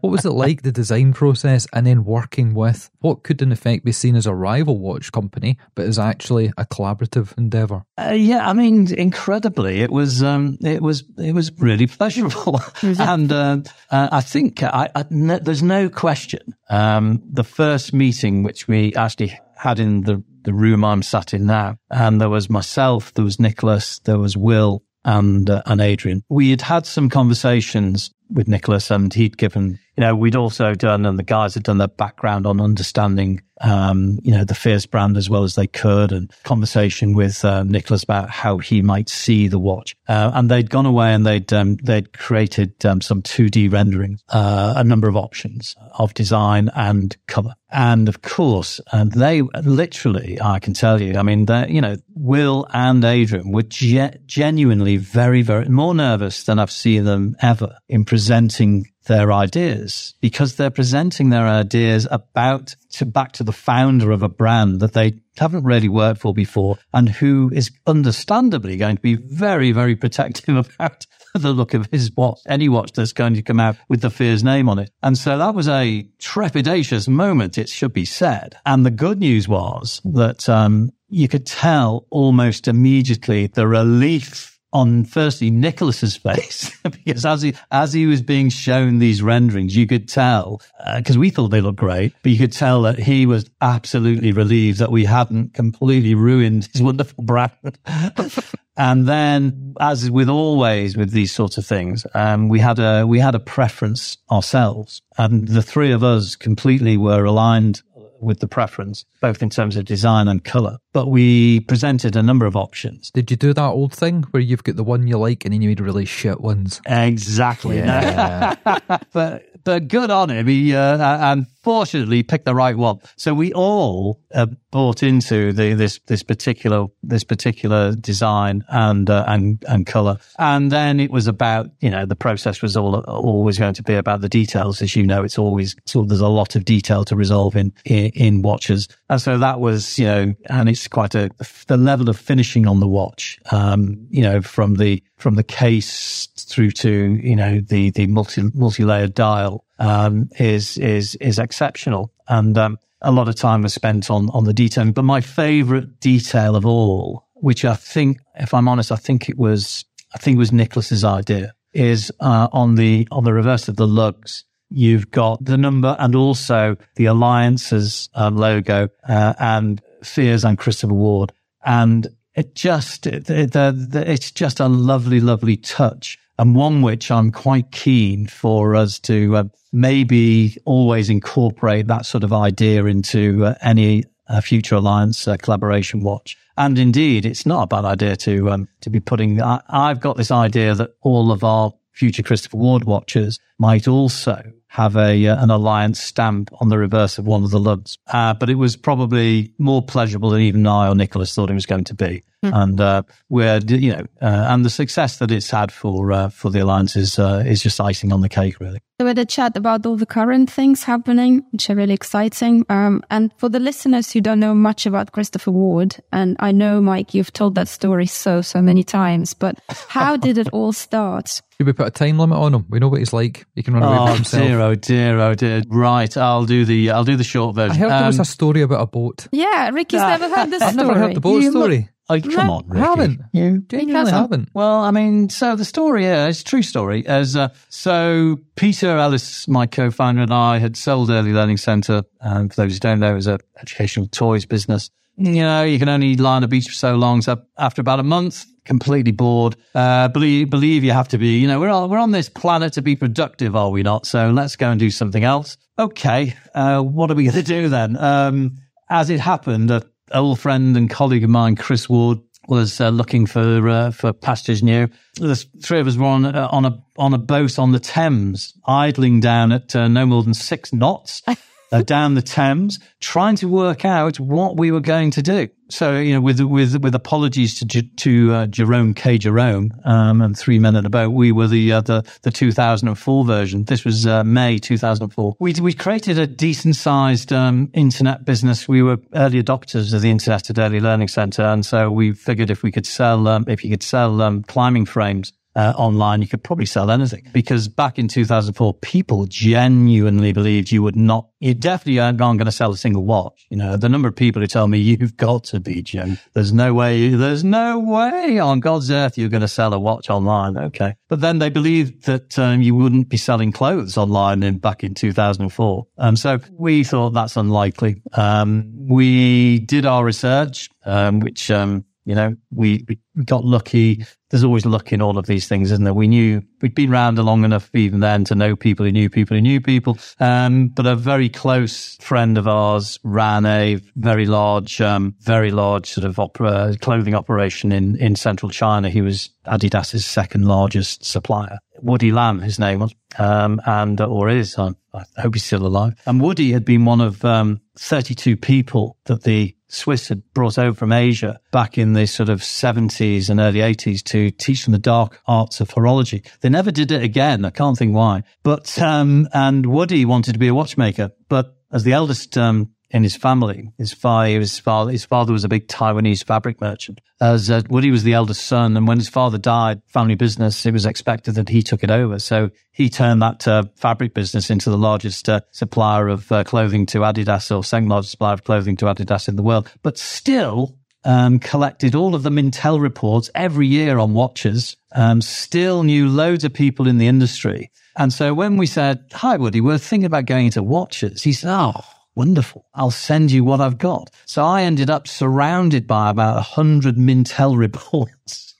What 0.00 0.10
was 0.10 0.24
it 0.24 0.30
like, 0.30 0.62
the 0.62 0.70
design 0.70 1.14
process, 1.14 1.66
and 1.72 1.86
then 1.86 2.04
working 2.04 2.54
with 2.54 2.90
what 3.00 3.24
could 3.24 3.42
in 3.42 3.50
effect 3.50 3.84
be 3.84 3.92
seen 3.92 4.14
as 4.14 4.26
a 4.26 4.34
rival 4.34 4.78
watch 4.78 5.10
company, 5.10 5.58
but 5.74 5.86
is 5.86 5.98
actually 5.98 6.52
a 6.56 6.64
collaborative 6.64 7.36
endeavour? 7.36 7.84
Uh, 7.98 8.10
yeah, 8.10 8.48
I 8.48 8.52
mean, 8.52 8.92
incredibly, 8.94 9.80
it 9.80 9.90
was 9.90 10.22
um, 10.22 10.58
it 10.60 10.82
was 10.82 11.04
it 11.18 11.34
was 11.34 11.50
really 11.58 11.86
pleasurable, 11.86 12.60
and 12.82 13.32
uh, 13.32 13.58
uh, 13.90 14.08
I 14.12 14.20
think 14.20 14.62
I, 14.62 14.90
I, 14.94 15.04
no, 15.08 15.38
there's 15.38 15.62
no 15.62 15.88
question. 15.88 16.54
Um, 16.68 17.22
the 17.30 17.44
first 17.44 17.94
meeting 17.94 18.42
which 18.42 18.68
we 18.68 18.94
actually 18.94 19.38
had 19.56 19.80
in 19.80 20.02
the 20.02 20.22
the 20.44 20.52
room 20.52 20.84
I'm 20.84 21.02
sat 21.02 21.34
in 21.34 21.46
now, 21.46 21.76
and 21.90 22.20
there 22.20 22.28
was 22.28 22.50
myself, 22.50 23.14
there 23.14 23.24
was 23.24 23.38
Nicholas, 23.40 24.00
there 24.00 24.18
was 24.18 24.36
Will, 24.36 24.82
and 25.04 25.48
uh, 25.48 25.62
and 25.66 25.80
Adrian. 25.80 26.22
We 26.28 26.50
had 26.50 26.62
had 26.62 26.86
some 26.86 27.08
conversations 27.08 28.10
with 28.28 28.48
Nicholas, 28.48 28.90
and 28.90 29.12
he'd 29.12 29.38
given, 29.38 29.78
you 29.96 30.00
know, 30.00 30.14
we'd 30.14 30.36
also 30.36 30.74
done, 30.74 31.06
and 31.06 31.18
the 31.18 31.22
guys 31.22 31.54
had 31.54 31.62
done 31.62 31.78
their 31.78 31.88
background 31.88 32.46
on 32.46 32.60
understanding, 32.60 33.42
um, 33.62 34.18
you 34.22 34.32
know, 34.32 34.44
the 34.44 34.54
Fears 34.54 34.86
brand 34.86 35.16
as 35.16 35.30
well 35.30 35.44
as 35.44 35.54
they 35.54 35.66
could, 35.66 36.12
and 36.12 36.32
conversation 36.44 37.14
with 37.14 37.44
um, 37.44 37.68
Nicholas 37.68 38.02
about 38.02 38.30
how 38.30 38.58
he 38.58 38.82
might 38.82 39.08
see 39.08 39.48
the 39.48 39.58
watch. 39.58 39.94
Uh, 40.08 40.30
and 40.34 40.50
they'd 40.50 40.70
gone 40.70 40.86
away 40.86 41.14
and 41.14 41.24
they'd 41.24 41.52
um, 41.52 41.76
they'd 41.76 42.12
created 42.12 42.84
um, 42.84 43.00
some 43.00 43.22
2D 43.22 43.72
renderings, 43.72 44.22
uh, 44.28 44.74
a 44.76 44.84
number 44.84 45.08
of 45.08 45.16
options 45.16 45.76
of 45.98 46.12
design 46.14 46.70
and 46.74 47.16
cover. 47.26 47.54
And 47.70 48.08
of 48.08 48.20
course, 48.20 48.80
and 48.92 49.12
they 49.12 49.40
literally, 49.40 50.38
I 50.40 50.58
can 50.58 50.74
tell 50.74 51.00
you, 51.00 51.16
I 51.16 51.22
mean, 51.22 51.46
you 51.68 51.80
know, 51.80 51.96
Will 52.14 52.66
and 52.72 53.02
Adrian 53.02 53.50
were 53.50 53.62
ge- 53.62 54.14
genuinely 54.26 54.98
very, 54.98 55.40
very 55.40 55.66
more 55.68 55.94
nervous 55.94 56.44
than 56.44 56.58
I've 56.58 56.70
seen 56.70 57.04
them 57.04 57.34
ever 57.40 57.78
in 57.88 58.04
presenting 58.04 58.91
their 59.04 59.32
ideas 59.32 60.14
because 60.20 60.56
they're 60.56 60.70
presenting 60.70 61.30
their 61.30 61.46
ideas 61.46 62.06
about 62.10 62.74
to 62.92 63.06
back 63.06 63.32
to 63.32 63.44
the 63.44 63.52
founder 63.52 64.10
of 64.10 64.22
a 64.22 64.28
brand 64.28 64.80
that 64.80 64.92
they 64.92 65.14
haven't 65.38 65.64
really 65.64 65.88
worked 65.88 66.20
for 66.20 66.34
before 66.34 66.78
and 66.92 67.08
who 67.08 67.50
is 67.54 67.70
understandably 67.86 68.76
going 68.76 68.96
to 68.96 69.02
be 69.02 69.14
very, 69.14 69.72
very 69.72 69.96
protective 69.96 70.56
about 70.74 71.06
the 71.34 71.52
look 71.52 71.72
of 71.72 71.88
his 71.90 72.14
watch, 72.14 72.40
any 72.46 72.68
watch 72.68 72.92
that's 72.92 73.14
going 73.14 73.34
to 73.34 73.42
come 73.42 73.58
out 73.58 73.76
with 73.88 74.02
the 74.02 74.10
Fears 74.10 74.44
name 74.44 74.68
on 74.68 74.78
it. 74.78 74.90
And 75.02 75.16
so 75.16 75.38
that 75.38 75.54
was 75.54 75.68
a 75.68 76.06
trepidatious 76.18 77.08
moment, 77.08 77.56
it 77.56 77.70
should 77.70 77.92
be 77.92 78.04
said. 78.04 78.56
And 78.66 78.84
the 78.84 78.90
good 78.90 79.18
news 79.18 79.48
was 79.48 80.00
that, 80.04 80.48
um, 80.48 80.92
you 81.08 81.28
could 81.28 81.46
tell 81.46 82.06
almost 82.08 82.68
immediately 82.68 83.46
the 83.46 83.68
relief 83.68 84.51
on 84.72 85.04
firstly 85.04 85.50
Nicholas's 85.50 86.16
face 86.16 86.76
because 86.82 87.24
as 87.24 87.42
he 87.42 87.54
as 87.70 87.92
he 87.92 88.06
was 88.06 88.22
being 88.22 88.48
shown 88.48 88.98
these 88.98 89.22
renderings, 89.22 89.76
you 89.76 89.86
could 89.86 90.08
tell 90.08 90.60
because 90.96 91.18
we 91.18 91.30
thought 91.30 91.48
they 91.48 91.60
looked 91.60 91.78
great, 91.78 92.14
but 92.22 92.32
you 92.32 92.38
could 92.38 92.52
tell 92.52 92.82
that 92.82 92.98
he 92.98 93.26
was 93.26 93.48
absolutely 93.60 94.32
relieved 94.32 94.78
that 94.78 94.90
we 94.90 95.04
hadn't 95.04 95.54
completely 95.54 96.14
ruined 96.14 96.68
his 96.72 96.82
wonderful 96.82 97.24
brand. 97.24 97.78
and 98.76 99.06
then, 99.06 99.74
as 99.80 100.10
with 100.10 100.28
always 100.28 100.96
with 100.96 101.10
these 101.10 101.32
sorts 101.32 101.58
of 101.58 101.66
things, 101.66 102.06
um, 102.14 102.48
we 102.48 102.58
had 102.58 102.78
a 102.78 103.06
we 103.06 103.18
had 103.18 103.34
a 103.34 103.40
preference 103.40 104.16
ourselves, 104.30 105.02
and 105.18 105.48
the 105.48 105.62
three 105.62 105.92
of 105.92 106.02
us 106.02 106.36
completely 106.36 106.96
were 106.96 107.24
aligned 107.24 107.82
with 108.22 108.40
the 108.40 108.48
preference, 108.48 109.04
both 109.20 109.42
in 109.42 109.50
terms 109.50 109.76
of 109.76 109.84
design 109.84 110.28
and 110.28 110.44
color. 110.44 110.78
But 110.92 111.08
we 111.08 111.60
presented 111.60 112.16
a 112.16 112.22
number 112.22 112.46
of 112.46 112.56
options. 112.56 113.10
Did 113.10 113.30
you 113.30 113.36
do 113.36 113.52
that 113.52 113.62
old 113.62 113.92
thing 113.92 114.22
where 114.30 114.42
you've 114.42 114.64
got 114.64 114.76
the 114.76 114.84
one 114.84 115.06
you 115.06 115.18
like 115.18 115.44
and 115.44 115.52
then 115.52 115.62
you 115.62 115.68
made 115.68 115.80
really 115.80 116.04
shit 116.04 116.40
ones? 116.40 116.80
Exactly. 116.86 117.78
Yeah. 117.78 118.54
but 119.12 119.44
but 119.64 119.88
good 119.88 120.10
on 120.10 120.30
him. 120.30 120.46
He 120.46 120.74
uh, 120.74 120.98
and 121.32 121.46
fortunately 121.62 122.22
picked 122.22 122.44
the 122.44 122.54
right 122.54 122.76
one. 122.76 122.98
So 123.16 123.34
we 123.34 123.52
all 123.52 124.20
uh, 124.34 124.46
bought 124.70 125.02
into 125.02 125.52
the 125.52 125.74
this 125.74 126.00
this 126.06 126.22
particular 126.22 126.86
this 127.02 127.24
particular 127.24 127.94
design 127.94 128.64
and 128.68 129.08
uh, 129.08 129.24
and 129.28 129.64
and 129.68 129.86
color. 129.86 130.18
And 130.38 130.70
then 130.70 131.00
it 131.00 131.10
was 131.10 131.26
about 131.26 131.70
you 131.80 131.90
know 131.90 132.06
the 132.06 132.16
process 132.16 132.62
was 132.62 132.76
all 132.76 132.96
always 133.00 133.58
going 133.58 133.74
to 133.74 133.82
be 133.82 133.94
about 133.94 134.20
the 134.20 134.28
details. 134.28 134.82
As 134.82 134.96
you 134.96 135.06
know, 135.06 135.22
it's 135.22 135.38
always 135.38 135.76
so 135.86 136.04
there's 136.04 136.20
a 136.20 136.28
lot 136.28 136.56
of 136.56 136.64
detail 136.64 137.04
to 137.04 137.16
resolve 137.16 137.56
in 137.56 137.72
in, 137.84 138.06
in 138.14 138.42
watches. 138.42 138.88
And 139.12 139.20
so 139.20 139.36
that 139.36 139.60
was 139.60 139.98
you 139.98 140.06
know, 140.06 140.34
and 140.46 140.70
it's 140.70 140.88
quite 140.88 141.14
a 141.14 141.30
the 141.66 141.76
level 141.76 142.08
of 142.08 142.18
finishing 142.18 142.66
on 142.66 142.80
the 142.80 142.88
watch. 142.88 143.38
Um, 143.50 144.06
you 144.08 144.22
know, 144.22 144.40
from 144.40 144.76
the 144.76 145.02
from 145.18 145.34
the 145.34 145.42
case 145.42 146.28
through 146.38 146.70
to 146.70 147.20
you 147.22 147.36
know 147.36 147.60
the 147.60 147.90
the 147.90 148.06
multi 148.06 148.40
multi 148.54 148.84
layered 148.84 149.12
dial 149.12 149.66
um, 149.78 150.30
is 150.38 150.78
is 150.78 151.14
is 151.16 151.38
exceptional, 151.38 152.10
and 152.26 152.56
um, 152.56 152.78
a 153.02 153.12
lot 153.12 153.28
of 153.28 153.34
time 153.34 153.60
was 153.60 153.74
spent 153.74 154.10
on 154.10 154.30
on 154.30 154.44
the 154.44 154.54
detailing. 154.54 154.92
But 154.92 155.04
my 155.04 155.20
favourite 155.20 156.00
detail 156.00 156.56
of 156.56 156.64
all, 156.64 157.26
which 157.34 157.66
I 157.66 157.74
think, 157.74 158.18
if 158.36 158.54
I'm 158.54 158.66
honest, 158.66 158.90
I 158.90 158.96
think 158.96 159.28
it 159.28 159.36
was 159.36 159.84
I 160.14 160.18
think 160.20 160.36
it 160.36 160.38
was 160.38 160.52
Nicholas's 160.52 161.04
idea, 161.04 161.52
is 161.74 162.10
uh, 162.20 162.48
on 162.50 162.76
the 162.76 163.06
on 163.10 163.24
the 163.24 163.34
reverse 163.34 163.68
of 163.68 163.76
the 163.76 163.86
lugs. 163.86 164.44
You've 164.74 165.10
got 165.10 165.44
the 165.44 165.58
number 165.58 165.94
and 165.98 166.14
also 166.14 166.76
the 166.96 167.06
Alliance's 167.06 168.08
um, 168.14 168.36
logo 168.36 168.88
uh, 169.06 169.34
and 169.38 169.82
Fears 170.02 170.44
and 170.44 170.56
Christopher 170.56 170.94
Ward, 170.94 171.32
and 171.64 172.08
it 172.34 172.54
just 172.54 173.06
it, 173.06 173.28
it, 173.28 173.54
it's 173.54 174.30
just 174.30 174.60
a 174.60 174.68
lovely, 174.68 175.20
lovely 175.20 175.58
touch, 175.58 176.18
and 176.38 176.54
one 176.56 176.80
which 176.80 177.10
I'm 177.10 177.30
quite 177.30 177.70
keen 177.70 178.26
for 178.26 178.74
us 178.74 178.98
to 179.00 179.36
uh, 179.36 179.44
maybe 179.72 180.56
always 180.64 181.10
incorporate 181.10 181.86
that 181.88 182.06
sort 182.06 182.24
of 182.24 182.32
idea 182.32 182.86
into 182.86 183.44
uh, 183.44 183.54
any 183.60 184.04
uh, 184.28 184.40
future 184.40 184.76
alliance 184.76 185.28
uh, 185.28 185.36
collaboration 185.36 186.02
watch. 186.02 186.36
And 186.56 186.78
indeed, 186.78 187.26
it's 187.26 187.44
not 187.44 187.64
a 187.64 187.66
bad 187.66 187.84
idea 187.84 188.16
to 188.16 188.50
um, 188.50 188.68
to 188.80 188.88
be 188.88 189.00
putting. 189.00 189.42
I, 189.42 189.60
I've 189.68 190.00
got 190.00 190.16
this 190.16 190.30
idea 190.30 190.74
that 190.74 190.94
all 191.02 191.30
of 191.30 191.44
our 191.44 191.74
future 191.92 192.22
Christopher 192.22 192.56
Ward 192.56 192.84
watches 192.84 193.38
might 193.58 193.86
also 193.86 194.42
have 194.72 194.96
a 194.96 195.26
uh, 195.26 195.42
an 195.42 195.50
alliance 195.50 196.00
stamp 196.00 196.48
on 196.58 196.70
the 196.70 196.78
reverse 196.78 197.18
of 197.18 197.26
one 197.26 197.44
of 197.44 197.50
the 197.50 197.60
lugs. 197.60 197.98
Uh, 198.06 198.32
but 198.32 198.48
it 198.48 198.54
was 198.54 198.74
probably 198.74 199.52
more 199.58 199.82
pleasurable 199.82 200.30
than 200.30 200.40
even 200.40 200.66
I 200.66 200.88
or 200.88 200.94
Nicholas 200.94 201.34
thought 201.34 201.50
it 201.50 201.54
was 201.54 201.66
going 201.66 201.84
to 201.84 201.94
be. 201.94 202.22
And 202.42 202.80
uh, 202.80 203.02
we're 203.28 203.60
you 203.68 203.92
know, 203.92 204.04
uh, 204.20 204.46
and 204.50 204.64
the 204.64 204.70
success 204.70 205.18
that 205.18 205.30
it's 205.30 205.50
had 205.50 205.70
for 205.70 206.10
uh, 206.10 206.28
for 206.28 206.50
the 206.50 206.60
alliance 206.60 206.96
is 206.96 207.18
uh, 207.18 207.44
is 207.46 207.62
just 207.62 207.80
icing 207.80 208.12
on 208.12 208.20
the 208.20 208.28
cake, 208.28 208.58
really. 208.60 208.80
So 209.00 209.04
we 209.06 209.10
had 209.10 209.18
a 209.18 209.24
chat 209.24 209.56
about 209.56 209.86
all 209.86 209.96
the 209.96 210.06
current 210.06 210.50
things 210.50 210.84
happening, 210.84 211.44
which 211.52 211.70
are 211.70 211.74
really 211.76 211.94
exciting. 211.94 212.64
Um, 212.68 213.02
and 213.10 213.32
for 213.38 213.48
the 213.48 213.58
listeners 213.60 214.12
who 214.12 214.20
don't 214.20 214.38
know 214.40 214.54
much 214.54 214.86
about 214.86 215.12
Christopher 215.12 215.50
Ward, 215.52 215.96
and 216.12 216.36
I 216.40 216.52
know, 216.52 216.80
Mike, 216.80 217.14
you've 217.14 217.32
told 217.32 217.54
that 217.54 217.68
story 217.68 218.06
so, 218.06 218.42
so 218.42 218.60
many 218.62 218.82
times, 218.84 219.34
but 219.34 219.58
how 219.88 220.16
did 220.16 220.38
it 220.38 220.48
all 220.52 220.72
start? 220.72 221.40
Should 221.58 221.66
we 221.66 221.72
put 221.72 221.86
a 221.86 221.90
time 221.90 222.18
limit 222.18 222.38
on 222.38 222.54
him? 222.54 222.66
We 222.68 222.78
know 222.80 222.88
what 222.88 222.98
he's 222.98 223.12
like. 223.12 223.46
He 223.54 223.62
can 223.62 223.74
run 223.74 223.82
away 223.84 223.96
Oh 223.98 224.06
by 224.06 224.14
himself. 224.14 224.42
dear, 224.44 224.60
oh 224.60 224.74
dear, 224.74 225.18
oh 225.20 225.34
dear. 225.34 225.62
Right, 225.68 226.16
I'll 226.16 226.44
do 226.46 226.64
the 226.64 226.90
I'll 226.90 227.04
do 227.04 227.16
the 227.16 227.24
short 227.24 227.54
version. 227.54 227.70
I 227.70 227.74
version. 227.74 227.90
heard 227.90 227.98
there 228.00 228.06
was 228.08 228.18
Um, 228.18 228.22
a 228.22 228.24
story 228.24 228.62
about 228.62 228.80
a 228.82 228.86
boat. 228.86 229.26
Yeah, 229.32 229.70
Rikki's 229.70 230.00
never 230.00 230.28
heard 230.28 230.50
this 230.50 230.62
I've 230.62 230.72
story. 230.74 230.88
never 230.88 230.98
heard 230.98 231.14
the 231.16 231.20
boat 231.20 231.42
You 231.42 231.52
mu- 231.52 231.60
story. 231.60 231.88
Oh, 232.08 232.20
come 232.20 232.50
on, 232.50 232.68
Rikki. 232.68 232.84
haven't. 232.84 233.20
You 233.32 233.58
Genuinely 233.68 234.10
haven't. 234.10 234.48
Well, 234.52 234.80
I 234.80 234.90
mean, 234.90 235.28
so 235.30 235.56
the 235.56 235.64
story 235.64 236.04
is 236.04 236.40
a 236.40 236.44
true 236.44 236.62
story. 236.62 237.06
As 237.06 237.36
uh, 237.36 237.48
so, 237.68 238.38
Peter 238.56 238.98
Ellis, 238.98 239.46
my 239.48 239.66
co-founder, 239.66 240.22
and 240.22 240.34
I 240.34 240.58
had 240.58 240.76
sold 240.76 241.10
Early 241.10 241.32
Learning 241.32 241.56
Centre. 241.56 242.02
And 242.20 242.52
for 242.52 242.62
those 242.62 242.74
who 242.74 242.78
don't 242.80 243.00
know, 243.00 243.12
it 243.12 243.16
was 243.16 243.28
a 243.28 243.38
educational 243.60 244.08
toys 244.08 244.44
business. 244.44 244.90
You 245.16 245.42
know, 245.42 245.62
you 245.62 245.78
can 245.78 245.88
only 245.88 246.16
lie 246.16 246.36
on 246.36 246.42
the 246.42 246.48
beach 246.48 246.66
for 246.66 246.74
so 246.74 246.96
long. 246.96 247.22
So 247.22 247.42
after 247.56 247.80
about 247.80 248.00
a 248.00 248.02
month, 248.02 248.46
completely 248.64 249.12
bored. 249.12 249.56
Uh, 249.74 250.08
believe 250.08 250.50
believe 250.50 250.84
you 250.84 250.92
have 250.92 251.08
to 251.08 251.18
be. 251.18 251.38
You 251.38 251.48
know, 251.48 251.60
we're 251.60 251.68
on, 251.68 251.90
we're 251.90 251.98
on 251.98 252.10
this 252.10 252.28
planet 252.28 252.72
to 252.74 252.82
be 252.82 252.96
productive, 252.96 253.54
are 253.54 253.70
we 253.70 253.82
not? 253.82 254.06
So 254.06 254.30
let's 254.30 254.56
go 254.56 254.70
and 254.70 254.80
do 254.80 254.90
something 254.90 255.22
else. 255.22 255.56
Okay, 255.78 256.34
uh, 256.54 256.80
what 256.80 257.10
are 257.10 257.14
we 257.14 257.24
going 257.24 257.34
to 257.36 257.42
do 257.42 257.68
then? 257.68 257.96
Um, 257.96 258.56
as 258.88 259.10
it 259.10 259.20
happened, 259.20 259.70
a 259.70 259.82
old 260.14 260.38
friend 260.38 260.76
and 260.76 260.88
colleague 260.88 261.24
of 261.24 261.30
mine, 261.30 261.56
Chris 261.56 261.88
Ward, 261.88 262.18
was 262.48 262.80
uh, 262.80 262.88
looking 262.88 263.26
for 263.26 263.68
uh, 263.68 263.90
for 263.90 264.12
pastures 264.12 264.62
new. 264.62 264.88
The 265.16 265.36
three 265.62 265.80
of 265.80 265.86
us 265.86 265.96
were 265.96 266.06
on 266.06 266.24
uh, 266.24 266.48
on 266.50 266.64
a 266.64 266.82
on 266.96 267.14
a 267.14 267.18
boat 267.18 267.58
on 267.58 267.72
the 267.72 267.80
Thames, 267.80 268.54
idling 268.66 269.20
down 269.20 269.52
at 269.52 269.74
uh, 269.76 269.88
no 269.88 270.06
more 270.06 270.22
than 270.22 270.34
six 270.34 270.72
knots. 270.72 271.22
Uh, 271.72 271.82
down 271.82 272.14
the 272.14 272.22
Thames, 272.22 272.78
trying 273.00 273.36
to 273.36 273.48
work 273.48 273.84
out 273.84 274.20
what 274.20 274.58
we 274.58 274.70
were 274.70 274.80
going 274.80 275.10
to 275.12 275.22
do. 275.22 275.48
So, 275.70 275.98
you 275.98 276.12
know, 276.12 276.20
with 276.20 276.38
with 276.40 276.76
with 276.82 276.94
apologies 276.94 277.58
to 277.60 277.82
to 277.82 278.32
uh, 278.32 278.46
Jerome 278.46 278.92
K. 278.92 279.16
Jerome 279.16 279.72
um, 279.84 280.20
and 280.20 280.38
Three 280.38 280.58
Men 280.58 280.76
in 280.76 280.84
a 280.84 280.90
Boat, 280.90 281.10
we 281.12 281.32
were 281.32 281.48
the 281.48 281.72
uh, 281.72 281.80
the 281.80 282.04
the 282.20 282.30
2004 282.30 283.24
version. 283.24 283.64
This 283.64 283.82
was 283.82 284.06
uh, 284.06 284.22
May 284.22 284.58
2004. 284.58 285.36
We 285.40 285.54
we 285.54 285.72
created 285.72 286.18
a 286.18 286.26
decent 286.26 286.76
sized 286.76 287.32
um, 287.32 287.70
internet 287.72 288.26
business. 288.26 288.68
We 288.68 288.82
were 288.82 288.98
early 289.14 289.42
adopters 289.42 289.94
of 289.94 290.02
the 290.02 290.10
Internet 290.10 290.50
at 290.50 290.58
Early 290.58 290.80
Learning 290.80 291.08
Centre, 291.08 291.42
and 291.42 291.64
so 291.64 291.90
we 291.90 292.12
figured 292.12 292.50
if 292.50 292.62
we 292.62 292.70
could 292.70 292.86
sell 292.86 293.26
um, 293.28 293.46
if 293.48 293.64
you 293.64 293.70
could 293.70 293.82
sell 293.82 294.20
um, 294.20 294.42
climbing 294.42 294.84
frames 294.84 295.32
uh, 295.54 295.72
online, 295.76 296.22
you 296.22 296.28
could 296.28 296.42
probably 296.42 296.66
sell 296.66 296.90
anything. 296.90 297.28
Because 297.32 297.68
back 297.68 297.98
in 297.98 298.08
2004, 298.08 298.74
people 298.74 299.26
genuinely 299.26 300.32
believed 300.32 300.70
you 300.70 300.82
would 300.82 300.96
not, 300.96 301.28
you 301.40 301.54
definitely 301.54 302.00
aren't 302.00 302.18
going 302.18 302.38
to 302.38 302.52
sell 302.52 302.72
a 302.72 302.76
single 302.76 303.04
watch. 303.04 303.46
You 303.50 303.56
know, 303.58 303.76
the 303.76 303.88
number 303.88 304.08
of 304.08 304.16
people 304.16 304.40
who 304.40 304.48
tell 304.48 304.66
me 304.68 304.78
you've 304.78 305.16
got 305.16 305.44
to 305.44 305.60
be, 305.60 305.82
Jim. 305.82 306.18
There's 306.32 306.52
no 306.52 306.72
way, 306.72 307.08
there's 307.08 307.44
no 307.44 307.78
way 307.78 308.38
on 308.38 308.60
God's 308.60 308.90
earth 308.90 309.18
you're 309.18 309.28
going 309.28 309.42
to 309.42 309.48
sell 309.48 309.74
a 309.74 309.78
watch 309.78 310.08
online. 310.08 310.56
Okay. 310.56 310.96
But 311.08 311.20
then 311.20 311.38
they 311.38 311.50
believed 311.50 312.04
that 312.04 312.38
um, 312.38 312.62
you 312.62 312.74
wouldn't 312.74 313.08
be 313.08 313.16
selling 313.16 313.52
clothes 313.52 313.96
online 313.96 314.42
in 314.42 314.58
back 314.58 314.82
in 314.82 314.94
2004. 314.94 315.86
Um, 315.98 316.16
so 316.16 316.38
we 316.52 316.84
thought 316.84 317.10
that's 317.10 317.36
unlikely. 317.36 318.02
Um, 318.12 318.86
we 318.88 319.58
did 319.60 319.86
our 319.86 320.04
research, 320.04 320.70
um, 320.84 321.20
which, 321.20 321.50
um, 321.50 321.84
you 322.04 322.14
know, 322.14 322.34
we, 322.50 322.84
we 322.88 322.98
got 323.24 323.44
lucky. 323.44 324.04
There's 324.30 324.44
always 324.44 324.66
luck 324.66 324.92
in 324.92 325.00
all 325.00 325.18
of 325.18 325.26
these 325.26 325.46
things, 325.46 325.70
isn't 325.70 325.84
there? 325.84 325.94
We 325.94 326.08
knew 326.08 326.42
we'd 326.60 326.74
been 326.74 326.92
around 326.92 327.18
long 327.18 327.44
enough 327.44 327.70
even 327.74 328.00
then 328.00 328.24
to 328.24 328.34
know 328.34 328.56
people 328.56 328.84
who 328.84 328.92
knew 328.92 329.08
people 329.08 329.36
who 329.36 329.40
knew 329.40 329.60
people. 329.60 329.98
Um, 330.18 330.68
but 330.68 330.86
a 330.86 330.96
very 330.96 331.28
close 331.28 331.96
friend 331.96 332.38
of 332.38 332.48
ours 332.48 332.98
ran 333.04 333.46
a 333.46 333.78
very 333.94 334.26
large, 334.26 334.80
um, 334.80 335.14
very 335.20 335.50
large 335.50 335.90
sort 335.90 336.04
of 336.04 336.18
opera, 336.18 336.74
clothing 336.80 337.14
operation 337.14 337.70
in, 337.70 337.96
in 337.96 338.16
central 338.16 338.50
China. 338.50 338.88
He 338.88 339.02
was 339.02 339.30
Adidas's 339.46 340.04
second 340.04 340.46
largest 340.46 341.04
supplier. 341.04 341.58
Woody 341.82 342.12
Lamb, 342.12 342.40
his 342.40 342.58
name 342.58 342.80
was, 342.80 342.94
um, 343.18 343.60
and, 343.66 344.00
or 344.00 344.28
is, 344.28 344.56
I, 344.56 344.70
I 344.94 345.02
hope 345.18 345.34
he's 345.34 345.44
still 345.44 345.66
alive. 345.66 345.94
And 346.06 346.20
Woody 346.20 346.52
had 346.52 346.64
been 346.64 346.84
one 346.84 347.00
of, 347.00 347.24
um, 347.24 347.60
32 347.78 348.36
people 348.36 348.96
that 349.06 349.22
the 349.22 349.54
Swiss 349.72 350.08
had 350.08 350.22
brought 350.34 350.58
over 350.58 350.76
from 350.76 350.92
Asia 350.92 351.40
back 351.50 351.78
in 351.78 351.94
the 351.94 352.06
sort 352.06 352.28
of 352.28 352.40
70s 352.40 353.30
and 353.30 353.40
early 353.40 353.60
80s 353.60 354.02
to 354.04 354.30
teach 354.30 354.64
them 354.64 354.72
the 354.72 354.78
dark 354.78 355.20
arts 355.26 355.60
of 355.60 355.70
horology. 355.70 356.26
They 356.40 356.50
never 356.50 356.70
did 356.70 356.92
it 356.92 357.02
again. 357.02 357.44
I 357.46 357.50
can't 357.50 357.76
think 357.76 357.94
why. 357.94 358.22
But, 358.42 358.78
um, 358.80 359.28
and 359.32 359.64
Woody 359.64 360.04
wanted 360.04 360.34
to 360.34 360.38
be 360.38 360.48
a 360.48 360.54
watchmaker, 360.54 361.12
but 361.30 361.56
as 361.72 361.84
the 361.84 361.94
eldest, 361.94 362.36
um, 362.36 362.72
in 362.92 363.02
his 363.02 363.16
family, 363.16 363.72
his 363.78 363.92
father, 363.92 364.38
his 364.38 364.58
father, 364.58 364.92
his 364.92 365.04
father 365.04 365.32
was 365.32 365.44
a 365.44 365.48
big 365.48 365.66
Taiwanese 365.66 366.24
fabric 366.24 366.60
merchant. 366.60 367.00
As 367.20 367.50
uh, 367.50 367.62
Woody 367.70 367.90
was 367.90 368.04
the 368.04 368.12
eldest 368.12 368.44
son, 368.46 368.76
and 368.76 368.86
when 368.86 368.98
his 368.98 369.08
father 369.08 369.38
died, 369.38 369.80
family 369.86 370.14
business, 370.14 370.66
it 370.66 370.72
was 370.72 370.84
expected 370.84 371.36
that 371.36 371.48
he 371.48 371.62
took 371.62 371.82
it 371.82 371.90
over. 371.90 372.18
So 372.18 372.50
he 372.70 372.90
turned 372.90 373.22
that 373.22 373.48
uh, 373.48 373.64
fabric 373.76 374.12
business 374.12 374.50
into 374.50 374.68
the 374.68 374.76
largest 374.76 375.28
uh, 375.28 375.40
supplier 375.52 376.08
of 376.08 376.30
uh, 376.30 376.44
clothing 376.44 376.84
to 376.86 376.98
Adidas, 376.98 377.54
or 377.54 377.64
second 377.64 377.88
largest 377.88 378.12
supplier 378.12 378.34
of 378.34 378.44
clothing 378.44 378.76
to 378.76 378.84
Adidas 378.84 379.26
in 379.26 379.36
the 379.36 379.42
world. 379.42 379.72
But 379.82 379.96
still, 379.96 380.76
um, 381.04 381.38
collected 381.38 381.94
all 381.94 382.14
of 382.14 382.22
the 382.22 382.30
Mintel 382.30 382.80
reports 382.80 383.30
every 383.34 383.66
year 383.66 383.98
on 383.98 384.12
watches, 384.12 384.76
um, 384.94 385.22
still 385.22 385.82
knew 385.82 386.08
loads 386.08 386.44
of 386.44 386.52
people 386.52 386.86
in 386.86 386.98
the 386.98 387.08
industry. 387.08 387.70
And 387.96 388.12
so 388.12 388.34
when 388.34 388.58
we 388.58 388.66
said, 388.66 389.04
hi, 389.12 389.36
Woody, 389.36 389.60
we're 389.60 389.78
thinking 389.78 390.06
about 390.06 390.26
going 390.26 390.46
into 390.46 390.62
watches, 390.62 391.22
he 391.22 391.32
said, 391.32 391.50
oh, 391.50 391.84
wonderful. 392.14 392.66
I'll 392.74 392.90
send 392.90 393.30
you 393.30 393.44
what 393.44 393.60
I've 393.60 393.78
got. 393.78 394.10
So 394.26 394.44
I 394.44 394.62
ended 394.62 394.90
up 394.90 395.08
surrounded 395.08 395.86
by 395.86 396.10
about 396.10 396.38
a 396.38 396.42
hundred 396.42 396.96
Mintel 396.96 397.56
reports. 397.66 398.54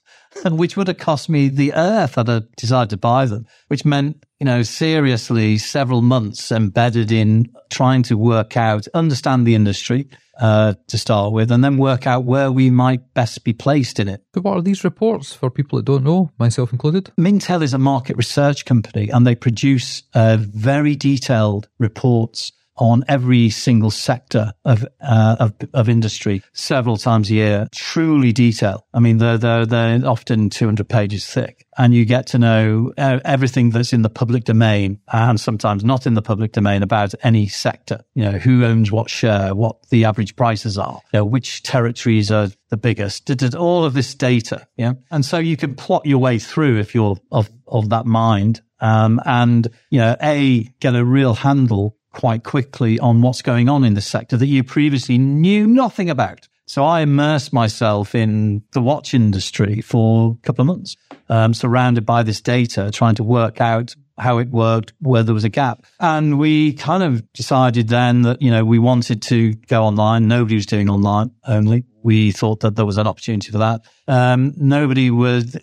which 0.45 0.77
would 0.77 0.89
have 0.89 0.99
cost 0.99 1.29
me 1.29 1.49
the 1.49 1.75
earth 1.75 2.15
had 2.15 2.31
I 2.31 2.41
decided 2.57 2.91
to 2.91 2.97
buy 2.97 3.27
them, 3.27 3.47
which 3.69 3.85
meant, 3.85 4.25
you 4.41 4.47
know, 4.47 4.63
seriously 4.63 5.59
several 5.59 6.01
months 6.01 6.51
embedded 6.51 7.13
in 7.13 7.53
trying 7.71 8.03
to 8.05 8.17
work 8.17 8.57
out, 8.57 8.89
understand 8.95 9.47
the 9.47 9.55
industry, 9.55 10.09
uh, 10.41 10.75
to 10.89 10.99
start 10.99 11.33
with, 11.33 11.53
and 11.53 11.63
then 11.63 11.77
work 11.77 12.07
out 12.07 12.25
where 12.25 12.51
we 12.51 12.71
might 12.71 13.13
best 13.15 13.45
be 13.45 13.53
placed 13.53 14.01
in 14.01 14.09
it. 14.09 14.25
But 14.33 14.45
what 14.45 14.57
are 14.57 14.63
these 14.63 14.85
reports 14.85 15.35
for 15.35 15.51
people 15.51 15.77
that 15.77 15.85
don't 15.85 16.05
know, 16.05 16.31
myself 16.39 16.73
included? 16.73 17.13
Mintel 17.19 17.63
is 17.63 17.75
a 17.75 17.79
market 17.79 18.17
research 18.17 18.65
company 18.65 19.11
and 19.11 19.27
they 19.27 19.35
produce 19.35 20.03
uh, 20.15 20.39
very 20.41 20.97
detailed 20.97 21.69
reports 21.79 22.53
on 22.77 23.05
every 23.09 23.51
single 23.51 23.91
sector 23.91 24.53
of, 24.65 24.87
uh, 25.01 25.37
of 25.39 25.55
of 25.75 25.89
industry 25.89 26.43
several 26.53 26.97
times 26.97 27.31
a 27.31 27.35
year. 27.35 27.69
Truly 27.75 28.33
detailed. 28.33 28.83
I 28.95 29.01
mean, 29.01 29.19
they're 29.19 29.39
they're 29.39 29.67
they're 29.67 30.07
often 30.07 30.51
200 30.51 30.89
pages 30.89 31.27
thick, 31.27 31.67
and 31.77 31.95
you 31.95 32.05
get 32.05 32.27
to 32.29 32.39
know 32.39 32.93
everything 32.97 33.71
that's 33.71 33.93
in 33.93 34.03
the 34.03 34.11
public 34.11 34.45
domain 34.45 35.01
and 35.13 35.39
sometimes 35.39 35.85
not 35.85 36.07
in 36.07 36.15
the 36.15 36.23
public 36.23 36.53
domain 36.53 36.83
about 36.83 37.15
any 37.23 37.47
sector. 37.49 38.01
You 38.15 38.25
know, 38.25 38.39
who 38.39 38.65
owns 38.65 38.91
what 38.91 39.11
share, 39.11 39.55
what 39.55 39.89
the 39.91 40.05
average 40.05 40.37
prices 40.37 40.79
are, 40.79 41.01
you 41.13 41.21
know, 41.21 41.25
which 41.25 41.63
territories 41.63 42.31
are 42.31 42.49
the 42.71 42.77
biggest. 42.77 43.31
All 43.55 43.85
of 43.85 43.95
this 43.95 44.15
data, 44.15 44.67
yeah, 44.77 44.95
and 45.11 45.25
so 45.25 45.39
you 45.39 45.57
can 45.57 45.75
plot 45.75 46.07
your 46.07 46.19
way 46.19 46.39
through 46.39 46.79
if 46.79 46.95
you're 46.95 47.17
of 47.31 47.51
of 47.67 47.91
that 47.91 48.07
mind. 48.07 48.63
Um, 48.81 49.21
and, 49.25 49.69
you 49.91 50.01
know, 50.01 50.17
A, 50.21 50.65
get 50.81 50.97
a 50.97 51.05
real 51.05 51.35
handle 51.35 51.97
quite 52.13 52.45
quickly 52.45 52.99
on 52.99 53.23
what's 53.23 53.43
going 53.43 53.69
on 53.69 53.85
in 53.85 53.95
the 53.95 54.01
sector 54.01 54.37
that 54.37 54.47
you 54.47 54.63
previously 54.63 55.19
knew 55.19 55.67
nothing 55.67 56.11
about. 56.11 56.49
So 56.67 56.85
I 56.85 57.01
immersed 57.01 57.53
myself 57.53 58.15
in 58.15 58.63
the 58.73 58.81
watch 58.81 59.15
industry 59.15 59.81
for 59.81 60.33
a 60.33 60.47
couple 60.47 60.63
of 60.63 60.69
months, 60.69 60.97
um, 61.29 61.53
surrounded 61.55 62.07
by 62.07 62.23
this 62.23 62.41
data, 62.41 62.91
trying 62.93 63.17
to 63.17 63.25
work 63.25 63.61
out 63.61 63.95
how 64.19 64.39
it 64.39 64.49
worked, 64.49 64.93
where 65.01 65.23
there 65.23 65.35
was 65.35 65.45
a 65.45 65.49
gap. 65.49 65.85
And 65.99 66.39
we 66.39 66.75
kind 66.75 67.03
of 67.03 67.31
decided 67.33 67.89
then 67.89 68.23
that, 68.23 68.41
you 68.41 68.51
know, 68.51 68.65
we 68.65 68.79
wanted 68.79 69.23
to 69.23 69.55
go 69.55 69.85
online. 69.85 70.29
Nobody 70.29 70.55
was 70.55 70.67
doing 70.67 70.89
online 70.89 71.33
only. 71.47 71.85
We 72.03 72.31
thought 72.31 72.61
that 72.61 72.77
there 72.77 72.87
was 72.87 72.99
an 72.99 73.07
opportunity 73.07 73.51
for 73.51 73.59
that. 73.59 73.83
Um, 74.07 74.55
nobody 74.57 75.11
was, 75.11 75.57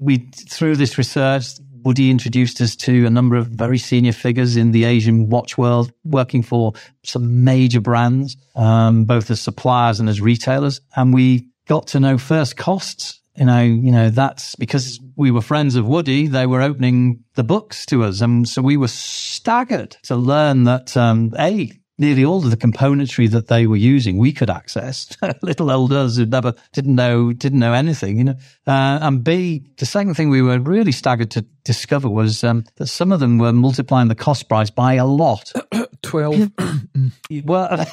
we, 0.00 0.30
through 0.50 0.76
this 0.76 0.98
research, 0.98 1.46
Woody 1.86 2.10
introduced 2.10 2.60
us 2.60 2.74
to 2.74 3.06
a 3.06 3.10
number 3.10 3.36
of 3.36 3.46
very 3.46 3.78
senior 3.78 4.12
figures 4.12 4.56
in 4.56 4.72
the 4.72 4.82
Asian 4.82 5.28
watch 5.28 5.56
world, 5.56 5.92
working 6.02 6.42
for 6.42 6.72
some 7.04 7.44
major 7.44 7.80
brands, 7.80 8.36
um, 8.56 9.04
both 9.04 9.30
as 9.30 9.40
suppliers 9.40 10.00
and 10.00 10.08
as 10.08 10.20
retailers. 10.20 10.80
And 10.96 11.14
we 11.14 11.46
got 11.68 11.86
to 11.88 12.00
know 12.00 12.18
first 12.18 12.56
costs. 12.56 13.20
You 13.36 13.44
know, 13.44 13.62
you 13.62 13.92
know, 13.92 14.10
that's 14.10 14.56
because 14.56 14.98
we 15.14 15.30
were 15.30 15.40
friends 15.40 15.76
of 15.76 15.86
Woody. 15.86 16.26
They 16.26 16.46
were 16.46 16.60
opening 16.60 17.22
the 17.36 17.44
books 17.44 17.86
to 17.86 18.02
us. 18.02 18.20
And 18.20 18.48
so 18.48 18.62
we 18.62 18.76
were 18.76 18.88
staggered 18.88 19.96
to 20.04 20.16
learn 20.16 20.64
that, 20.64 20.96
um, 20.96 21.34
A, 21.38 21.70
nearly 21.98 22.24
all 22.24 22.44
of 22.44 22.50
the 22.50 22.56
componentry 22.56 23.30
that 23.30 23.48
they 23.48 23.66
were 23.66 23.76
using 23.76 24.18
we 24.18 24.32
could 24.32 24.50
access. 24.50 25.16
Little 25.42 25.70
old 25.70 25.92
us 25.92 26.16
who 26.16 26.26
never 26.26 26.54
didn't 26.72 26.94
know 26.94 27.32
didn't 27.32 27.58
know 27.58 27.72
anything, 27.72 28.18
you 28.18 28.24
know. 28.24 28.36
Uh, 28.66 28.98
and 29.02 29.24
B, 29.24 29.64
the 29.78 29.86
second 29.86 30.14
thing 30.14 30.30
we 30.30 30.42
were 30.42 30.58
really 30.58 30.92
staggered 30.92 31.30
to 31.32 31.44
discover 31.64 32.08
was 32.08 32.44
um, 32.44 32.64
that 32.76 32.86
some 32.86 33.12
of 33.12 33.20
them 33.20 33.38
were 33.38 33.52
multiplying 33.52 34.08
the 34.08 34.14
cost 34.14 34.48
price 34.48 34.70
by 34.70 34.94
a 34.94 35.06
lot. 35.06 35.52
12. 36.02 36.50
well, 37.44 37.68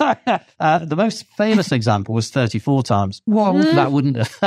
uh, 0.59 0.79
the 0.79 0.95
most 0.95 1.25
famous 1.37 1.71
example 1.71 2.15
was 2.15 2.29
thirty-four 2.29 2.83
times. 2.83 3.21
Whoa. 3.25 3.61
That 3.61 3.91
wouldn't. 3.91 4.17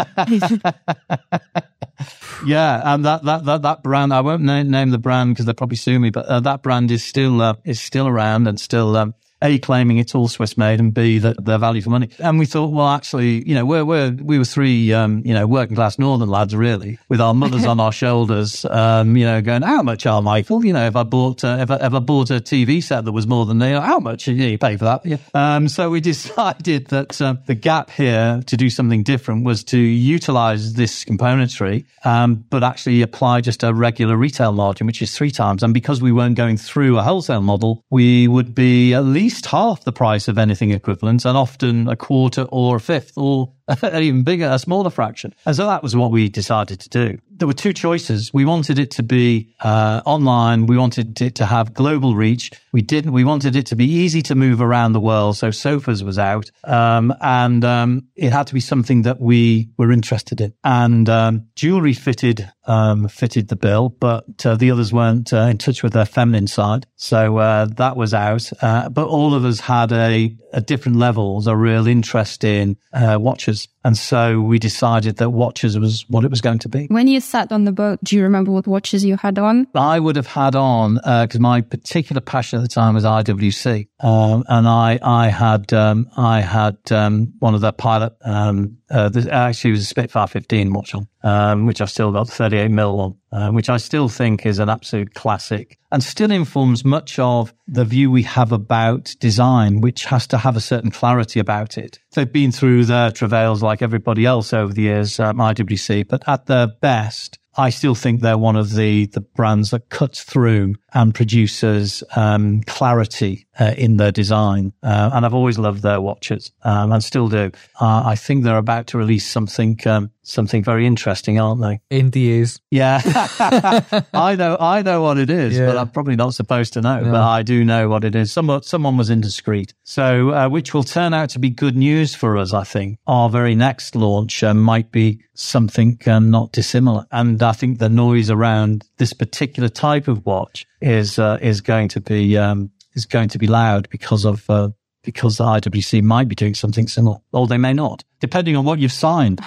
yeah, 2.46 2.82
and 2.84 3.04
that, 3.04 3.24
that 3.24 3.44
that 3.44 3.62
that 3.62 3.82
brand. 3.82 4.12
I 4.12 4.20
won't 4.20 4.42
name, 4.42 4.70
name 4.70 4.90
the 4.90 4.98
brand 4.98 5.34
because 5.34 5.46
they'll 5.46 5.54
probably 5.54 5.76
sue 5.76 5.98
me. 5.98 6.10
But 6.10 6.26
uh, 6.26 6.40
that 6.40 6.62
brand 6.62 6.90
is 6.90 7.04
still 7.04 7.42
uh, 7.42 7.54
is 7.64 7.80
still 7.80 8.06
around 8.06 8.46
and 8.46 8.60
still 8.60 8.96
um, 8.96 9.14
A, 9.42 9.58
claiming 9.58 9.98
it's 9.98 10.14
all 10.14 10.28
Swiss 10.28 10.56
made 10.56 10.80
and 10.80 10.94
B, 10.94 11.18
that 11.18 11.44
they're 11.44 11.58
value 11.58 11.82
for 11.82 11.90
money. 11.90 12.08
And 12.18 12.38
we 12.38 12.46
thought, 12.46 12.72
well, 12.72 12.88
actually, 12.88 13.46
you 13.46 13.54
know, 13.54 13.66
we're, 13.66 13.84
we're, 13.84 14.10
we 14.10 14.38
were 14.38 14.46
three, 14.46 14.94
um, 14.94 15.22
you 15.26 15.34
know, 15.34 15.46
working 15.46 15.76
class 15.76 15.98
northern 15.98 16.30
lads 16.30 16.56
really 16.56 16.98
with 17.10 17.20
our 17.20 17.34
mothers 17.34 17.66
on 17.66 17.78
our 17.78 17.92
shoulders, 17.92 18.64
um, 18.64 19.14
you 19.14 19.26
know, 19.26 19.42
going, 19.42 19.60
how 19.60 19.82
much 19.82 20.06
are 20.06 20.22
Michael? 20.22 20.64
You 20.64 20.72
know, 20.72 20.86
if 20.86 20.96
I 20.96 21.02
bought, 21.02 21.44
uh, 21.44 21.58
if, 21.60 21.70
I, 21.70 21.76
if 21.76 21.92
I 21.92 21.98
bought 21.98 22.30
a 22.30 22.40
TV 22.40 22.82
set 22.82 23.04
that 23.04 23.12
was 23.12 23.26
more 23.26 23.44
than 23.44 23.58
the, 23.58 23.78
how 23.78 23.98
much? 23.98 24.26
Yeah, 24.26 24.46
you 24.46 24.58
pay 24.58 24.78
for 24.78 24.84
that. 24.84 25.04
Yeah. 25.04 25.18
Um, 25.34 25.68
so 25.68 25.90
we 25.90 26.00
decided 26.06 26.86
that 26.86 27.20
uh, 27.20 27.34
the 27.46 27.54
gap 27.54 27.90
here 27.90 28.42
to 28.46 28.56
do 28.56 28.70
something 28.70 29.02
different 29.02 29.44
was 29.44 29.64
to 29.64 29.78
utilize 29.78 30.72
this 30.74 31.04
componentry, 31.04 31.84
um, 32.04 32.44
but 32.48 32.64
actually 32.64 33.02
apply 33.02 33.42
just 33.42 33.62
a 33.62 33.74
regular 33.74 34.16
retail 34.16 34.52
margin, 34.52 34.86
which 34.86 35.02
is 35.02 35.14
three 35.14 35.30
times. 35.30 35.62
And 35.62 35.74
because 35.74 36.00
we 36.00 36.10
weren't 36.10 36.36
going 36.36 36.56
through 36.56 36.98
a 36.98 37.02
wholesale 37.02 37.42
model, 37.42 37.84
we 37.90 38.28
would 38.28 38.54
be 38.54 38.94
at 38.94 39.04
least 39.04 39.25
half 39.46 39.84
the 39.84 39.92
price 39.92 40.28
of 40.28 40.38
anything 40.38 40.70
equivalent 40.70 41.24
and 41.24 41.36
often 41.36 41.88
a 41.88 41.96
quarter 41.96 42.42
or 42.42 42.76
a 42.76 42.80
fifth 42.80 43.12
or 43.16 43.52
an 43.82 44.02
even 44.02 44.22
bigger, 44.22 44.48
a 44.50 44.58
smaller 44.58 44.90
fraction. 44.90 45.34
And 45.44 45.56
so 45.56 45.66
that 45.66 45.82
was 45.82 45.96
what 45.96 46.10
we 46.10 46.28
decided 46.28 46.80
to 46.80 46.88
do. 46.88 47.18
There 47.30 47.48
were 47.48 47.54
two 47.54 47.72
choices. 47.72 48.32
We 48.32 48.44
wanted 48.44 48.78
it 48.78 48.92
to 48.92 49.02
be 49.02 49.54
uh, 49.60 50.02
online. 50.06 50.66
We 50.66 50.78
wanted 50.78 51.20
it 51.20 51.34
to 51.36 51.46
have 51.46 51.74
global 51.74 52.14
reach. 52.14 52.50
We 52.72 52.82
didn't. 52.82 53.12
We 53.12 53.24
wanted 53.24 53.56
it 53.56 53.66
to 53.66 53.76
be 53.76 53.84
easy 53.84 54.22
to 54.22 54.34
move 54.34 54.60
around 54.60 54.92
the 54.92 55.00
world. 55.00 55.36
So 55.36 55.50
Sofas 55.50 56.02
was 56.02 56.18
out, 56.18 56.50
um, 56.64 57.12
and 57.20 57.64
um, 57.64 58.08
it 58.14 58.32
had 58.32 58.46
to 58.48 58.54
be 58.54 58.60
something 58.60 59.02
that 59.02 59.20
we 59.20 59.68
were 59.76 59.92
interested 59.92 60.40
in. 60.40 60.54
And 60.64 61.08
um, 61.08 61.48
jewelry 61.56 61.92
fitted 61.92 62.50
um, 62.66 63.08
fitted 63.08 63.48
the 63.48 63.56
bill, 63.56 63.88
but 63.88 64.44
uh, 64.44 64.56
the 64.56 64.70
others 64.70 64.92
weren't 64.92 65.32
uh, 65.32 65.48
in 65.50 65.58
touch 65.58 65.82
with 65.82 65.92
their 65.92 66.04
feminine 66.04 66.46
side. 66.46 66.86
So 66.96 67.38
uh, 67.38 67.66
that 67.76 67.96
was 67.96 68.12
out. 68.12 68.50
Uh, 68.60 68.88
but 68.88 69.06
all 69.06 69.34
of 69.34 69.44
us 69.44 69.60
had 69.60 69.92
a, 69.92 70.34
different 70.64 70.98
levels, 70.98 71.46
a 71.46 71.56
real 71.56 71.86
interest 71.86 72.42
in 72.42 72.76
uh, 72.92 73.18
watches. 73.56 73.75
And 73.86 73.96
so 73.96 74.40
we 74.40 74.58
decided 74.58 75.18
that 75.18 75.30
watches 75.30 75.78
was 75.78 76.04
what 76.08 76.24
it 76.24 76.30
was 76.32 76.40
going 76.40 76.58
to 76.58 76.68
be. 76.68 76.88
When 76.88 77.06
you 77.06 77.20
sat 77.20 77.52
on 77.52 77.66
the 77.66 77.70
boat, 77.70 78.00
do 78.02 78.16
you 78.16 78.24
remember 78.24 78.50
what 78.50 78.66
watches 78.66 79.04
you 79.04 79.16
had 79.16 79.38
on? 79.38 79.68
I 79.76 80.00
would 80.00 80.16
have 80.16 80.26
had 80.26 80.56
on, 80.56 80.96
because 80.96 81.36
uh, 81.36 81.38
my 81.38 81.60
particular 81.60 82.20
passion 82.20 82.58
at 82.58 82.62
the 82.62 82.68
time 82.68 82.94
was 82.94 83.04
IWC. 83.04 83.86
Um, 84.00 84.42
and 84.48 84.66
I, 84.66 84.98
I 85.00 85.28
had, 85.28 85.72
um, 85.72 86.10
I 86.16 86.40
had, 86.40 86.78
um, 86.90 87.32
one 87.38 87.54
of 87.54 87.60
the 87.60 87.72
pilot, 87.72 88.16
um, 88.22 88.78
uh, 88.90 89.08
actually 89.30 89.70
it 89.70 89.74
was 89.74 89.82
a 89.82 89.84
Spitfire 89.84 90.26
15 90.26 90.72
watch 90.72 90.92
on, 90.92 91.06
um, 91.22 91.66
which 91.66 91.80
I've 91.80 91.90
still 91.90 92.10
got 92.10 92.28
38 92.28 92.68
mil 92.68 93.00
on, 93.00 93.16
uh, 93.30 93.50
which 93.52 93.68
I 93.68 93.76
still 93.76 94.08
think 94.08 94.46
is 94.46 94.58
an 94.58 94.68
absolute 94.68 95.14
classic 95.14 95.78
and 95.92 96.02
still 96.02 96.30
informs 96.30 96.84
much 96.84 97.18
of 97.18 97.54
the 97.66 97.84
view 97.84 98.10
we 98.10 98.22
have 98.22 98.52
about 98.52 99.14
design, 99.20 99.80
which 99.80 100.04
has 100.04 100.26
to 100.26 100.38
have 100.38 100.56
a 100.56 100.60
certain 100.60 100.90
clarity 100.90 101.40
about 101.40 101.78
it. 101.78 101.98
They've 102.12 102.30
been 102.30 102.52
through 102.52 102.86
their 102.86 103.10
travails 103.10 103.62
like 103.62 103.75
everybody 103.82 104.26
else 104.26 104.52
over 104.52 104.72
the 104.72 104.82
years, 104.82 105.18
um, 105.20 105.38
IWC, 105.38 106.08
but 106.08 106.28
at 106.28 106.46
their 106.46 106.66
best, 106.66 107.38
I 107.56 107.70
still 107.70 107.94
think 107.94 108.20
they're 108.20 108.36
one 108.36 108.56
of 108.56 108.74
the, 108.74 109.06
the 109.06 109.20
brands 109.20 109.70
that 109.70 109.88
cuts 109.88 110.22
through 110.22 110.74
and 110.92 111.14
produces 111.14 112.04
um, 112.14 112.62
clarity 112.62 113.45
uh, 113.58 113.74
in 113.76 113.96
their 113.96 114.12
design. 114.12 114.72
Uh, 114.82 115.10
and 115.12 115.24
I've 115.24 115.34
always 115.34 115.58
loved 115.58 115.82
their 115.82 116.00
watches 116.00 116.52
um, 116.62 116.92
and 116.92 117.02
still 117.02 117.28
do. 117.28 117.50
Uh, 117.80 118.02
I 118.04 118.16
think 118.16 118.44
they're 118.44 118.56
about 118.56 118.88
to 118.88 118.98
release 118.98 119.26
something 119.26 119.78
um, 119.86 120.10
something 120.26 120.62
very 120.62 120.86
interesting, 120.86 121.38
aren't 121.38 121.62
they? 121.62 121.80
NDAs. 121.90 122.60
Yeah, 122.70 123.00
I 124.12 124.34
know 124.36 124.56
I 124.58 124.82
know 124.82 125.02
what 125.02 125.18
it 125.18 125.30
is, 125.30 125.56
yeah. 125.56 125.66
but 125.66 125.76
I'm 125.76 125.88
probably 125.90 126.16
not 126.16 126.34
supposed 126.34 126.74
to 126.74 126.80
know. 126.80 127.00
Yeah. 127.00 127.10
But 127.10 127.22
I 127.22 127.42
do 127.42 127.64
know 127.64 127.88
what 127.88 128.04
it 128.04 128.14
is. 128.14 128.32
Someone 128.32 128.62
someone 128.62 128.96
was 128.96 129.10
indiscreet, 129.10 129.74
so 129.84 130.30
uh, 130.30 130.48
which 130.48 130.74
will 130.74 130.84
turn 130.84 131.14
out 131.14 131.30
to 131.30 131.38
be 131.38 131.50
good 131.50 131.76
news 131.76 132.14
for 132.14 132.36
us. 132.36 132.52
I 132.52 132.64
think 132.64 132.98
our 133.06 133.30
very 133.30 133.54
next 133.54 133.96
launch 133.96 134.42
uh, 134.42 134.54
might 134.54 134.90
be 134.92 135.22
something 135.34 135.98
um, 136.06 136.30
not 136.30 136.52
dissimilar, 136.52 137.06
and 137.10 137.42
I 137.42 137.52
think 137.52 137.78
the 137.78 137.88
noise 137.88 138.30
around 138.30 138.84
this 138.98 139.12
particular 139.12 139.68
type 139.68 140.08
of 140.08 140.26
watch 140.26 140.66
is 140.80 141.18
uh, 141.18 141.38
is 141.40 141.60
going 141.60 141.88
to 141.88 142.00
be 142.00 142.36
um, 142.36 142.70
is 142.96 143.06
going 143.06 143.28
to 143.28 143.38
be 143.38 143.46
loud 143.46 143.88
because 143.90 144.24
of 144.24 144.48
uh, 144.50 144.70
because 145.04 145.36
the 145.36 145.44
IWC 145.44 146.02
might 146.02 146.26
be 146.26 146.34
doing 146.34 146.54
something 146.54 146.88
similar, 146.88 147.18
or 147.32 147.46
they 147.46 147.58
may 147.58 147.72
not, 147.72 148.02
depending 148.20 148.56
on 148.56 148.64
what 148.64 148.78
you've 148.78 148.92
signed. 148.92 149.40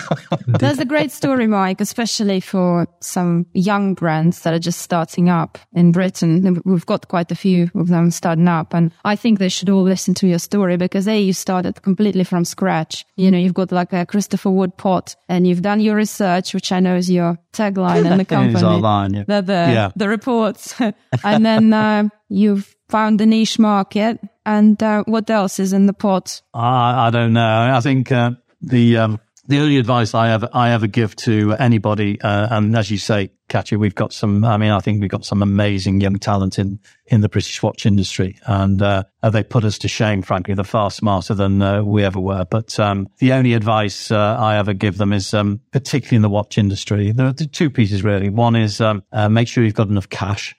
That's 0.46 0.78
a 0.78 0.84
great 0.84 1.12
story, 1.12 1.46
Mike, 1.46 1.80
especially 1.80 2.40
for 2.40 2.86
some 3.00 3.46
young 3.52 3.94
brands 3.94 4.40
that 4.40 4.54
are 4.54 4.58
just 4.58 4.80
starting 4.80 5.28
up 5.28 5.58
in 5.72 5.92
Britain. 5.92 6.60
We've 6.64 6.86
got 6.86 7.08
quite 7.08 7.30
a 7.30 7.34
few 7.34 7.70
of 7.74 7.88
them 7.88 8.10
starting 8.10 8.48
up, 8.48 8.74
and 8.74 8.92
I 9.04 9.16
think 9.16 9.38
they 9.38 9.48
should 9.48 9.70
all 9.70 9.82
listen 9.82 10.14
to 10.14 10.26
your 10.26 10.38
story 10.38 10.76
because 10.76 11.06
A, 11.06 11.20
you 11.20 11.32
started 11.32 11.82
completely 11.82 12.24
from 12.24 12.44
scratch. 12.44 13.04
You 13.16 13.30
know, 13.30 13.38
you've 13.38 13.54
got 13.54 13.72
like 13.72 13.92
a 13.92 14.06
Christopher 14.06 14.50
Ward 14.50 14.76
pot, 14.76 15.16
and 15.28 15.46
you've 15.46 15.62
done 15.62 15.80
your 15.80 15.96
research, 15.96 16.54
which 16.54 16.72
I 16.72 16.80
know 16.80 16.96
is 16.96 17.10
your 17.10 17.38
tagline 17.52 18.10
in 18.10 18.18
the 18.18 18.24
company. 18.36 18.64
our 18.64 18.78
line, 18.78 19.14
yeah. 19.14 19.24
The, 19.26 19.40
the, 19.42 19.52
yeah. 19.52 19.92
the 19.96 20.08
reports. 20.08 20.74
and 21.24 21.46
then 21.46 21.72
uh, 21.72 22.08
you've 22.28 22.74
found 22.88 23.20
the 23.20 23.26
niche 23.26 23.58
market 23.58 24.18
and 24.48 24.82
uh, 24.82 25.04
what 25.04 25.28
else 25.28 25.58
is 25.58 25.74
in 25.74 25.84
the 25.84 25.92
pot? 25.92 26.40
I, 26.54 27.08
I 27.08 27.10
don't 27.10 27.34
know. 27.34 27.70
I 27.74 27.80
think 27.80 28.10
uh, 28.18 28.30
the 28.60 28.98
um, 28.98 29.20
the 29.48 29.60
only 29.60 29.78
advice 29.78 30.12
I 30.12 30.30
ever 30.32 30.48
I 30.52 30.70
ever 30.70 30.86
give 30.86 31.16
to 31.16 31.54
anybody, 31.58 32.20
uh, 32.20 32.48
and 32.50 32.76
as 32.76 32.90
you 32.90 32.98
say, 32.98 33.30
Katya, 33.48 33.78
we've 33.78 33.94
got 33.94 34.12
some. 34.12 34.44
I 34.44 34.58
mean, 34.58 34.70
I 34.70 34.80
think 34.80 35.00
we've 35.00 35.10
got 35.10 35.24
some 35.24 35.42
amazing 35.42 36.02
young 36.02 36.18
talent 36.18 36.58
in 36.58 36.78
in 37.06 37.22
the 37.22 37.30
British 37.30 37.62
watch 37.62 37.86
industry, 37.86 38.38
and 38.46 38.80
uh, 38.82 39.04
they 39.32 39.42
put 39.42 39.64
us 39.64 39.78
to 39.78 39.88
shame. 39.88 40.20
Frankly, 40.20 40.52
they're 40.52 40.64
far 40.64 40.90
smarter 40.90 41.32
than 41.32 41.62
uh, 41.62 41.82
we 41.82 42.04
ever 42.04 42.20
were. 42.20 42.44
But 42.44 42.78
um, 42.78 43.08
the 43.20 43.32
only 43.32 43.54
advice 43.54 44.10
uh, 44.10 44.36
I 44.38 44.58
ever 44.58 44.74
give 44.74 44.98
them 44.98 45.14
is, 45.14 45.32
um, 45.32 45.60
particularly 45.72 46.16
in 46.16 46.22
the 46.22 46.28
watch 46.28 46.58
industry, 46.58 47.12
there 47.12 47.26
are 47.26 47.32
two 47.32 47.70
pieces 47.70 48.04
really. 48.04 48.28
One 48.28 48.54
is 48.54 48.82
um, 48.82 49.02
uh, 49.12 49.30
make 49.30 49.48
sure 49.48 49.64
you've 49.64 49.74
got 49.74 49.88
enough 49.88 50.10
cash. 50.10 50.54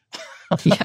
yeah 0.63 0.81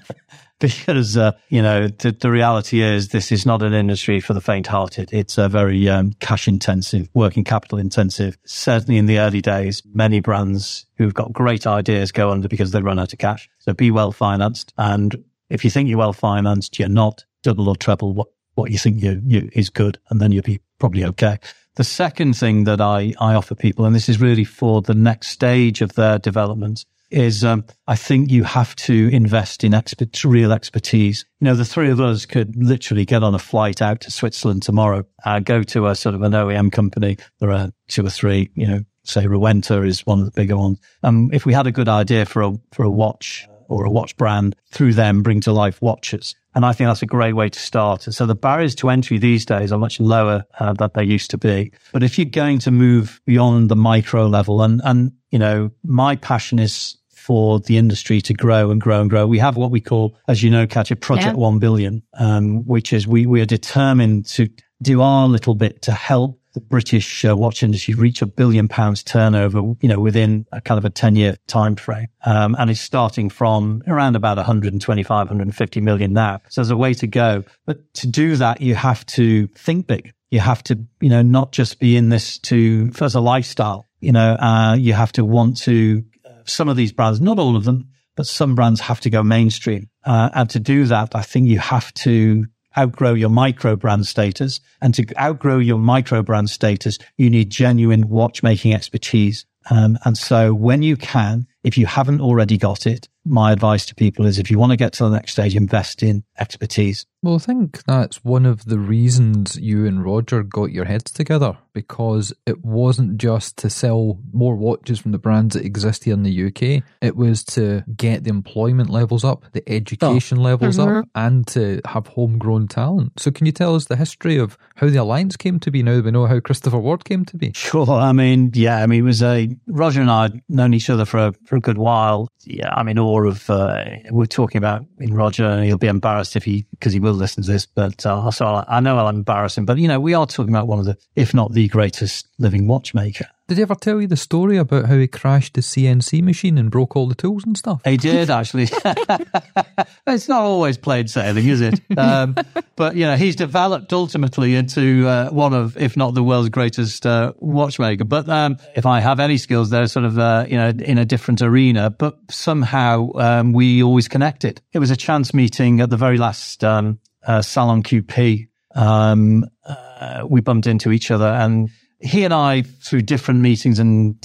because 0.61 1.17
uh, 1.17 1.33
you 1.49 1.61
know 1.61 1.89
the, 1.89 2.13
the, 2.13 2.31
reality 2.31 2.81
is 2.81 3.09
this 3.09 3.33
is 3.33 3.45
not 3.45 3.63
an 3.63 3.75
industry 3.75 4.21
for 4.21 4.35
the 4.35 4.41
faint-hearted. 4.41 5.13
It's 5.13 5.37
a 5.37 5.49
very 5.49 5.89
um, 5.89 6.13
cash-intensive, 6.21 7.09
working 7.13 7.43
capital 7.43 7.79
intensive. 7.79 8.39
Certainly 8.47 8.99
in 8.99 9.07
the 9.07 9.19
early 9.19 9.41
days, 9.41 9.83
many 9.93 10.21
brands 10.21 10.87
who've 10.97 11.15
got 11.15 11.33
great 11.33 11.67
ideas 11.67 12.13
go 12.13 12.31
under 12.31 12.47
because 12.47 12.71
they 12.71 12.81
run 12.81 13.01
out 13.01 13.13
of 13.13 13.19
cash. 13.19 13.49
So 13.59 13.75
be 13.75 13.91
well 13.91 14.13
financed, 14.13 14.73
and 14.79 15.25
if 15.51 15.65
you 15.65 15.71
think 15.71 15.89
you're 15.89 15.99
well 15.99 16.13
financed, 16.13 16.79
you're 16.79 16.89
not 16.89 17.25
double 17.43 17.69
or 17.69 17.77
treble 17.77 18.15
what 18.15 18.29
what 18.55 18.71
you 18.71 18.79
think 18.79 19.03
you, 19.03 19.21
you 19.27 19.51
is 19.53 19.71
good, 19.71 19.99
and 20.11 20.21
then 20.21 20.31
you'll 20.31 20.43
be 20.43 20.61
probably 20.79 21.05
okay. 21.05 21.39
The 21.77 21.85
second 21.85 22.35
thing 22.35 22.65
that 22.65 22.81
I, 22.81 23.15
I 23.19 23.35
offer 23.35 23.57
people, 23.57 23.85
and 23.85 23.95
this 23.95 24.09
is 24.09 24.21
really 24.21 24.45
for 24.45 24.81
the 24.81 24.95
next 24.95 25.29
stage 25.29 25.81
of 25.81 25.95
their 25.95 26.21
development, 26.21 26.85
is 27.15 27.45
um, 27.45 27.65
I 27.87 27.97
think 27.97 28.31
you 28.31 28.43
have 28.45 28.75
to 28.77 29.09
invest 29.13 29.63
in 29.63 29.73
expert, 29.73 30.25
real 30.25 30.53
expertise. 30.53 31.25
You 31.41 31.47
know, 31.47 31.55
the 31.55 31.65
three 31.65 31.91
of 31.91 32.01
us 32.01 32.27
could 32.27 32.57
literally 32.57 33.05
get 33.05 33.23
on 33.23 33.35
a 33.35 33.39
flight 33.39 33.81
out 33.81 34.01
to 34.03 34.11
Switzerland 34.11 34.63
tomorrow, 34.63 35.05
uh, 35.25 35.39
go 35.39 35.63
to 35.63 35.87
a 35.87 35.95
sort 35.95 36.15
of 36.15 36.23
an 36.23 36.33
OEM 36.33 36.73
company. 36.73 37.17
There 37.39 37.53
are 37.53 37.71
two 37.89 38.05
or 38.05 38.11
three, 38.11 38.51
you 38.55 38.67
know, 38.67 38.81
say 39.05 39.27
Roventa 39.27 39.87
is 39.87 40.05
one 40.07 40.19
of 40.19 40.25
the 40.25 40.33
bigger 40.33 40.57
ones. 40.57 40.81
Um, 41.03 41.31
if 41.33 41.47
we 41.47 41.53
had 41.53 41.67
a 41.67 41.73
good 41.73 41.89
idea 41.89 42.27
for 42.27 42.43
a, 42.43 42.53
for 42.73 42.85
a 42.85 42.91
watch 42.91 43.47
or 43.69 43.85
a 43.85 43.91
watch 43.91 44.17
brand 44.17 44.57
through 44.71 44.95
them, 44.95 45.23
bring 45.23 45.41
to 45.41 45.53
life 45.53 45.81
watches. 45.81 46.35
And 46.55 46.65
I 46.65 46.73
think 46.73 46.89
that's 46.89 47.03
a 47.03 47.07
great 47.07 47.33
way 47.33 47.49
to 47.49 47.59
start. 47.59 48.07
And 48.07 48.15
so 48.15 48.27
the 48.27 48.35
barriers 48.35 48.75
to 48.77 48.91
entry 48.91 49.19
these 49.19 49.45
days 49.45 49.73
are 49.73 49.79
much 49.79 49.99
lower 49.99 50.45
uh, 50.59 50.73
than 50.75 50.91
they 50.95 51.05
used 51.05 51.31
to 51.31 51.39
be. 51.39 51.73
But 51.93 52.03
if 52.03 52.19
you're 52.19 52.27
going 52.27 52.61
to 52.61 52.71
move 52.71 53.21
beyond 53.25 53.71
the 53.71 53.77
micro 53.77 54.27
level 54.27 54.63
and, 54.63 54.81
and, 54.85 55.13
you 55.31 55.39
know, 55.39 55.71
my 55.83 56.17
passion 56.17 56.59
is 56.59 56.97
for 57.25 57.59
the 57.61 57.79
industry 57.79 58.21
to 58.21 58.35
grow 58.35 58.71
and 58.71 58.83
grow 58.83 59.01
and 59.01 59.09
grow. 59.09 59.27
We 59.27 59.39
have 59.39 59.57
what 59.57 59.71
we 59.71 59.81
call, 59.81 60.15
as 60.29 60.43
you 60.43 60.51
know, 60.51 60.67
Katya, 60.67 60.97
Project 60.97 61.37
yeah. 61.37 61.43
1 61.43 61.59
billion, 61.59 62.03
um, 62.19 62.67
which 62.67 62.93
is 62.93 63.07
we, 63.07 63.25
we 63.25 63.41
are 63.41 63.47
determined 63.47 64.27
to 64.27 64.51
do 64.83 65.01
our 65.01 65.27
little 65.27 65.55
bit 65.55 65.81
to 65.83 65.93
help 65.93 66.39
the 66.53 66.61
British 66.61 67.25
uh, 67.25 67.35
watch 67.35 67.63
industry 67.63 67.95
reach 67.95 68.21
a 68.21 68.27
billion 68.27 68.69
pounds 68.69 69.03
turnover, 69.03 69.61
you 69.81 69.89
know, 69.89 69.99
within 69.99 70.45
a 70.53 70.61
kind 70.61 70.77
of 70.77 70.85
a 70.85 70.91
10 70.91 71.17
year 71.17 71.37
time 71.47 71.77
frame. 71.77 72.09
Um, 72.27 72.55
and 72.59 72.71
it's 72.71 72.81
starting 72.81 73.31
from 73.31 73.83
around 73.87 74.17
about 74.17 74.37
125, 74.37 75.09
150 75.09 75.81
million 75.81 76.13
now. 76.13 76.41
So 76.51 76.61
there's 76.61 76.71
a 76.71 76.77
way 76.77 76.93
to 76.95 77.07
go. 77.07 77.43
But 77.65 77.93
to 77.95 78.07
do 78.07 78.37
that, 78.37 78.61
you 78.61 78.75
have 78.75 79.05
to 79.07 79.47
think 79.49 79.87
big. 79.87 80.13
You 80.31 80.41
have 80.41 80.63
to, 80.65 80.79
you 81.01 81.09
know, 81.09 81.23
not 81.23 81.53
just 81.53 81.81
be 81.81 81.97
in 81.97 82.11
this 82.11 82.39
to, 82.41 82.93
as 83.01 83.15
a 83.15 83.21
lifestyle, 83.21 83.87
you 84.01 84.13
know, 84.13 84.35
uh, 84.35 84.75
you 84.79 84.93
have 84.93 85.13
to 85.13 85.25
want 85.25 85.57
to 85.63 86.05
some 86.47 86.69
of 86.69 86.77
these 86.77 86.93
brands, 86.93 87.21
not 87.21 87.39
all 87.39 87.57
of 87.57 87.65
them, 87.65 87.89
but 88.17 88.27
some 88.27 88.55
brands 88.55 88.81
have 88.81 89.01
to 89.01 89.11
go 89.11 89.23
mainstream. 89.23 89.89
Uh, 90.05 90.31
and 90.35 90.51
to 90.51 90.61
do 90.61 90.85
that, 90.87 91.15
I 91.15 91.23
think 91.23 91.49
you 91.49 91.59
have 91.59 91.93
to 91.95 92.47
outgrow 92.77 93.15
your 93.15 93.29
micro 93.29 93.77
brand 93.77 94.07
status. 94.07 94.61
And 94.81 94.95
to 94.95 95.07
outgrow 95.21 95.59
your 95.59 95.79
micro 95.79 96.23
brand 96.23 96.51
status, 96.51 96.99
you 97.17 97.31
need 97.31 97.51
genuine 97.51 98.09
watchmaking 98.09 98.75
expertise. 98.75 99.47
Um, 99.71 99.99
and 100.05 100.17
so 100.19 100.53
when 100.53 100.83
you 100.83 100.97
can, 100.97 101.47
if 101.63 101.79
you 101.79 101.87
haven't 101.87 102.21
already 102.21 102.59
got 102.59 102.87
it, 102.87 103.09
my 103.25 103.53
advice 103.53 103.87
to 103.87 103.95
people 103.95 104.27
is 104.27 104.39
if 104.39 104.51
you 104.51 104.59
want 104.59 104.71
to 104.71 104.77
get 104.77 104.93
to 104.95 105.05
the 105.05 105.11
next 105.11 105.33
stage, 105.33 105.57
invest 105.57 106.03
in 106.03 106.25
expertise. 106.39 107.07
Well, 107.23 107.37
I 107.37 107.39
think 107.39 107.83
that's 107.85 108.23
one 108.23 108.45
of 108.45 108.67
the 108.67 108.79
reasons 108.79 109.57
you 109.57 109.87
and 109.87 110.05
Roger 110.05 110.43
got 110.43 110.73
your 110.73 110.85
heads 110.85 111.11
together 111.11 111.57
because 111.73 112.35
it 112.47 112.63
wasn't 112.63 113.17
just 113.17 113.57
to 113.59 113.71
sell 113.71 114.21
more 114.35 114.57
watches 114.57 114.99
from 115.01 115.13
the 115.13 115.19
brands 115.19 115.55
that 115.55 115.65
exist 115.65 116.05
here 116.05 116.13
in 116.13 116.23
the 116.23 116.47
UK. 116.47 116.83
It 117.01 117.17
was 117.17 117.43
to 117.45 117.83
get 117.97 118.25
the 118.25 118.31
employment 118.31 118.91
levels 118.91 119.25
up, 119.25 119.45
the 119.53 119.67
education 119.67 120.39
oh. 120.39 120.43
levels 120.43 120.77
mm-hmm. 120.77 120.99
up, 120.99 121.09
and 121.15 121.47
to 121.49 121.81
have 121.87 122.09
homegrown 122.09 122.69
talent. 122.69 123.19
So, 123.19 123.31
can 123.31 123.47
you 123.47 123.53
tell 123.53 123.75
us 123.75 123.87
the 123.87 123.97
history 123.97 124.37
of 124.37 124.59
how 124.77 124.91
the 124.91 124.99
alliance 124.99 125.39
came 125.39 125.59
to 125.61 125.71
be? 125.71 125.83
Now 125.83 125.97
that 125.97 126.05
we 126.05 126.11
know 126.11 126.27
how 126.27 126.41
Christopher 126.41 126.79
Ward 126.79 127.07
came 127.07 127.25
to 127.25 127.39
be. 127.39 127.53
Sure. 127.55 127.91
I 127.91 128.13
mean, 128.13 128.51
yeah. 128.53 128.83
I 128.83 128.87
mean, 128.87 129.01
it 129.01 129.03
was 129.03 129.23
a 129.23 129.49
Roger 129.67 130.03
and 130.03 130.11
I 130.11 130.25
had 130.25 130.43
known 130.51 130.75
each 130.75 130.91
other 130.91 131.07
for 131.07 131.29
a 131.29 131.33
for 131.47 131.57
a 131.57 131.61
good 131.61 131.79
while. 131.79 132.29
Yeah. 132.45 132.73
I 132.75 132.83
mean, 132.83 132.99
all 132.99 133.14
of 133.23 133.49
uh, 133.49 133.85
we're 134.11 134.27
talking 134.27 134.59
about 134.59 134.85
in 134.99 135.15
Roger, 135.15 135.45
and 135.45 135.65
he'll 135.65 135.79
be 135.79 135.87
embarrassed 135.87 136.37
if 136.37 136.45
he 136.45 136.67
because 136.71 136.93
he 136.93 137.01
will 137.01 137.13
listen 137.13 137.43
to 137.45 137.51
this, 137.51 137.67
but 137.67 138.05
uh, 138.05 138.31
so 138.31 138.47
I, 138.47 138.65
I 138.69 138.81
know 138.81 138.99
I'll 138.99 139.09
embarrass 139.09 139.57
him. 139.57 139.65
But 139.65 139.79
you 139.79 139.89
know, 139.89 140.01
we 140.01 140.15
are 140.15 140.27
talking 140.27 140.53
about 140.53 140.67
one 140.67 140.81
of 140.81 140.85
the, 140.85 140.97
if 141.15 141.33
not 141.33 141.53
the 141.53 141.69
greatest 141.69 142.29
living 142.39 142.67
watchmaker. 142.67 143.27
Did 143.47 143.59
he 143.59 143.63
ever 143.63 143.75
tell 143.75 144.01
you 144.01 144.07
the 144.07 144.17
story 144.17 144.57
about 144.57 144.87
how 144.87 144.97
he 144.97 145.07
crashed 145.07 145.53
the 145.53 145.61
CNC 145.61 146.23
machine 146.23 146.57
and 146.57 146.71
broke 146.71 146.97
all 146.97 147.07
the 147.07 147.15
tools 147.15 147.45
and 147.45 147.59
stuff? 147.59 147.83
He 147.85 147.99
did 147.99 148.31
actually. 148.31 148.69
it's 150.07 150.29
not 150.31 150.41
always 150.41 150.79
plain 150.79 151.09
sailing, 151.09 151.47
is 151.47 151.61
it? 151.61 151.81
Um, 151.97 152.35
but 152.77 152.97
you 152.97 153.07
know, 153.07 153.17
he's 153.17 153.37
developed 153.37 153.93
ultimately 153.93 154.57
into 154.57 155.07
uh, 155.07 155.31
one 155.31 155.55
of, 155.55 155.77
if 155.77 155.97
not 155.97 156.15
the 156.15 156.25
world's 156.25 156.49
greatest 156.49 157.07
uh, 157.07 157.33
watchmaker. 157.39 158.05
But 158.05 158.29
um, 158.29 158.57
if 158.75 158.85
I 158.85 159.01
have 159.01 159.21
any 159.21 159.39
skills, 159.39 159.71
they're 159.71 159.87
sort 159.87 160.05
of 160.05 160.19
uh, 160.19 160.47
you 160.49 160.57
know 160.57 160.69
in 160.71 160.99
a 160.99 161.05
different 161.05 161.41
arena. 161.41 161.91
But 161.91 162.19
somehow 162.31 163.11
um, 163.15 163.53
we 163.53 163.83
always 163.83 164.09
connected. 164.09 164.61
It 164.73 164.81
was 164.81 164.91
a 164.91 164.97
chance 164.97 165.33
meeting 165.33 165.81
at 165.81 165.91
the 165.91 165.97
very 165.97 166.19
last 166.19 166.65
um, 166.65 166.99
uh, 167.27 167.43
Salon 167.43 167.83
QP. 167.83 168.49
Um, 168.75 169.45
uh, 169.65 170.27
we 170.29 170.41
bumped 170.41 170.67
into 170.67 170.91
each 170.91 171.11
other 171.11 171.29
and 171.29 171.71
he 172.05 172.25
and 172.25 172.35
I, 172.35 172.63
through 172.63 173.03
different 173.03 173.41
meetings 173.41 173.79
and 173.79 174.17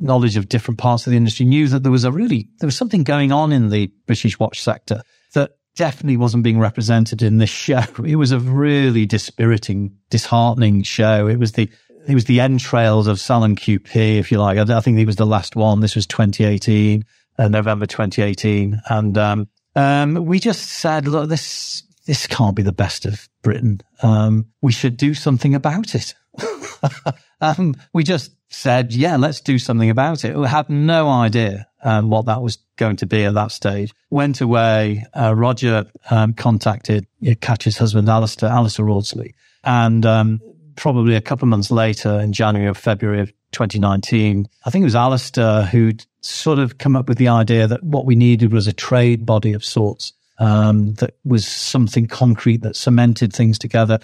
knowledge 0.00 0.36
of 0.36 0.48
different 0.48 0.78
parts 0.78 1.06
of 1.06 1.12
the 1.12 1.16
industry, 1.16 1.46
knew 1.46 1.68
that 1.68 1.84
there 1.84 1.92
was 1.92 2.04
a 2.04 2.10
really, 2.10 2.48
there 2.58 2.66
was 2.66 2.76
something 2.76 3.04
going 3.04 3.30
on 3.30 3.52
in 3.52 3.70
the 3.70 3.92
British 4.06 4.38
watch 4.40 4.60
sector 4.60 5.02
that 5.34 5.52
definitely 5.76 6.16
wasn't 6.16 6.42
being 6.42 6.58
represented 6.58 7.22
in 7.22 7.38
this 7.38 7.50
show. 7.50 7.84
It 8.04 8.16
was 8.16 8.32
a 8.32 8.40
really 8.40 9.06
dispiriting, 9.06 9.96
disheartening 10.10 10.82
show. 10.82 11.28
It 11.28 11.38
was 11.38 11.52
the, 11.52 11.70
it 12.08 12.14
was 12.14 12.24
the 12.24 12.40
entrails 12.40 13.06
of 13.06 13.20
Salon 13.20 13.54
QP, 13.54 14.18
if 14.18 14.32
you 14.32 14.40
like. 14.40 14.58
I, 14.58 14.76
I 14.76 14.80
think 14.80 14.98
it 14.98 15.06
was 15.06 15.16
the 15.16 15.26
last 15.26 15.54
one. 15.54 15.78
This 15.78 15.94
was 15.94 16.08
2018, 16.08 17.04
uh, 17.38 17.48
November 17.48 17.86
2018. 17.86 18.80
And, 18.88 19.16
um, 19.16 19.48
um, 19.76 20.24
we 20.24 20.40
just 20.40 20.62
said, 20.62 21.06
look, 21.06 21.28
this, 21.28 21.84
this 22.04 22.26
can't 22.26 22.56
be 22.56 22.62
the 22.62 22.72
best 22.72 23.06
of 23.06 23.28
Britain. 23.42 23.80
Um, 24.02 24.46
we 24.60 24.72
should 24.72 24.96
do 24.96 25.14
something 25.14 25.54
about 25.54 25.94
it. 25.94 26.14
um, 27.40 27.74
we 27.92 28.04
just 28.04 28.32
said, 28.48 28.92
yeah, 28.92 29.16
let's 29.16 29.40
do 29.40 29.58
something 29.58 29.90
about 29.90 30.24
it. 30.24 30.36
We 30.36 30.46
had 30.46 30.70
no 30.70 31.08
idea 31.08 31.68
um, 31.82 32.10
what 32.10 32.26
that 32.26 32.42
was 32.42 32.58
going 32.76 32.96
to 32.96 33.06
be 33.06 33.24
at 33.24 33.34
that 33.34 33.52
stage. 33.52 33.92
Went 34.10 34.40
away. 34.40 35.04
Uh, 35.14 35.34
Roger 35.34 35.86
um, 36.10 36.34
contacted 36.34 37.06
Katya's 37.40 37.78
husband, 37.78 38.08
Alistair, 38.08 38.48
Alistair 38.48 38.86
Raudsley. 38.86 39.34
And 39.64 40.06
um, 40.06 40.40
probably 40.76 41.14
a 41.14 41.20
couple 41.20 41.44
of 41.44 41.50
months 41.50 41.70
later, 41.70 42.20
in 42.20 42.32
January 42.32 42.68
or 42.68 42.74
February 42.74 43.20
of 43.20 43.32
2019, 43.52 44.48
I 44.64 44.70
think 44.70 44.82
it 44.82 44.84
was 44.84 44.94
Alistair 44.94 45.62
who'd 45.62 46.04
sort 46.20 46.58
of 46.58 46.78
come 46.78 46.96
up 46.96 47.08
with 47.08 47.18
the 47.18 47.28
idea 47.28 47.66
that 47.66 47.82
what 47.82 48.06
we 48.06 48.16
needed 48.16 48.52
was 48.52 48.66
a 48.66 48.72
trade 48.72 49.26
body 49.26 49.52
of 49.52 49.64
sorts. 49.64 50.12
Um, 50.40 50.94
that 50.94 51.16
was 51.24 51.46
something 51.46 52.06
concrete 52.06 52.62
that 52.62 52.76
cemented 52.76 53.32
things 53.32 53.58
together. 53.58 53.98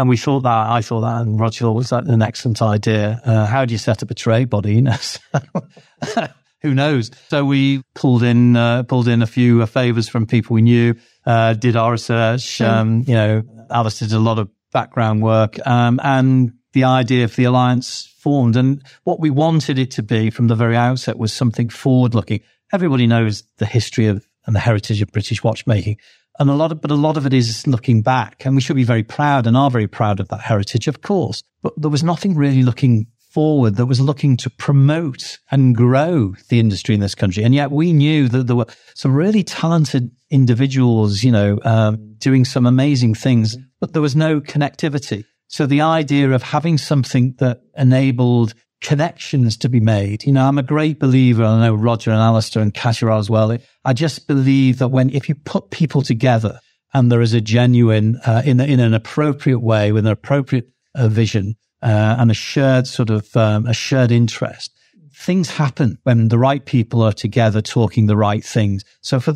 And 0.00 0.08
we 0.08 0.16
thought 0.16 0.40
that, 0.40 0.48
I 0.70 0.80
thought 0.80 1.02
that, 1.02 1.20
and 1.20 1.38
Roger 1.38 1.66
thought, 1.66 1.74
was 1.74 1.90
that 1.90 2.04
an 2.04 2.22
excellent 2.22 2.62
idea? 2.62 3.20
Uh, 3.22 3.44
how 3.44 3.66
do 3.66 3.72
you 3.72 3.78
set 3.78 4.02
up 4.02 4.10
a 4.10 4.14
trade 4.14 4.48
body? 4.48 4.70
You 4.80 4.82
know, 4.82 6.26
who 6.62 6.74
knows? 6.74 7.10
So 7.28 7.44
we 7.44 7.82
pulled 7.94 8.22
in, 8.22 8.56
uh, 8.56 8.84
pulled 8.84 9.08
in 9.08 9.20
a 9.20 9.26
few 9.26 9.62
uh, 9.62 9.66
favors 9.66 10.08
from 10.08 10.26
people 10.26 10.54
we 10.54 10.62
knew, 10.62 10.94
uh, 11.26 11.52
did 11.52 11.76
our 11.76 11.92
research. 11.92 12.62
Um, 12.62 13.04
you 13.06 13.14
know, 13.14 13.42
Alice 13.70 13.98
did 13.98 14.12
a 14.12 14.18
lot 14.18 14.38
of 14.38 14.48
background 14.72 15.22
work. 15.22 15.58
Um, 15.66 16.00
and 16.02 16.52
the 16.72 16.84
idea 16.84 17.24
of 17.24 17.36
the 17.36 17.44
alliance 17.44 18.06
formed. 18.20 18.56
And 18.56 18.82
what 19.04 19.20
we 19.20 19.28
wanted 19.28 19.78
it 19.78 19.90
to 19.92 20.02
be 20.02 20.30
from 20.30 20.48
the 20.48 20.54
very 20.54 20.76
outset 20.76 21.18
was 21.18 21.32
something 21.32 21.68
forward 21.68 22.14
looking. 22.14 22.40
Everybody 22.72 23.06
knows 23.06 23.42
the 23.58 23.66
history 23.66 24.06
of 24.06 24.26
and 24.46 24.56
the 24.56 24.60
heritage 24.60 25.02
of 25.02 25.12
British 25.12 25.44
watchmaking. 25.44 25.98
And 26.40 26.48
a 26.48 26.54
lot 26.54 26.72
of, 26.72 26.80
but 26.80 26.90
a 26.90 26.94
lot 26.94 27.18
of 27.18 27.26
it 27.26 27.34
is 27.34 27.66
looking 27.66 28.00
back 28.00 28.46
and 28.46 28.54
we 28.54 28.62
should 28.62 28.74
be 28.74 28.82
very 28.82 29.02
proud 29.02 29.46
and 29.46 29.58
are 29.58 29.70
very 29.70 29.86
proud 29.86 30.20
of 30.20 30.28
that 30.28 30.40
heritage, 30.40 30.88
of 30.88 31.02
course. 31.02 31.42
But 31.62 31.74
there 31.76 31.90
was 31.90 32.02
nothing 32.02 32.34
really 32.34 32.62
looking 32.62 33.08
forward 33.30 33.76
that 33.76 33.84
was 33.84 34.00
looking 34.00 34.38
to 34.38 34.48
promote 34.48 35.38
and 35.50 35.76
grow 35.76 36.34
the 36.48 36.58
industry 36.58 36.94
in 36.94 37.00
this 37.00 37.14
country. 37.14 37.44
And 37.44 37.54
yet 37.54 37.70
we 37.70 37.92
knew 37.92 38.26
that 38.28 38.46
there 38.46 38.56
were 38.56 38.66
some 38.94 39.14
really 39.14 39.44
talented 39.44 40.10
individuals, 40.30 41.22
you 41.22 41.30
know, 41.30 41.60
um, 41.62 42.14
doing 42.16 42.46
some 42.46 42.64
amazing 42.64 43.14
things, 43.14 43.58
but 43.78 43.92
there 43.92 44.02
was 44.02 44.16
no 44.16 44.40
connectivity. 44.40 45.24
So 45.48 45.66
the 45.66 45.82
idea 45.82 46.30
of 46.30 46.42
having 46.42 46.78
something 46.78 47.34
that 47.38 47.60
enabled 47.76 48.54
connections 48.80 49.56
to 49.58 49.68
be 49.68 49.80
made. 49.80 50.24
You 50.24 50.32
know, 50.32 50.46
I'm 50.46 50.58
a 50.58 50.62
great 50.62 50.98
believer. 50.98 51.44
I 51.44 51.60
know 51.60 51.74
Roger 51.74 52.10
and 52.10 52.20
Alistair 52.20 52.62
and 52.62 52.74
Katya 52.74 53.12
as 53.14 53.28
well. 53.28 53.56
I 53.84 53.92
just 53.92 54.26
believe 54.26 54.78
that 54.78 54.88
when, 54.88 55.10
if 55.10 55.28
you 55.28 55.34
put 55.34 55.70
people 55.70 56.02
together 56.02 56.60
and 56.92 57.10
there 57.10 57.20
is 57.20 57.34
a 57.34 57.40
genuine, 57.40 58.16
uh, 58.26 58.42
in, 58.44 58.60
in 58.60 58.80
an 58.80 58.94
appropriate 58.94 59.60
way 59.60 59.92
with 59.92 60.06
an 60.06 60.12
appropriate 60.12 60.70
uh, 60.94 61.08
vision, 61.08 61.56
uh, 61.82 62.16
and 62.18 62.30
a 62.30 62.34
shared 62.34 62.86
sort 62.86 63.10
of, 63.10 63.34
um, 63.36 63.66
a 63.66 63.72
shared 63.72 64.10
interest, 64.10 64.72
things 65.14 65.50
happen 65.50 65.98
when 66.02 66.28
the 66.28 66.38
right 66.38 66.64
people 66.64 67.02
are 67.02 67.12
together 67.12 67.60
talking 67.60 68.06
the 68.06 68.16
right 68.16 68.44
things. 68.44 68.84
So 69.02 69.20
for, 69.20 69.34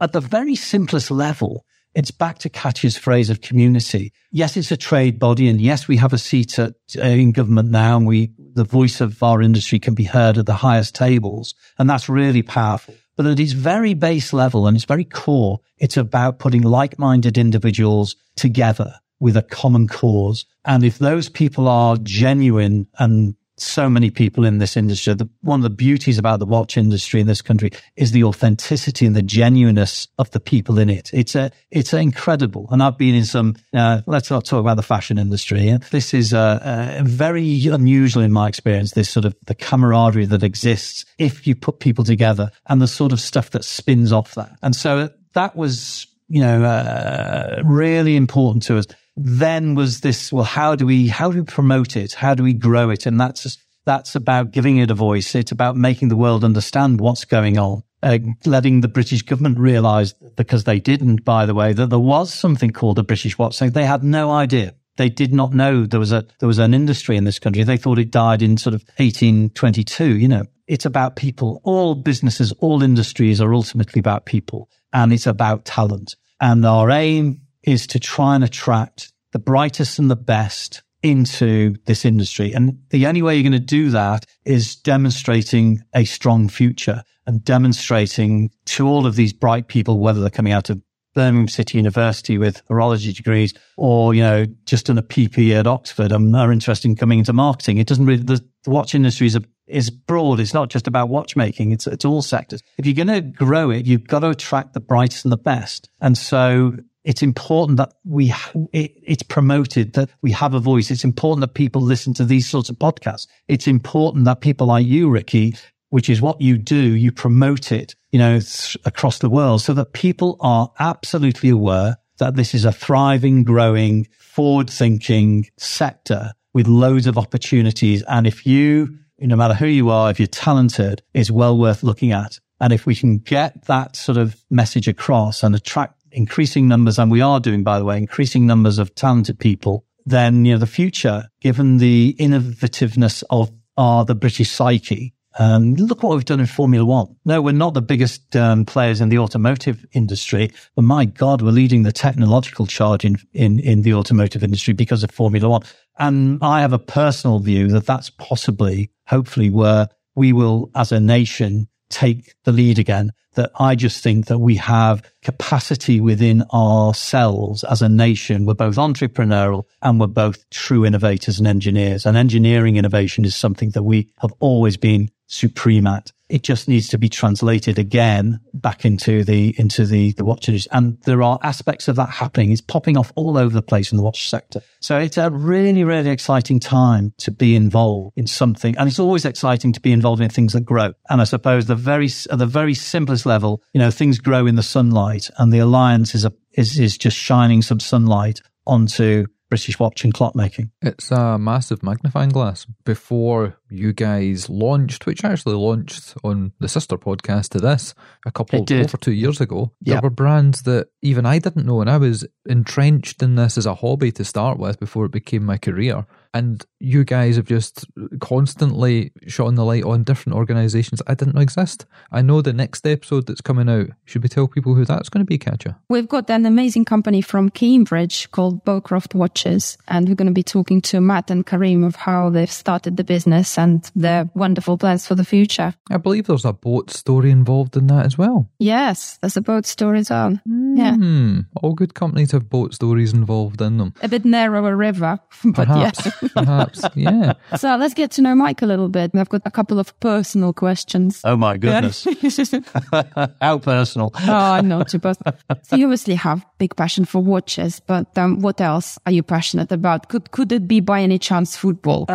at 0.00 0.12
the 0.12 0.20
very 0.20 0.54
simplest 0.54 1.10
level, 1.10 1.64
it's 1.94 2.10
back 2.10 2.38
to 2.38 2.48
Katya's 2.48 2.96
phrase 2.96 3.28
of 3.30 3.40
community. 3.40 4.12
Yes, 4.30 4.56
it's 4.56 4.70
a 4.70 4.76
trade 4.76 5.18
body. 5.18 5.48
And 5.48 5.60
yes, 5.60 5.88
we 5.88 5.96
have 5.98 6.12
a 6.12 6.18
seat 6.18 6.58
at, 6.58 6.74
uh, 6.96 7.02
in 7.02 7.32
government 7.32 7.70
now 7.70 7.96
and 7.96 8.06
we, 8.06 8.32
the 8.54 8.64
voice 8.64 9.00
of 9.00 9.22
our 9.22 9.42
industry 9.42 9.78
can 9.78 9.94
be 9.94 10.04
heard 10.04 10.38
at 10.38 10.46
the 10.46 10.54
highest 10.54 10.94
tables. 10.94 11.54
And 11.78 11.88
that's 11.88 12.08
really 12.08 12.42
powerful. 12.42 12.94
But 13.16 13.26
at 13.26 13.40
its 13.40 13.52
very 13.52 13.94
base 13.94 14.32
level 14.32 14.66
and 14.66 14.76
its 14.76 14.86
very 14.86 15.04
core, 15.04 15.60
it's 15.78 15.96
about 15.96 16.38
putting 16.38 16.62
like-minded 16.62 17.36
individuals 17.36 18.16
together 18.36 18.94
with 19.20 19.36
a 19.36 19.42
common 19.42 19.86
cause. 19.86 20.46
And 20.64 20.82
if 20.82 20.98
those 20.98 21.28
people 21.28 21.68
are 21.68 21.96
genuine 21.96 22.88
and 22.98 23.36
so 23.62 23.88
many 23.88 24.10
people 24.10 24.44
in 24.44 24.58
this 24.58 24.76
industry. 24.76 25.14
The, 25.14 25.28
one 25.40 25.60
of 25.60 25.64
the 25.64 25.70
beauties 25.70 26.18
about 26.18 26.38
the 26.38 26.46
watch 26.46 26.76
industry 26.76 27.20
in 27.20 27.26
this 27.26 27.42
country 27.42 27.70
is 27.96 28.12
the 28.12 28.24
authenticity 28.24 29.06
and 29.06 29.16
the 29.16 29.22
genuineness 29.22 30.08
of 30.18 30.30
the 30.32 30.40
people 30.40 30.78
in 30.78 30.90
it. 30.90 31.10
It's 31.12 31.34
a, 31.34 31.50
it's 31.70 31.92
incredible. 31.92 32.68
And 32.70 32.82
I've 32.82 32.98
been 32.98 33.14
in 33.14 33.24
some, 33.24 33.56
uh, 33.72 34.02
let's 34.06 34.30
not 34.30 34.44
talk 34.44 34.60
about 34.60 34.76
the 34.76 34.82
fashion 34.82 35.18
industry. 35.18 35.78
This 35.90 36.14
is 36.14 36.34
uh, 36.34 36.98
uh, 37.00 37.04
very 37.04 37.66
unusual 37.66 38.22
in 38.22 38.32
my 38.32 38.48
experience, 38.48 38.92
this 38.92 39.10
sort 39.10 39.24
of 39.24 39.34
the 39.46 39.54
camaraderie 39.54 40.26
that 40.26 40.42
exists 40.42 41.04
if 41.18 41.46
you 41.46 41.54
put 41.54 41.80
people 41.80 42.04
together 42.04 42.50
and 42.68 42.82
the 42.82 42.88
sort 42.88 43.12
of 43.12 43.20
stuff 43.20 43.50
that 43.50 43.64
spins 43.64 44.12
off 44.12 44.34
that. 44.34 44.52
And 44.62 44.74
so 44.74 45.10
that 45.34 45.56
was, 45.56 46.06
you 46.28 46.40
know, 46.40 46.64
uh, 46.64 47.62
really 47.64 48.16
important 48.16 48.64
to 48.64 48.78
us 48.78 48.86
then 49.16 49.74
was 49.74 50.00
this, 50.00 50.32
well, 50.32 50.44
how 50.44 50.74
do 50.74 50.86
we, 50.86 51.08
how 51.08 51.30
do 51.30 51.38
we 51.38 51.44
promote 51.44 51.96
it? 51.96 52.14
How 52.14 52.34
do 52.34 52.42
we 52.42 52.54
grow 52.54 52.90
it? 52.90 53.06
And 53.06 53.20
that's, 53.20 53.42
just, 53.42 53.62
that's 53.84 54.14
about 54.14 54.52
giving 54.52 54.78
it 54.78 54.90
a 54.90 54.94
voice. 54.94 55.34
It's 55.34 55.52
about 55.52 55.76
making 55.76 56.08
the 56.08 56.16
world 56.16 56.44
understand 56.44 57.00
what's 57.00 57.24
going 57.24 57.58
on. 57.58 57.82
Uh, 58.02 58.18
letting 58.46 58.80
the 58.80 58.88
British 58.88 59.22
government 59.22 59.58
realize, 59.58 60.12
because 60.36 60.64
they 60.64 60.80
didn't, 60.80 61.24
by 61.24 61.46
the 61.46 61.54
way, 61.54 61.72
that 61.72 61.88
there 61.88 62.00
was 62.00 62.34
something 62.34 62.70
called 62.70 62.96
the 62.96 63.04
British 63.04 63.38
watch. 63.38 63.54
So 63.54 63.70
they 63.70 63.84
had 63.84 64.02
no 64.02 64.32
idea. 64.32 64.74
They 64.96 65.08
did 65.08 65.32
not 65.32 65.54
know 65.54 65.86
there 65.86 66.00
was 66.00 66.10
a, 66.10 66.26
there 66.40 66.48
was 66.48 66.58
an 66.58 66.74
industry 66.74 67.16
in 67.16 67.22
this 67.22 67.38
country. 67.38 67.62
They 67.62 67.76
thought 67.76 68.00
it 68.00 68.10
died 68.10 68.42
in 68.42 68.56
sort 68.56 68.74
of 68.74 68.82
1822. 68.96 70.16
You 70.16 70.26
know, 70.26 70.44
it's 70.66 70.84
about 70.84 71.14
people. 71.14 71.60
All 71.62 71.94
businesses, 71.94 72.50
all 72.58 72.82
industries 72.82 73.40
are 73.40 73.54
ultimately 73.54 74.00
about 74.00 74.26
people 74.26 74.68
and 74.92 75.12
it's 75.12 75.26
about 75.26 75.64
talent. 75.64 76.16
And 76.40 76.66
our 76.66 76.90
aim 76.90 77.41
is 77.64 77.86
to 77.88 78.00
try 78.00 78.34
and 78.34 78.44
attract 78.44 79.12
the 79.32 79.38
brightest 79.38 79.98
and 79.98 80.10
the 80.10 80.16
best 80.16 80.82
into 81.02 81.74
this 81.86 82.04
industry. 82.04 82.52
And 82.52 82.78
the 82.90 83.06
only 83.06 83.22
way 83.22 83.34
you're 83.34 83.48
going 83.48 83.52
to 83.52 83.58
do 83.58 83.90
that 83.90 84.24
is 84.44 84.76
demonstrating 84.76 85.82
a 85.94 86.04
strong 86.04 86.48
future 86.48 87.02
and 87.26 87.44
demonstrating 87.44 88.50
to 88.66 88.86
all 88.86 89.06
of 89.06 89.16
these 89.16 89.32
bright 89.32 89.68
people, 89.68 89.98
whether 89.98 90.20
they're 90.20 90.30
coming 90.30 90.52
out 90.52 90.70
of 90.70 90.80
Birmingham 91.14 91.48
City 91.48 91.78
University 91.78 92.38
with 92.38 92.66
horology 92.68 93.14
degrees 93.14 93.52
or, 93.76 94.14
you 94.14 94.22
know, 94.22 94.46
just 94.64 94.88
in 94.88 94.96
a 94.96 95.02
PPE 95.02 95.58
at 95.58 95.66
Oxford 95.66 96.10
and 96.10 96.34
are 96.34 96.50
interested 96.50 96.88
in 96.88 96.96
coming 96.96 97.18
into 97.18 97.32
marketing. 97.32 97.78
It 97.78 97.86
doesn't 97.86 98.06
really, 98.06 98.22
the, 98.22 98.42
the 98.64 98.70
watch 98.70 98.94
industry 98.94 99.26
is 99.26 99.36
a, 99.36 99.42
is 99.66 99.90
broad. 99.90 100.40
It's 100.40 100.54
not 100.54 100.70
just 100.70 100.86
about 100.86 101.10
watchmaking. 101.10 101.72
It's, 101.72 101.86
it's 101.86 102.04
all 102.04 102.22
sectors. 102.22 102.62
If 102.78 102.86
you're 102.86 102.94
going 102.94 103.08
to 103.08 103.20
grow 103.20 103.70
it, 103.70 103.86
you've 103.86 104.06
got 104.06 104.20
to 104.20 104.30
attract 104.30 104.72
the 104.72 104.80
brightest 104.80 105.24
and 105.24 105.32
the 105.32 105.36
best. 105.36 105.90
And 106.00 106.16
so 106.16 106.76
it's 107.04 107.22
important 107.22 107.78
that 107.78 107.92
we, 108.04 108.32
it, 108.72 108.92
it's 109.02 109.22
promoted 109.22 109.94
that 109.94 110.10
we 110.22 110.30
have 110.32 110.54
a 110.54 110.60
voice. 110.60 110.90
It's 110.90 111.04
important 111.04 111.40
that 111.40 111.54
people 111.54 111.80
listen 111.80 112.14
to 112.14 112.24
these 112.24 112.48
sorts 112.48 112.68
of 112.68 112.76
podcasts. 112.76 113.26
It's 113.48 113.66
important 113.66 114.24
that 114.26 114.40
people 114.40 114.68
like 114.68 114.86
you, 114.86 115.10
Rikki, 115.10 115.56
which 115.90 116.08
is 116.08 116.22
what 116.22 116.40
you 116.40 116.56
do, 116.56 116.76
you 116.76 117.12
promote 117.12 117.72
it, 117.72 117.94
you 118.12 118.18
know, 118.18 118.38
th- 118.38 118.76
across 118.84 119.18
the 119.18 119.28
world 119.28 119.60
so 119.60 119.74
that 119.74 119.92
people 119.92 120.36
are 120.40 120.72
absolutely 120.78 121.50
aware 121.50 121.98
that 122.18 122.36
this 122.36 122.54
is 122.54 122.64
a 122.64 122.72
thriving, 122.72 123.42
growing, 123.42 124.06
forward 124.18 124.70
thinking 124.70 125.46
sector 125.58 126.32
with 126.54 126.66
loads 126.66 127.06
of 127.06 127.18
opportunities. 127.18 128.02
And 128.08 128.26
if 128.26 128.46
you, 128.46 128.98
no 129.18 129.36
matter 129.36 129.54
who 129.54 129.66
you 129.66 129.90
are, 129.90 130.10
if 130.10 130.20
you're 130.20 130.26
talented, 130.26 131.02
it's 131.14 131.30
well 131.30 131.58
worth 131.58 131.82
looking 131.82 132.12
at. 132.12 132.38
And 132.60 132.72
if 132.72 132.86
we 132.86 132.94
can 132.94 133.18
get 133.18 133.64
that 133.64 133.96
sort 133.96 134.18
of 134.18 134.36
message 134.48 134.86
across 134.86 135.42
and 135.42 135.54
attract 135.54 136.01
increasing 136.12 136.68
numbers, 136.68 136.98
and 136.98 137.10
we 137.10 137.20
are 137.20 137.40
doing, 137.40 137.62
by 137.62 137.78
the 137.78 137.84
way, 137.84 137.98
increasing 137.98 138.46
numbers 138.46 138.78
of 138.78 138.94
talented 138.94 139.38
people, 139.38 139.84
then, 140.04 140.44
you 140.44 140.52
know, 140.52 140.58
the 140.58 140.66
future, 140.66 141.28
given 141.40 141.78
the 141.78 142.14
innovativeness 142.18 143.22
of 143.30 143.50
uh, 143.76 144.04
the 144.04 144.14
British 144.14 144.50
psyche, 144.50 145.14
um, 145.38 145.74
look 145.74 146.02
what 146.02 146.14
we've 146.14 146.24
done 146.24 146.40
in 146.40 146.46
Formula 146.46 146.84
One. 146.84 147.16
No, 147.24 147.40
we're 147.40 147.52
not 147.52 147.72
the 147.72 147.80
biggest 147.80 148.36
um, 148.36 148.66
players 148.66 149.00
in 149.00 149.08
the 149.08 149.18
automotive 149.18 149.84
industry, 149.92 150.50
but 150.76 150.82
my 150.82 151.06
God, 151.06 151.40
we're 151.40 151.52
leading 151.52 151.84
the 151.84 151.92
technological 151.92 152.66
charge 152.66 153.04
in, 153.04 153.16
in, 153.32 153.58
in 153.58 153.82
the 153.82 153.94
automotive 153.94 154.44
industry 154.44 154.74
because 154.74 155.02
of 155.02 155.10
Formula 155.10 155.48
One. 155.48 155.62
And 155.98 156.38
I 156.42 156.60
have 156.60 156.74
a 156.74 156.78
personal 156.78 157.38
view 157.38 157.68
that 157.68 157.86
that's 157.86 158.10
possibly, 158.10 158.90
hopefully, 159.06 159.48
where 159.48 159.88
we 160.14 160.34
will, 160.34 160.70
as 160.74 160.92
a 160.92 161.00
nation, 161.00 161.68
take 161.92 162.34
the 162.44 162.52
lead 162.52 162.78
again. 162.78 163.12
That 163.34 163.50
I 163.58 163.76
just 163.76 164.02
think 164.02 164.26
that 164.26 164.40
we 164.40 164.56
have 164.56 165.02
capacity 165.22 166.00
within 166.00 166.42
ourselves 166.52 167.64
as 167.64 167.80
a 167.80 167.88
nation. 167.88 168.44
We're 168.44 168.54
both 168.54 168.76
entrepreneurial 168.76 169.64
and 169.80 169.98
we're 169.98 170.08
both 170.08 170.48
true 170.50 170.84
innovators 170.84 171.38
and 171.38 171.48
engineers. 171.48 172.04
And 172.04 172.16
engineering 172.16 172.76
innovation 172.76 173.24
is 173.24 173.34
something 173.34 173.70
that 173.70 173.84
we 173.84 174.10
have 174.18 174.34
always 174.40 174.76
been 174.76 175.10
supreme 175.28 175.86
at. 175.86 176.12
It 176.32 176.42
just 176.42 176.66
needs 176.66 176.88
to 176.88 176.98
be 176.98 177.10
translated 177.10 177.78
again 177.78 178.40
back 178.54 178.86
into 178.86 179.22
the 179.22 179.54
into 179.58 179.84
the 179.84 180.12
the 180.12 180.24
watches. 180.24 180.66
And 180.72 180.98
there 181.02 181.22
are 181.22 181.38
aspects 181.42 181.88
of 181.88 181.96
that 181.96 182.08
happening. 182.08 182.52
It's 182.52 182.62
popping 182.62 182.96
off 182.96 183.12
all 183.16 183.36
over 183.36 183.52
the 183.52 183.60
place 183.60 183.92
in 183.92 183.98
the 183.98 184.02
watch 184.02 184.30
sector. 184.30 184.62
So 184.80 184.96
it's 184.98 185.18
a 185.18 185.30
really, 185.30 185.84
really 185.84 186.08
exciting 186.08 186.58
time 186.58 187.12
to 187.18 187.30
be 187.30 187.54
involved 187.54 188.14
in 188.16 188.26
something. 188.26 188.74
And 188.78 188.88
it's 188.88 188.98
always 188.98 189.26
exciting 189.26 189.74
to 189.74 189.80
be 189.80 189.92
involved 189.92 190.22
in 190.22 190.30
things 190.30 190.54
that 190.54 190.62
grow. 190.62 190.94
And 191.10 191.20
I 191.20 191.24
suppose 191.24 191.66
the 191.66 191.74
very 191.74 192.08
at 192.30 192.38
the 192.38 192.46
very 192.46 192.72
simplest 192.72 193.26
level, 193.26 193.62
you 193.74 193.78
know, 193.78 193.90
things 193.90 194.18
grow 194.18 194.46
in 194.46 194.56
the 194.56 194.62
sunlight 194.62 195.28
and 195.36 195.52
the 195.52 195.58
alliance 195.58 196.14
is 196.14 196.24
a 196.24 196.32
is, 196.54 196.78
is 196.78 196.96
just 196.96 197.18
shining 197.18 197.60
some 197.60 197.78
sunlight 197.78 198.40
onto 198.66 199.26
British 199.52 199.78
watch 199.78 200.02
and 200.02 200.14
clockmaking. 200.14 200.70
It's 200.80 201.10
a 201.10 201.36
massive 201.36 201.82
magnifying 201.82 202.30
glass. 202.30 202.66
Before 202.86 203.58
you 203.68 203.92
guys 203.92 204.48
launched, 204.48 205.04
which 205.04 205.24
actually 205.24 205.56
launched 205.56 206.14
on 206.24 206.52
the 206.58 206.68
sister 206.68 206.96
podcast 206.96 207.50
to 207.50 207.58
this 207.58 207.94
a 208.24 208.32
couple 208.32 208.60
over 208.60 208.96
two 208.96 209.12
years 209.12 209.42
ago, 209.42 209.72
there 209.82 210.00
were 210.00 210.08
brands 210.08 210.62
that 210.62 210.88
even 211.02 211.26
I 211.26 211.38
didn't 211.38 211.66
know, 211.66 211.82
and 211.82 211.90
I 211.90 211.98
was 211.98 212.26
entrenched 212.46 213.22
in 213.22 213.34
this 213.34 213.58
as 213.58 213.66
a 213.66 213.74
hobby 213.74 214.10
to 214.12 214.24
start 214.24 214.58
with 214.58 214.80
before 214.80 215.04
it 215.04 215.12
became 215.12 215.44
my 215.44 215.58
career. 215.58 216.06
And 216.34 216.64
you 216.80 217.04
guys 217.04 217.36
have 217.36 217.46
just 217.46 217.86
constantly 218.20 219.12
shone 219.26 219.54
the 219.54 219.64
light 219.64 219.84
on 219.84 220.02
different 220.02 220.36
organisations 220.36 221.02
I 221.06 221.14
didn't 221.14 221.34
know 221.34 221.40
exist. 221.40 221.86
I 222.10 222.22
know 222.22 222.40
the 222.40 222.52
next 222.52 222.86
episode 222.86 223.26
that's 223.26 223.40
coming 223.40 223.68
out, 223.68 223.88
should 224.04 224.22
we 224.22 224.28
tell 224.28 224.48
people 224.48 224.74
who 224.74 224.84
that's 224.84 225.08
going 225.08 225.24
to 225.24 225.28
be, 225.28 225.38
Katya? 225.38 225.78
We've 225.88 226.08
got 226.08 226.30
an 226.30 226.46
amazing 226.46 226.84
company 226.84 227.20
from 227.20 227.50
Cambridge 227.50 228.30
called 228.30 228.64
Bowcroft 228.64 229.14
Watches, 229.14 229.76
and 229.88 230.08
we're 230.08 230.14
going 230.14 230.26
to 230.26 230.32
be 230.32 230.42
talking 230.42 230.80
to 230.82 231.00
Matt 231.00 231.30
and 231.30 231.46
Karim 231.46 231.84
of 231.84 231.96
how 231.96 232.30
they've 232.30 232.50
started 232.50 232.96
the 232.96 233.04
business 233.04 233.58
and 233.58 233.90
their 233.94 234.30
wonderful 234.34 234.78
plans 234.78 235.06
for 235.06 235.14
the 235.14 235.24
future. 235.24 235.74
I 235.90 235.98
believe 235.98 236.26
there's 236.26 236.44
a 236.44 236.52
boat 236.52 236.90
story 236.90 237.30
involved 237.30 237.76
in 237.76 237.86
that 237.88 238.06
as 238.06 238.16
well. 238.16 238.48
Yes, 238.58 239.18
there's 239.20 239.36
a 239.36 239.42
boat 239.42 239.66
story 239.66 240.00
as 240.00 240.10
well. 240.10 240.38
Mm, 240.48 240.61
yeah. 240.76 241.42
All 241.62 241.74
good 241.74 241.94
companies 241.94 242.32
have 242.32 242.48
boat 242.48 242.74
stories 242.74 243.12
involved 243.12 243.60
in 243.60 243.78
them. 243.78 243.94
A 244.02 244.08
bit 244.08 244.24
narrower 244.24 244.76
river, 244.76 245.18
but 245.44 245.66
Perhaps. 245.66 246.06
yeah. 246.06 246.28
Perhaps, 246.34 246.84
yeah. 246.94 247.32
So 247.56 247.76
let's 247.76 247.94
get 247.94 248.10
to 248.12 248.22
know 248.22 248.34
Mike 248.34 248.62
a 248.62 248.66
little 248.66 248.88
bit. 248.88 249.12
I've 249.14 249.28
got 249.28 249.42
a 249.44 249.50
couple 249.50 249.78
of 249.78 249.98
personal 250.00 250.52
questions. 250.52 251.20
Oh 251.24 251.36
my 251.36 251.56
goodness. 251.56 252.06
How 253.40 253.58
personal. 253.58 254.12
oh, 254.20 254.60
not 254.60 254.88
too 254.88 254.98
personal. 254.98 255.34
So 255.62 255.76
you 255.76 255.86
obviously 255.86 256.14
have 256.14 256.44
big 256.58 256.76
passion 256.76 257.04
for 257.04 257.22
watches, 257.22 257.80
but 257.80 258.16
um, 258.16 258.40
what 258.40 258.60
else 258.60 258.98
are 259.06 259.12
you 259.12 259.22
passionate 259.22 259.72
about? 259.72 260.08
Could 260.08 260.30
could 260.30 260.52
it 260.52 260.66
be 260.68 260.80
by 260.80 261.00
any 261.02 261.18
chance 261.18 261.56
football? 261.56 262.06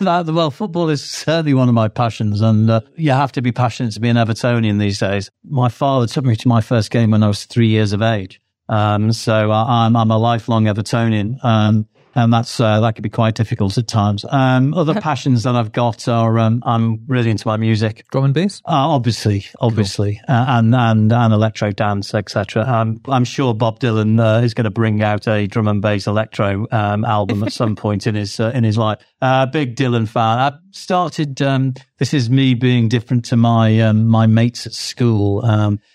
well, 0.00 0.50
football 0.50 0.88
is 0.88 1.02
certainly 1.02 1.54
one 1.54 1.68
of 1.68 1.74
my 1.74 1.88
passions, 1.88 2.40
and 2.40 2.70
uh, 2.70 2.80
you 2.96 3.10
have 3.10 3.32
to 3.32 3.42
be 3.42 3.52
passionate 3.52 3.92
to 3.92 4.00
be 4.00 4.08
an 4.08 4.16
Evertonian 4.16 4.78
these 4.78 4.98
days. 4.98 5.30
My 5.44 5.68
father 5.68 6.06
took 6.06 6.24
me 6.24 6.36
to 6.36 6.48
my 6.48 6.60
first 6.60 6.90
game 6.90 7.10
when 7.10 7.22
I 7.22 7.28
was 7.28 7.44
three 7.44 7.68
years 7.68 7.92
of 7.92 8.01
age. 8.02 8.40
Um, 8.68 9.12
so 9.12 9.50
uh, 9.50 9.64
I'm, 9.66 9.96
I'm 9.96 10.10
a 10.10 10.18
lifelong 10.18 10.64
Evertonian. 10.64 11.42
Um, 11.44 11.88
and 12.14 12.32
that's 12.32 12.60
uh, 12.60 12.80
that 12.80 12.94
can 12.94 13.02
be 13.02 13.08
quite 13.08 13.34
difficult 13.34 13.76
at 13.78 13.88
times. 13.88 14.24
Um, 14.28 14.74
other 14.74 14.94
passions 15.00 15.44
that 15.44 15.54
I've 15.56 15.72
got 15.72 16.08
are 16.08 16.38
um, 16.38 16.62
I'm 16.66 17.04
really 17.06 17.30
into 17.30 17.46
my 17.46 17.56
music, 17.56 18.04
drum 18.10 18.24
and 18.24 18.34
bass, 18.34 18.60
uh, 18.66 18.72
obviously, 18.72 19.46
obviously, 19.60 20.20
cool. 20.26 20.36
uh, 20.36 20.44
and 20.48 20.74
and 20.74 21.12
and 21.12 21.32
electro 21.32 21.70
dance, 21.70 22.14
etc. 22.14 22.64
Um, 22.64 23.00
I'm 23.08 23.24
sure 23.24 23.54
Bob 23.54 23.80
Dylan 23.80 24.20
uh, 24.20 24.42
is 24.42 24.54
going 24.54 24.64
to 24.64 24.70
bring 24.70 25.02
out 25.02 25.26
a 25.26 25.46
drum 25.46 25.68
and 25.68 25.80
bass 25.80 26.06
electro 26.06 26.66
um, 26.70 27.04
album 27.04 27.42
at 27.44 27.52
some 27.52 27.76
point 27.82 28.06
in 28.06 28.14
his 28.14 28.38
uh, 28.38 28.52
in 28.54 28.64
his 28.64 28.76
life. 28.76 28.98
Uh, 29.20 29.46
big 29.46 29.76
Dylan 29.76 30.08
fan. 30.08 30.38
I 30.38 30.52
started. 30.70 31.40
Um, 31.40 31.74
this 31.98 32.12
is 32.12 32.28
me 32.28 32.54
being 32.54 32.88
different 32.88 33.24
to 33.26 33.36
my 33.36 33.80
um, 33.80 34.06
my 34.06 34.26
mates 34.26 34.66
at 34.66 34.72
school. 34.72 35.44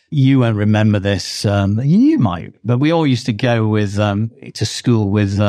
You 0.09 0.39
won't 0.39 0.57
remember 0.57 0.99
this. 0.99 1.45
you 1.45 2.19
might, 2.19 2.53
but 2.63 2.79
we 2.79 2.91
all 2.91 3.07
used 3.07 3.25
to 3.27 3.33
go 3.33 3.67
with 3.67 3.95
to 3.95 4.65
school 4.65 5.09
with 5.09 5.39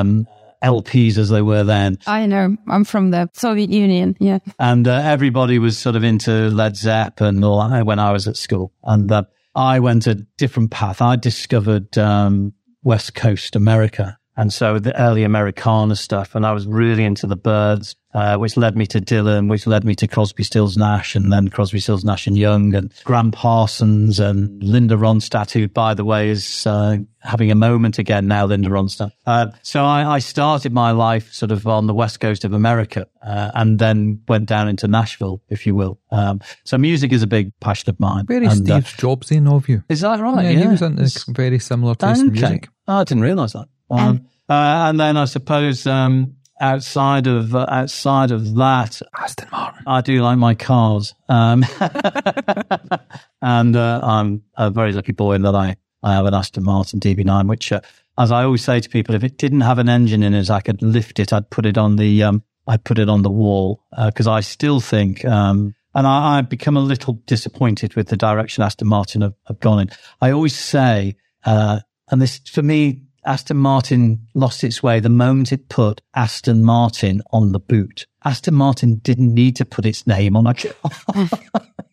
LPs 0.63 1.19
as 1.19 1.29
they 1.29 1.43
were 1.43 1.65
then. 1.65 1.99
I 2.07 2.27
know. 2.27 2.57
I'm 2.69 2.85
from 2.85 3.11
the 3.11 3.29
Soviet 3.33 3.71
Union. 3.71 4.17
Yeah. 4.19 4.39
And 4.59 4.87
uh, 4.89 5.01
everybody 5.05 5.59
was 5.59 5.79
sort 5.79 5.97
of 5.97 6.05
into 6.05 6.51
Led 6.51 6.77
Zeppelin 6.77 7.37
and 7.37 7.45
all 7.45 7.69
that 7.69 7.87
when 7.87 7.99
I 7.99 8.13
was 8.13 8.27
at 8.29 8.37
school. 8.37 8.73
And 8.83 9.11
uh, 9.11 9.25
I 9.55 9.81
went 9.81 10.07
a 10.07 10.15
different 10.15 10.71
path. 10.71 11.01
I 11.01 11.17
discovered 11.17 11.97
um, 11.99 12.55
West 12.83 13.15
Coast 13.15 13.57
America. 13.57 14.19
And 14.37 14.53
so 14.53 14.79
the 14.79 14.99
early 15.01 15.25
Americana 15.25 15.97
stuff. 15.97 16.35
And 16.35 16.47
I 16.47 16.53
was 16.53 16.67
really 16.67 17.05
into 17.05 17.27
the 17.27 17.37
Byrds, 17.37 17.97
uh, 18.15 18.37
which 18.37 18.57
led 18.57 18.77
me 18.77 18.87
to 18.87 19.01
Dylan, 19.01 19.49
which 19.49 19.67
led 19.67 19.85
me 19.85 19.95
to 19.97 20.09
Crosby, 20.09 20.43
Stills, 20.43 20.77
Nash, 20.77 21.15
and 21.15 21.31
then 21.31 21.49
Crosby, 21.49 21.79
Stills, 21.79 22.05
Nash 22.05 22.27
and 22.27 22.39
Young, 22.39 22.75
and 22.75 22.93
Gram 23.05 23.31
Parsons, 23.31 24.19
and 24.19 24.63
Linda 24.63 24.97
Ronstadt, 24.97 25.51
who, 25.51 25.69
by 25.69 25.93
the 25.93 26.05
way, 26.05 26.31
is 26.31 26.67
uh, 26.67 26.97
having 27.21 27.51
a 27.51 27.55
moment 27.55 27.99
again 27.99 28.27
now, 28.27 28.47
Linda 28.47 28.71
Ronstadt. 28.71 29.13
Uh, 29.27 29.49
so 29.63 29.85
I, 29.85 30.15
I, 30.15 30.19
started 30.21 30.73
my 30.73 30.93
life 30.93 31.33
sort 31.33 31.51
of 31.51 31.67
on 31.67 31.87
the 31.87 31.95
west 31.95 32.21
coast 32.21 32.45
of 32.45 32.55
America, 32.55 33.07
uh, 33.23 33.51
and 33.55 33.79
then 33.79 34.23
went 34.27 34.47
down 34.47 34.69
into 34.69 34.89
Nashville, 34.89 35.43
if 35.51 35.67
you 35.67 35.75
will. 35.75 36.01
Um, 36.11 36.41
so 36.65 36.79
music 36.79 37.13
is 37.13 37.23
a 37.23 37.27
big 37.27 37.53
passion 37.61 37.91
of 37.91 38.01
mine. 38.01 38.25
Very 38.27 38.47
and, 38.47 38.57
Steve 38.57 38.85
Jobsian 38.85 39.53
of 39.53 39.69
you. 39.69 39.83
Is 39.91 40.01
that 40.01 40.19
right? 40.21 40.45
Yeah, 40.45 40.51
yeah. 40.51 40.61
he 40.61 40.69
was 40.69 40.83
into 40.83 41.33
very 41.33 41.59
similar 41.59 41.95
taste 41.95 42.23
in 42.23 42.33
music. 42.33 42.69
Oh, 42.87 43.01
I 43.01 43.05
didn't 43.05 43.23
realise 43.23 43.53
that. 43.53 43.69
Um, 43.91 44.27
uh, 44.49 44.89
and 44.89 44.99
then 44.99 45.17
I 45.17 45.27
suppose 45.27 45.87
um, 45.87 46.37
outside 46.61 47.27
of 47.27 47.55
uh, 47.55 47.67
outside 47.69 48.31
of 48.31 48.55
that, 48.57 49.01
Aston 49.19 49.49
Martin. 49.51 49.85
I 49.87 50.01
do 50.01 50.23
like 50.23 50.39
my 50.39 50.55
cars, 50.55 51.15
um, 51.29 51.65
and 53.43 53.77
uh, 53.77 54.01
I'm 54.03 54.43
a 54.57 54.71
very 54.71 54.93
lucky 54.93 55.13
boy 55.13 55.35
in 55.35 55.43
that 55.43 55.55
I 55.55 55.77
I 56.03 56.15
have 56.15 56.27
an 56.27 56.35
Aston 56.35 56.65
Martin 56.65 57.01
DB9, 57.01 57.49
which, 57.49 57.73
uh, 57.73 57.81
as 58.19 58.31
I 58.33 58.45
always 58.45 58.65
say 58.65 58.81
to 58.81 58.89
people, 58.89 59.15
if 59.15 59.25
it 59.25 59.39
didn't 59.39 59.63
have 59.63 59.79
an 59.79 59.89
engine 59.89 60.23
in 60.23 60.35
it, 60.35 60.51
I 60.51 60.61
could 60.61 60.83
lift 60.83 61.19
it. 61.19 61.33
I'd 61.33 61.51
put 61.51 61.67
it 61.67 61.79
on 61.79 61.97
the 61.97 62.23
um, 62.23 62.43
I'd 62.67 62.85
put 62.85 62.99
it 62.99 63.09
on 63.09 63.23
the 63.23 63.31
wall 63.31 63.83
because 64.07 64.27
uh, 64.27 64.33
I 64.33 64.41
still 64.41 64.81
think. 64.81 65.25
Um, 65.25 65.75
and 65.95 66.07
I, 66.07 66.37
have 66.37 66.49
become 66.49 66.77
a 66.77 66.81
little 66.81 67.15
disappointed 67.27 67.95
with 67.95 68.09
the 68.09 68.17
direction 68.17 68.63
Aston 68.63 68.87
Martin 68.87 69.23
have, 69.23 69.35
have 69.47 69.59
gone 69.59 69.81
in. 69.81 69.91
I 70.21 70.31
always 70.31 70.55
say, 70.55 71.17
uh, 71.45 71.81
and 72.11 72.23
this 72.23 72.39
for 72.39 72.63
me 72.63 73.03
Aston 73.29 73.59
Martin 73.59 74.27
lost 74.33 74.65
its 74.65 74.83
way 74.83 75.01
the 75.01 75.11
moment 75.11 75.53
it 75.53 75.69
put 75.69 76.01
Aston 76.15 76.65
Martin 76.65 77.21
on 77.31 77.53
the 77.53 77.61
boot. 77.61 78.07
Aston 78.25 78.55
Martin 78.55 78.97
didn't 79.05 79.35
need 79.35 79.55
to 79.57 79.67
put 79.67 79.85
its 79.85 80.07
name 80.07 80.35
on 80.35 80.47
a 80.47 80.55
car. 80.55 81.29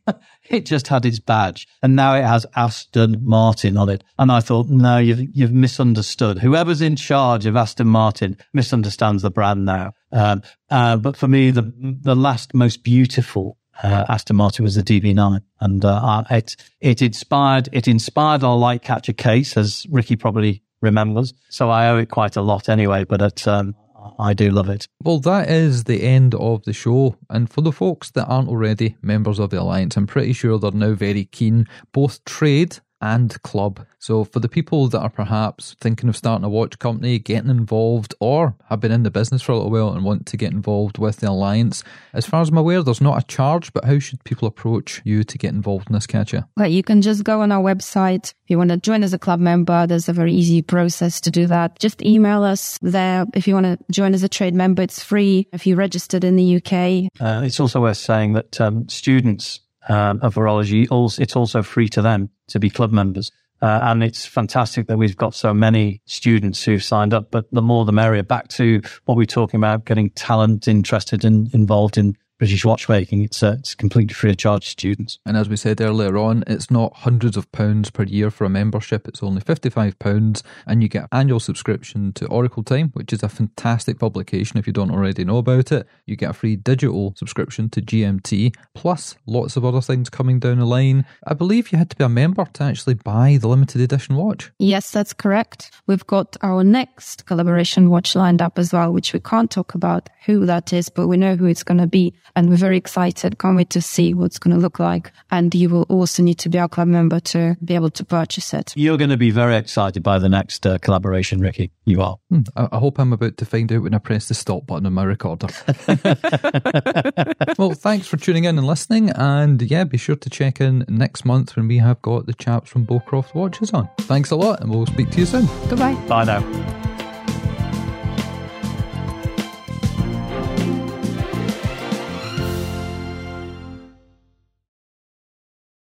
it 0.50 0.66
just 0.66 0.88
had 0.88 1.06
its 1.06 1.20
badge 1.20 1.68
and 1.84 1.94
now 1.94 2.16
it 2.16 2.24
has 2.24 2.46
Aston 2.56 3.18
Martin 3.22 3.76
on 3.76 3.90
it. 3.90 4.02
And 4.18 4.32
I 4.32 4.40
thought, 4.40 4.70
no, 4.70 4.98
you've, 4.98 5.28
you've 5.36 5.52
misunderstood. 5.52 6.40
Whoever's 6.40 6.80
in 6.80 6.96
charge 6.96 7.46
of 7.46 7.58
Aston 7.58 7.88
Martin 7.88 8.38
misunderstands 8.54 9.22
the 9.22 9.30
brand 9.30 9.66
now. 9.66 9.92
Um, 10.14 10.42
uh, 10.70 10.96
but 10.96 11.18
for 11.18 11.28
me, 11.28 11.52
the, 11.52 11.74
the 11.78 12.16
last 12.16 12.54
most 12.54 12.82
beautiful 12.82 13.58
uh, 13.84 14.06
Aston 14.08 14.38
Martin 14.38 14.64
was 14.64 14.76
the 14.76 14.84
DB9, 14.84 15.42
and 15.60 15.84
uh, 15.84 16.24
it 16.32 16.56
it 16.80 17.02
inspired 17.02 17.68
it 17.74 17.90
inspired 17.90 18.42
our 18.42 18.56
light 18.56 18.82
catcher 18.82 19.12
case, 19.12 19.58
as 19.58 19.86
Rikki 19.90 20.16
probably 20.16 20.64
remembers. 20.86 21.34
So 21.50 21.70
I 21.70 21.90
owe 21.90 21.98
it 21.98 22.10
quite 22.10 22.38
a 22.38 22.42
lot 22.42 22.70
anyway. 22.70 23.04
But 23.04 23.22
it, 23.22 23.48
um, 23.48 23.76
I 24.20 24.34
do 24.34 24.52
love 24.52 24.70
it. 24.70 24.88
Well, 25.04 25.20
that 25.20 25.50
is 25.50 25.84
the 25.84 26.04
end 26.04 26.36
of 26.36 26.64
the 26.64 26.74
show. 26.74 27.18
And 27.30 27.50
for 27.50 27.62
the 27.62 27.72
folks 27.72 28.12
that 28.12 28.26
aren't 28.28 28.50
already 28.50 28.96
members 29.02 29.40
of 29.40 29.50
the 29.50 29.60
Alliance, 29.60 29.98
I'm 29.98 30.08
pretty 30.08 30.34
sure 30.34 30.58
they're 30.58 30.72
now 30.72 30.94
very 30.94 31.26
keen, 31.26 31.68
both 31.92 32.24
trade 32.26 32.80
and 33.06 33.40
club. 33.44 33.86
So 34.00 34.24
for 34.24 34.40
the 34.40 34.50
people 34.50 34.88
that 34.88 35.00
are 35.00 35.10
perhaps 35.10 35.76
thinking 35.80 36.10
of 36.10 36.16
starting 36.16 36.44
a 36.44 36.50
watch 36.50 36.80
company, 36.80 37.20
getting 37.20 37.52
involved, 37.52 38.16
or 38.20 38.56
have 38.70 38.80
been 38.80 38.92
in 38.92 39.04
the 39.04 39.12
business 39.12 39.44
for 39.44 39.52
a 39.52 39.56
little 39.56 39.72
while 39.72 39.94
and 39.94 40.04
want 40.04 40.26
to 40.28 40.38
get 40.38 40.52
involved 40.52 40.98
with 40.98 41.18
the 41.18 41.30
Alliance, 41.30 41.84
as 42.14 42.26
far 42.26 42.42
as 42.42 42.50
I'm 42.50 42.58
aware, 42.58 42.82
there's 42.82 43.02
not 43.02 43.22
a 43.22 43.28
charge, 43.28 43.72
but 43.74 43.86
how 43.86 44.00
should 44.00 44.24
people 44.24 44.48
approach 44.48 45.02
you 45.06 45.24
to 45.24 45.38
get 45.38 45.54
involved 45.54 45.88
in 45.88 45.94
this 45.94 46.08
Katya? 46.08 46.48
Well, 46.58 46.68
you 46.68 46.82
can 46.82 47.04
just 47.04 47.24
go 47.24 47.42
on 47.42 47.52
our 47.52 47.64
website. 47.64 48.34
If 48.44 48.50
you 48.50 48.58
want 48.58 48.72
to 48.72 48.78
join 48.78 49.04
as 49.04 49.14
a 49.14 49.20
club 49.20 49.40
member, 49.40 49.86
there's 49.86 50.10
a 50.10 50.14
very 50.14 50.34
easy 50.34 50.64
process 50.64 51.22
to 51.22 51.32
do 51.32 51.46
that. 51.48 51.78
Just 51.80 52.02
email 52.02 52.44
us 52.44 52.80
there. 52.82 53.26
If 53.36 53.48
you 53.48 53.54
want 53.54 53.68
to 53.68 53.78
join 53.92 54.16
as 54.16 54.24
a 54.24 54.30
trade 54.30 54.56
member, 54.56 54.82
it's 54.82 55.04
free 55.04 55.48
if 55.54 55.68
you're 55.68 55.78
registered 55.78 56.24
in 56.24 56.36
the 56.36 56.56
UK. 56.56 57.12
Uh, 57.20 57.46
it's 57.46 57.60
also 57.60 57.82
worth 57.82 57.98
saying 57.98 58.34
that 58.34 58.60
um, 58.60 58.90
students 58.90 59.62
um, 59.90 60.20
of 60.22 60.36
horology. 60.36 60.88
it's 61.20 61.36
also 61.36 61.64
free 61.64 61.90
to 61.90 62.02
them 62.02 62.30
to 62.48 62.60
be 62.60 62.70
club 62.70 62.92
members. 62.92 63.32
Uh, 63.62 63.80
and 63.84 64.04
it's 64.04 64.26
fantastic 64.26 64.88
that 64.88 64.98
we've 64.98 65.16
got 65.16 65.34
so 65.34 65.54
many 65.54 66.02
students 66.06 66.64
who've 66.64 66.84
signed 66.84 67.14
up, 67.14 67.32
but 67.32 67.46
the 67.52 67.62
more 67.62 67.86
the 67.86 67.94
merrier. 67.94 68.22
Back 68.22 68.50
to 68.50 68.82
what 69.06 69.16
we 69.16 69.24
are 69.24 69.28
talking 69.28 69.60
about, 69.60 69.86
getting 69.86 70.10
talent 70.12 70.68
interested 70.68 71.24
and 71.24 71.54
involved 71.54 71.98
in 71.98 72.18
British 72.38 72.66
watchmaking. 72.66 73.24
It's 73.24 73.42
uh, 73.42 73.56
it's 73.60 73.76
completely 73.76 74.14
free 74.14 74.32
of 74.32 74.38
charge 74.38 74.66
to 74.66 74.70
students. 74.70 75.20
And 75.26 75.38
as 75.38 75.48
we 75.48 75.56
said 75.56 75.80
earlier 75.80 76.18
on, 76.18 76.44
it's 76.48 76.70
not 76.70 76.94
hundreds 76.94 77.38
of 77.38 77.50
pounds 77.54 77.90
per 77.90 78.04
year 78.04 78.30
for 78.30 78.44
a 78.44 78.50
membership. 78.50 79.08
It's 79.08 79.24
only 79.24 79.42
fifty-five 79.42 79.98
pounds, 80.00 80.44
and 80.68 80.84
you 80.84 80.90
get 80.90 81.08
annual 81.12 81.40
subscription 81.40 82.12
to 82.14 82.28
Oracle 82.28 82.64
Time, 82.64 82.90
which 82.94 83.14
is 83.14 83.24
a 83.24 83.30
fantastic 83.30 84.00
publication. 84.00 84.58
If 84.58 84.68
you 84.68 84.74
don't 84.74 84.92
already 84.92 85.24
know 85.24 85.38
about 85.38 85.72
it, 85.72 85.88
you 86.06 86.18
get 86.18 86.32
a 86.32 86.34
free 86.34 86.58
digital 86.58 87.14
subscription 87.16 87.70
to 87.70 87.82
GMT, 87.82 88.54
plus 88.74 89.16
lots 89.26 89.56
of 89.56 89.64
other 89.64 89.82
things 89.82 90.10
coming 90.10 90.40
down 90.40 90.60
the 90.60 90.66
line. 90.66 91.06
I 91.26 91.34
believe 91.34 91.72
you 91.72 91.78
had 91.78 91.90
to 91.92 91.96
be 91.96 92.04
a 92.04 92.10
member 92.10 92.46
to 92.46 92.64
actually 92.64 92.96
buy 92.96 93.38
the 93.40 93.48
limited 93.48 93.80
edition 93.80 94.16
watch. 94.16 94.52
Yes, 94.60 94.92
that's 94.92 95.14
correct. 95.14 95.72
We've 95.88 96.06
got 96.06 96.36
our 96.42 96.66
next 96.66 97.26
collaboration 97.26 97.90
watch 97.90 98.14
lined 98.14 98.42
up 98.42 98.60
as 98.60 98.74
well, 98.74 98.92
which 98.92 99.14
we 99.14 99.22
can't 99.22 99.50
talk 99.50 99.74
about 99.74 100.10
who 100.26 100.46
that 100.46 100.74
is, 100.74 100.90
but 100.90 101.08
we 101.08 101.18
know 101.18 101.36
who 101.36 101.46
it's 101.46 101.64
going 101.64 101.78
to 101.78 101.88
be 101.88 102.14
and 102.36 102.50
we're 102.50 102.58
very 102.58 102.78
excited. 102.78 103.40
Can't 103.40 103.56
wait 103.56 103.70
to 103.72 103.82
see 103.82 104.14
what's 104.14 104.40
going 104.40 104.56
to 104.56 104.62
look 104.62 104.80
like. 104.80 105.12
And 105.32 105.54
you 105.54 105.70
will 105.70 105.84
also 105.84 106.24
need 106.24 106.40
to 106.40 106.50
be 106.50 106.60
our 106.60 106.68
club 106.68 106.88
member 106.88 107.20
to 107.20 107.56
be 107.64 107.76
able 107.76 107.90
to 107.92 108.06
purchase 108.06 108.54
it. 108.54 108.74
You're 108.76 108.98
going 108.98 109.10
to 109.10 109.18
be 109.18 109.32
very 109.32 109.56
excited 109.56 110.04
by 110.04 110.20
the 110.20 110.30
next 110.30 110.66
uh, 110.66 110.78
collaboration, 110.80 111.40
Rikki. 111.40 111.72
You 111.86 112.02
are. 112.02 112.18
Hmm, 112.30 112.42
I, 112.56 112.68
I, 112.72 112.78
hope 112.78 113.00
I'm 113.00 113.14
about 113.14 113.38
to 113.38 113.46
find 113.46 113.72
out 113.72 113.84
when 113.84 113.94
I 113.94 114.00
press 114.00 114.28
the 114.28 114.34
stop 114.34 114.66
button 114.66 114.86
on 114.86 114.94
my 114.94 115.04
recorder. 115.04 115.48
well, 117.58 117.72
thanks 117.74 118.08
for 118.08 118.18
tuning 118.18 118.46
in 118.46 118.58
and 118.58 118.68
listening. 118.68 119.12
And 119.12 119.62
yeah, 119.62 119.84
be 119.84 119.98
sure 119.98 120.16
to 120.16 120.30
check 120.30 120.62
in 120.62 120.86
next 120.88 121.26
month 121.26 121.56
when 121.56 121.68
we 121.68 121.78
have 121.78 122.02
got 122.02 122.26
the 122.26 122.34
chaps 122.34 122.70
from 122.70 122.84
Bowcroft 122.84 123.36
Watches 123.36 123.72
on. 123.72 123.90
Thanks 124.00 124.32
a 124.32 124.36
lot, 124.36 124.62
and 124.62 124.70
we'll 124.70 124.86
speak 124.86 125.12
to 125.12 125.20
you 125.20 125.26
soon. 125.26 125.48
Goodbye. 125.70 125.96
Bye 126.08 126.26
now. 126.26 126.85